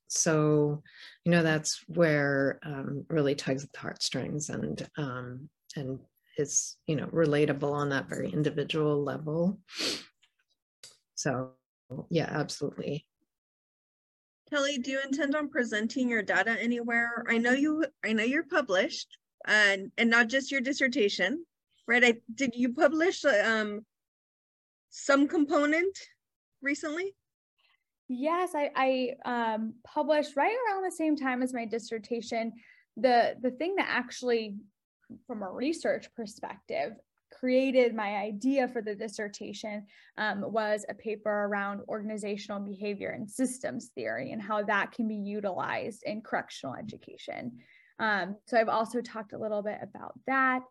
so, 0.08 0.82
you 1.26 1.32
know, 1.32 1.44
that's 1.44 1.84
where 1.88 2.60
um, 2.64 3.06
really 3.10 3.36
tugs 3.36 3.64
at 3.64 3.74
the 3.74 3.80
heartstrings 3.80 4.50
and, 4.50 4.88
um, 4.98 5.50
and 5.76 6.00
is, 6.38 6.78
you 6.88 6.96
know, 6.96 7.08
relatable 7.08 7.72
on 7.72 7.90
that 7.90 8.10
very 8.10 8.30
individual 8.32 9.04
level. 9.04 9.60
So 11.16 11.52
yeah, 12.10 12.28
absolutely. 12.30 13.06
Kelly, 14.50 14.78
do 14.78 14.92
you 14.92 15.02
intend 15.04 15.36
on 15.36 15.50
presenting 15.50 16.10
your 16.10 16.22
data 16.22 16.56
anywhere? 16.60 17.24
I 17.28 17.38
know 17.38 17.54
you, 17.54 17.86
I 18.04 18.14
know 18.14 18.24
you're 18.24 18.44
published, 18.44 19.08
and 19.48 19.92
and 19.98 20.10
not 20.10 20.28
just 20.28 20.52
your 20.52 20.62
dissertation, 20.62 21.46
right? 21.88 22.04
I 22.04 22.16
did 22.36 22.56
you 22.56 22.74
publish 22.74 23.26
um 23.26 23.86
some 24.90 25.28
component 25.28 25.98
recently? 26.64 27.14
Yes, 28.08 28.52
I, 28.56 28.70
I 28.76 29.54
um, 29.54 29.76
published 29.84 30.36
right 30.36 30.56
around 30.68 30.84
the 30.84 30.92
same 30.92 31.16
time 31.16 31.42
as 31.42 31.54
my 31.54 31.66
dissertation. 31.66 32.54
The 32.98 33.36
the 33.42 33.52
thing 33.52 33.76
that 33.78 33.88
actually, 33.90 34.58
from 35.26 35.42
a 35.42 35.50
research 35.50 36.08
perspective, 36.16 36.94
created 37.32 37.96
my 37.96 38.16
idea 38.18 38.68
for 38.68 38.82
the 38.82 38.96
dissertation 38.96 39.86
um, 40.18 40.44
was 40.52 40.86
a 40.90 40.94
paper 40.94 41.30
around 41.30 41.82
organizational 41.88 42.60
behavior 42.60 43.10
and 43.10 43.30
systems 43.30 43.90
theory 43.96 44.32
and 44.32 44.42
how 44.42 44.64
that 44.64 44.92
can 44.92 45.08
be 45.08 45.16
utilized 45.16 46.04
in 46.04 46.22
correctional 46.22 46.76
education. 46.76 47.60
Um, 48.00 48.36
so 48.48 48.58
I've 48.58 48.70
also 48.70 49.02
talked 49.02 49.34
a 49.34 49.38
little 49.38 49.62
bit 49.62 49.80
about 49.82 50.14
that. 50.28 50.62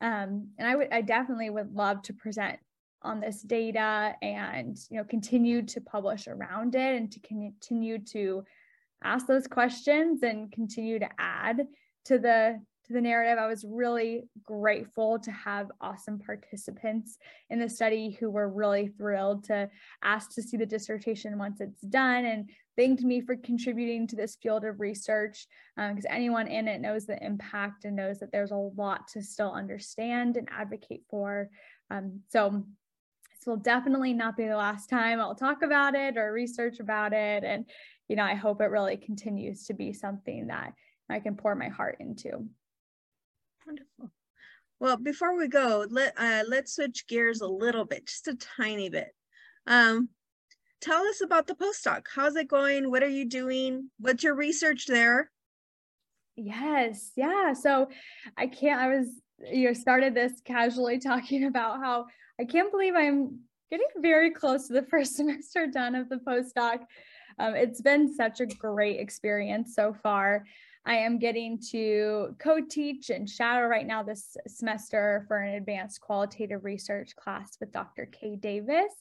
Um, 0.00 0.48
and 0.58 0.68
I 0.68 0.74
would, 0.74 0.88
I 0.92 1.00
definitely 1.00 1.50
would 1.50 1.74
love 1.74 2.02
to 2.02 2.12
present 2.12 2.58
on 3.04 3.20
this 3.20 3.42
data 3.42 4.14
and, 4.22 4.78
you 4.90 4.96
know, 4.96 5.04
continue 5.04 5.62
to 5.62 5.80
publish 5.80 6.28
around 6.28 6.74
it 6.74 6.96
and 6.96 7.10
to 7.12 7.20
continue 7.20 7.98
to 7.98 8.44
ask 9.02 9.26
those 9.26 9.46
questions 9.46 10.22
and 10.22 10.52
continue 10.52 10.98
to 10.98 11.08
add 11.18 11.66
to 12.04 12.18
the 12.18 12.60
to 12.84 12.92
the 12.92 13.00
narrative. 13.00 13.38
I 13.38 13.46
was 13.46 13.64
really 13.64 14.24
grateful 14.44 15.18
to 15.20 15.30
have 15.30 15.70
awesome 15.80 16.18
participants 16.18 17.16
in 17.48 17.60
the 17.60 17.68
study 17.68 18.10
who 18.10 18.28
were 18.28 18.48
really 18.48 18.88
thrilled 18.88 19.44
to 19.44 19.70
ask 20.02 20.34
to 20.34 20.42
see 20.42 20.56
the 20.56 20.66
dissertation 20.66 21.38
once 21.38 21.60
it's 21.60 21.80
done 21.82 22.24
and 22.24 22.50
thanked 22.76 23.02
me 23.02 23.20
for 23.20 23.36
contributing 23.36 24.06
to 24.08 24.16
this 24.16 24.36
field 24.36 24.64
of 24.64 24.80
research 24.80 25.46
because 25.76 26.06
um, 26.06 26.10
anyone 26.10 26.48
in 26.48 26.66
it 26.66 26.80
knows 26.80 27.06
the 27.06 27.22
impact 27.24 27.84
and 27.84 27.94
knows 27.94 28.18
that 28.18 28.32
there's 28.32 28.50
a 28.50 28.56
lot 28.56 29.06
to 29.08 29.22
still 29.22 29.52
understand 29.52 30.36
and 30.36 30.48
advocate 30.50 31.02
for. 31.08 31.48
Um, 31.90 32.20
so 32.30 32.64
will 33.46 33.56
definitely 33.56 34.12
not 34.12 34.36
be 34.36 34.46
the 34.46 34.56
last 34.56 34.88
time 34.88 35.20
I'll 35.20 35.34
talk 35.34 35.62
about 35.62 35.94
it 35.94 36.16
or 36.16 36.32
research 36.32 36.80
about 36.80 37.12
it. 37.12 37.44
And, 37.44 37.66
you 38.08 38.16
know, 38.16 38.24
I 38.24 38.34
hope 38.34 38.60
it 38.60 38.66
really 38.66 38.96
continues 38.96 39.66
to 39.66 39.74
be 39.74 39.92
something 39.92 40.48
that 40.48 40.72
I 41.08 41.20
can 41.20 41.36
pour 41.36 41.54
my 41.54 41.68
heart 41.68 41.96
into. 42.00 42.46
Wonderful. 43.66 44.10
Well, 44.80 44.96
before 44.96 45.36
we 45.36 45.46
go, 45.46 45.86
let 45.88 46.14
uh, 46.18 46.42
let's 46.48 46.74
switch 46.74 47.06
gears 47.06 47.40
a 47.40 47.46
little 47.46 47.84
bit, 47.84 48.06
just 48.06 48.26
a 48.26 48.34
tiny 48.34 48.88
bit. 48.88 49.14
Um, 49.66 50.08
tell 50.80 51.04
us 51.04 51.20
about 51.20 51.46
the 51.46 51.54
postdoc. 51.54 52.06
How's 52.12 52.34
it 52.34 52.48
going? 52.48 52.90
What 52.90 53.04
are 53.04 53.08
you 53.08 53.28
doing? 53.28 53.90
What's 54.00 54.24
your 54.24 54.34
research 54.34 54.86
there? 54.86 55.30
Yes, 56.34 57.12
yeah. 57.16 57.52
So 57.52 57.90
I 58.36 58.48
can't. 58.48 58.80
I 58.80 58.88
was 58.88 59.06
you 59.52 59.68
know 59.68 59.72
started 59.72 60.14
this 60.14 60.32
casually 60.44 60.98
talking 61.00 61.44
about 61.44 61.78
how 61.78 62.06
I 62.40 62.44
can't 62.44 62.70
believe 62.70 62.94
I'm 62.94 63.40
getting 63.70 63.86
very 63.98 64.30
close 64.30 64.66
to 64.66 64.74
the 64.74 64.82
first 64.90 65.16
semester 65.16 65.66
done 65.66 65.94
of 65.94 66.08
the 66.08 66.16
postdoc. 66.16 66.80
Um, 67.38 67.54
it's 67.54 67.80
been 67.80 68.12
such 68.12 68.40
a 68.40 68.46
great 68.46 69.00
experience 69.00 69.74
so 69.74 69.94
far. 70.02 70.44
I 70.84 70.96
am 70.96 71.18
getting 71.18 71.60
to 71.70 72.34
co-teach 72.40 73.10
and 73.10 73.28
shadow 73.28 73.66
right 73.66 73.86
now 73.86 74.02
this 74.02 74.36
semester 74.48 75.24
for 75.28 75.38
an 75.38 75.54
advanced 75.54 76.00
qualitative 76.00 76.64
research 76.64 77.14
class 77.14 77.56
with 77.60 77.72
Dr. 77.72 78.06
Kay 78.06 78.34
Davis. 78.36 78.92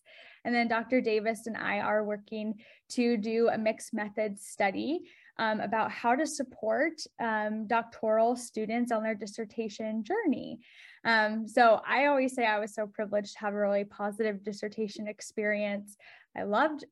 And 0.45 0.53
then 0.53 0.67
Dr. 0.67 1.01
Davis 1.01 1.47
and 1.47 1.57
I 1.57 1.79
are 1.79 2.03
working 2.03 2.55
to 2.89 3.17
do 3.17 3.49
a 3.49 3.57
mixed 3.57 3.93
methods 3.93 4.45
study 4.45 5.01
um, 5.37 5.59
about 5.59 5.91
how 5.91 6.15
to 6.15 6.27
support 6.27 6.93
um, 7.19 7.65
doctoral 7.65 8.35
students 8.35 8.91
on 8.91 9.01
their 9.01 9.15
dissertation 9.15 10.03
journey. 10.03 10.59
Um, 11.03 11.47
so 11.47 11.81
I 11.87 12.05
always 12.05 12.35
say 12.35 12.45
I 12.45 12.59
was 12.59 12.73
so 12.73 12.87
privileged 12.87 13.33
to 13.33 13.39
have 13.39 13.53
a 13.53 13.57
really 13.57 13.83
positive 13.83 14.43
dissertation 14.43 15.07
experience. 15.07 15.97
I 16.37 16.43
loved 16.43 16.85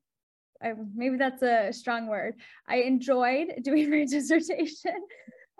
I, 0.62 0.74
maybe 0.94 1.16
that's 1.16 1.42
a 1.42 1.72
strong 1.72 2.06
word. 2.06 2.34
I 2.68 2.82
enjoyed 2.82 3.48
doing 3.62 3.90
my 3.90 4.04
dissertation. 4.04 4.94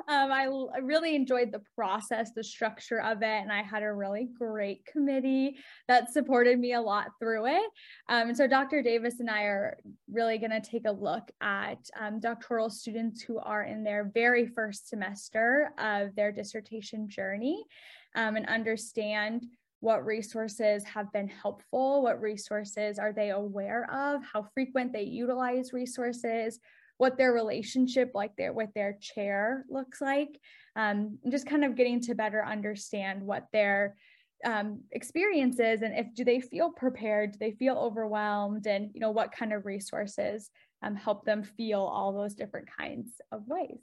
Um, 0.09 0.33
I, 0.33 0.47
I, 0.75 0.79
really 0.79 1.15
enjoyed 1.15 1.53
the 1.53 1.61
process, 1.77 2.31
the 2.35 2.43
structure 2.43 3.03
of 3.03 3.21
it, 3.21 3.43
and 3.43 3.53
I 3.53 3.61
had 3.63 3.83
a 3.83 3.93
really 3.93 4.31
great 4.39 4.83
committee 4.87 5.59
that 5.89 6.11
supported 6.11 6.59
me 6.59 6.73
a 6.73 6.81
lot 6.81 7.09
through 7.19 7.49
it. 7.49 7.71
Um, 8.09 8.29
and 8.29 8.37
so 8.37 8.47
Dr. 8.47 8.83
Davis 8.83 9.21
and 9.21 9.29
I 9.29 9.43
are 9.43 9.77
really 10.11 10.39
going 10.39 10.53
to 10.53 10.61
take 10.63 10.87
a 10.87 10.91
look 10.91 11.31
at 11.43 11.79
um, 12.01 12.19
doctoral 12.19 12.71
students 12.71 13.21
who 13.21 13.41
are 13.41 13.65
in 13.65 13.85
their 13.85 14.11
very 14.15 14.47
first 14.47 14.89
semester 14.89 15.71
of 15.77 16.15
their 16.17 16.33
dissertation 16.33 17.07
journey 17.07 17.67
um, 18.15 18.37
and 18.37 18.47
understand 18.47 19.47
what 19.81 20.05
resources 20.05 20.85
have 20.85 21.11
been 21.13 21.29
helpful, 21.29 22.03
what 22.03 22.21
resources 22.21 22.99
are 22.99 23.13
they 23.13 23.31
aware 23.31 23.91
of, 23.91 24.23
how 24.23 24.47
frequent 24.55 24.93
they 24.93 25.03
utilize 25.03 25.73
resources, 25.73 26.61
what 26.99 27.17
their 27.17 27.33
relationship 27.33 28.11
like 28.15 28.37
their 28.37 28.53
with 28.53 28.69
their 28.75 28.99
chair 29.01 29.65
looks 29.71 30.01
like, 30.03 30.39
um, 30.77 31.19
just 31.31 31.47
kind 31.47 31.65
of 31.65 31.77
getting 31.77 32.01
to 32.01 32.15
better 32.15 32.45
understand 32.45 33.23
what 33.23 33.47
their 33.53 33.97
um, 34.45 34.83
experiences 34.93 35.83
and 35.83 35.95
if 35.95 36.15
do 36.15 36.25
they 36.25 36.41
feel 36.41 36.71
prepared, 36.71 37.33
do 37.33 37.39
they 37.39 37.53
feel 37.53 37.77
overwhelmed, 37.77 38.67
and 38.67 38.91
you 38.95 39.01
know 39.01 39.11
what 39.11 39.33
kind 39.33 39.53
of 39.53 39.67
resources 39.67 40.51
um, 40.83 40.95
help 40.95 41.25
them 41.25 41.43
feel 41.43 41.81
all 41.81 42.13
those 42.13 42.35
different 42.35 42.69
kinds 42.79 43.13
of 43.33 43.47
ways. 43.47 43.81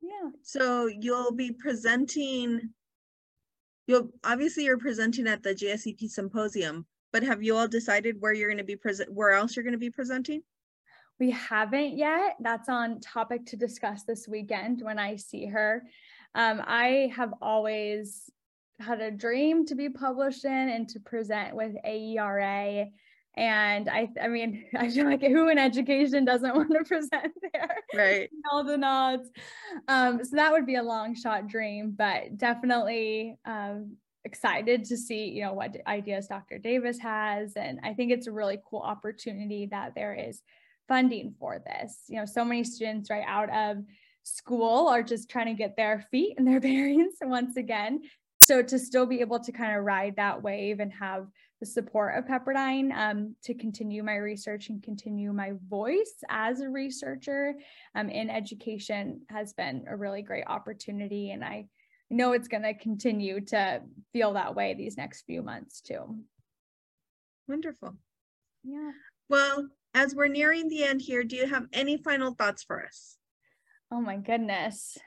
Yeah. 0.00 0.30
So 0.42 0.86
you'll 0.86 1.32
be 1.32 1.52
presenting 1.52 2.70
you'll 3.86 4.10
obviously 4.24 4.64
you're 4.64 4.78
presenting 4.78 5.26
at 5.26 5.42
the 5.42 5.54
GSEP 5.54 6.08
symposium, 6.08 6.86
but 7.12 7.22
have 7.22 7.42
you 7.42 7.56
all 7.56 7.68
decided 7.68 8.20
where 8.20 8.32
you're 8.32 8.48
going 8.48 8.58
to 8.58 8.64
be 8.64 8.76
present, 8.76 9.12
where 9.12 9.32
else 9.32 9.56
you're 9.56 9.64
going 9.64 9.72
to 9.72 9.78
be 9.78 9.90
presenting? 9.90 10.42
We 11.18 11.30
haven't 11.30 11.96
yet. 11.96 12.36
That's 12.40 12.68
on 12.68 13.00
topic 13.00 13.46
to 13.46 13.56
discuss 13.56 14.04
this 14.04 14.26
weekend 14.26 14.82
when 14.82 14.98
I 14.98 15.16
see 15.16 15.46
her. 15.46 15.84
Um, 16.34 16.62
I 16.66 17.12
have 17.14 17.34
always 17.40 18.30
had 18.80 19.00
a 19.00 19.10
dream 19.10 19.66
to 19.66 19.74
be 19.74 19.88
published 19.88 20.44
in 20.44 20.68
and 20.68 20.88
to 20.88 21.00
present 21.00 21.54
with 21.54 21.76
AERA 21.84 22.86
and 23.34 23.88
I, 23.88 24.08
I 24.20 24.28
mean, 24.28 24.64
I 24.76 24.90
feel 24.90 25.06
like 25.06 25.22
who 25.22 25.48
in 25.48 25.58
education 25.58 26.24
doesn't 26.24 26.54
want 26.56 26.70
to 26.72 26.84
present 26.84 27.32
there? 27.52 27.76
Right. 27.94 28.30
All 28.52 28.64
the 28.64 28.76
nods. 28.76 29.30
Um, 29.88 30.24
so 30.24 30.36
that 30.36 30.52
would 30.52 30.66
be 30.66 30.76
a 30.76 30.82
long 30.82 31.14
shot 31.14 31.48
dream, 31.48 31.94
but 31.96 32.36
definitely 32.36 33.36
um, 33.44 33.96
excited 34.24 34.84
to 34.84 34.96
see, 34.96 35.28
you 35.28 35.42
know, 35.42 35.52
what 35.52 35.76
ideas 35.86 36.26
Dr. 36.26 36.58
Davis 36.58 36.98
has. 36.98 37.54
And 37.56 37.80
I 37.82 37.94
think 37.94 38.12
it's 38.12 38.26
a 38.26 38.32
really 38.32 38.58
cool 38.68 38.80
opportunity 38.80 39.66
that 39.66 39.94
there 39.94 40.14
is 40.14 40.42
funding 40.88 41.34
for 41.38 41.62
this. 41.64 42.02
You 42.08 42.18
know, 42.18 42.26
so 42.26 42.44
many 42.44 42.64
students 42.64 43.10
right 43.10 43.24
out 43.26 43.50
of 43.50 43.82
school 44.24 44.88
are 44.88 45.02
just 45.02 45.28
trying 45.28 45.46
to 45.46 45.54
get 45.54 45.76
their 45.76 46.06
feet 46.10 46.34
and 46.38 46.46
their 46.46 46.60
bearings 46.60 47.14
once 47.22 47.56
again. 47.56 48.02
So 48.38 48.60
to 48.60 48.78
still 48.78 49.06
be 49.06 49.20
able 49.20 49.38
to 49.40 49.52
kind 49.52 49.76
of 49.76 49.84
ride 49.84 50.16
that 50.16 50.42
wave 50.42 50.80
and 50.80 50.92
have 50.92 51.28
the 51.62 51.66
support 51.66 52.18
of 52.18 52.24
Pepperdine 52.24 52.92
um, 52.92 53.36
to 53.44 53.54
continue 53.54 54.02
my 54.02 54.16
research 54.16 54.68
and 54.68 54.82
continue 54.82 55.32
my 55.32 55.52
voice 55.68 56.16
as 56.28 56.60
a 56.60 56.68
researcher 56.68 57.54
um, 57.94 58.08
in 58.08 58.28
education 58.28 59.20
has 59.28 59.52
been 59.52 59.84
a 59.88 59.96
really 59.96 60.22
great 60.22 60.42
opportunity. 60.48 61.30
And 61.30 61.44
I 61.44 61.66
know 62.10 62.32
it's 62.32 62.48
going 62.48 62.64
to 62.64 62.74
continue 62.74 63.42
to 63.42 63.80
feel 64.12 64.32
that 64.32 64.56
way 64.56 64.74
these 64.74 64.96
next 64.96 65.22
few 65.22 65.40
months 65.40 65.80
too. 65.80 66.18
Wonderful. 67.46 67.94
Yeah. 68.64 68.90
Well, 69.28 69.68
as 69.94 70.16
we're 70.16 70.26
nearing 70.26 70.66
the 70.66 70.82
end 70.82 71.00
here, 71.00 71.22
do 71.22 71.36
you 71.36 71.46
have 71.46 71.66
any 71.72 71.96
final 71.96 72.34
thoughts 72.34 72.64
for 72.64 72.84
us? 72.84 73.18
Oh 73.92 74.00
my 74.00 74.16
goodness. 74.16 74.98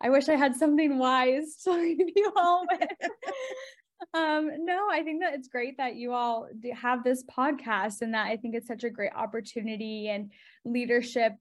I 0.00 0.10
wish 0.10 0.28
I 0.28 0.34
had 0.34 0.56
something 0.56 0.98
wise 0.98 1.54
to 1.62 1.70
leave 1.80 2.00
you 2.16 2.32
all 2.34 2.66
with. 2.68 2.88
um, 4.14 4.50
no, 4.64 4.88
I 4.90 5.02
think 5.02 5.22
that 5.22 5.34
it's 5.34 5.48
great 5.48 5.76
that 5.78 5.96
you 5.96 6.12
all 6.12 6.48
have 6.74 7.04
this 7.04 7.24
podcast 7.24 8.02
and 8.02 8.14
that 8.14 8.26
I 8.26 8.36
think 8.36 8.54
it's 8.54 8.68
such 8.68 8.84
a 8.84 8.90
great 8.90 9.12
opportunity 9.14 10.08
and 10.08 10.30
leadership 10.64 11.34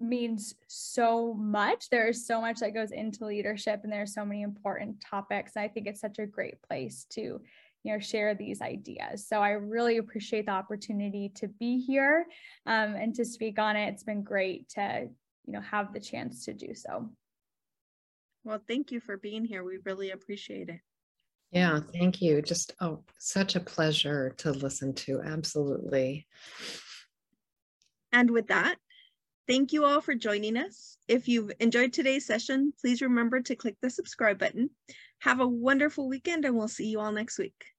means 0.00 0.54
so 0.66 1.34
much. 1.34 1.88
There's 1.90 2.26
so 2.26 2.40
much 2.40 2.60
that 2.60 2.74
goes 2.74 2.90
into 2.90 3.26
leadership 3.26 3.80
and 3.84 3.92
there's 3.92 4.14
so 4.14 4.24
many 4.24 4.42
important 4.42 5.00
topics. 5.00 5.52
And 5.56 5.64
I 5.64 5.68
think 5.68 5.86
it's 5.86 6.00
such 6.00 6.18
a 6.18 6.26
great 6.26 6.60
place 6.62 7.06
to 7.10 7.40
you 7.84 7.92
know 7.92 7.98
share 7.98 8.34
these 8.34 8.62
ideas 8.62 9.28
so 9.28 9.40
i 9.40 9.50
really 9.50 9.98
appreciate 9.98 10.46
the 10.46 10.52
opportunity 10.52 11.30
to 11.34 11.48
be 11.48 11.78
here 11.78 12.26
um, 12.66 12.94
and 12.94 13.14
to 13.14 13.26
speak 13.26 13.58
on 13.58 13.76
it 13.76 13.88
it's 13.88 14.02
been 14.02 14.22
great 14.22 14.68
to 14.70 15.06
you 15.46 15.52
know 15.52 15.60
have 15.60 15.92
the 15.92 16.00
chance 16.00 16.46
to 16.46 16.54
do 16.54 16.74
so 16.74 17.10
well 18.42 18.58
thank 18.66 18.90
you 18.90 19.00
for 19.00 19.18
being 19.18 19.44
here 19.44 19.62
we 19.62 19.76
really 19.84 20.10
appreciate 20.10 20.70
it 20.70 20.80
yeah, 21.54 21.78
thank 21.92 22.20
you. 22.20 22.42
Just 22.42 22.74
oh, 22.80 23.04
such 23.18 23.54
a 23.54 23.60
pleasure 23.60 24.34
to 24.38 24.50
listen 24.50 24.92
to. 24.94 25.20
Absolutely. 25.22 26.26
And 28.12 28.28
with 28.30 28.48
that, 28.48 28.74
thank 29.46 29.72
you 29.72 29.84
all 29.84 30.00
for 30.00 30.16
joining 30.16 30.56
us. 30.56 30.96
If 31.06 31.28
you've 31.28 31.52
enjoyed 31.60 31.92
today's 31.92 32.26
session, 32.26 32.72
please 32.80 33.00
remember 33.00 33.40
to 33.40 33.54
click 33.54 33.76
the 33.80 33.88
subscribe 33.88 34.38
button. 34.38 34.70
Have 35.20 35.38
a 35.38 35.46
wonderful 35.46 36.08
weekend 36.08 36.44
and 36.44 36.56
we'll 36.56 36.66
see 36.66 36.88
you 36.88 36.98
all 36.98 37.12
next 37.12 37.38
week. 37.38 37.73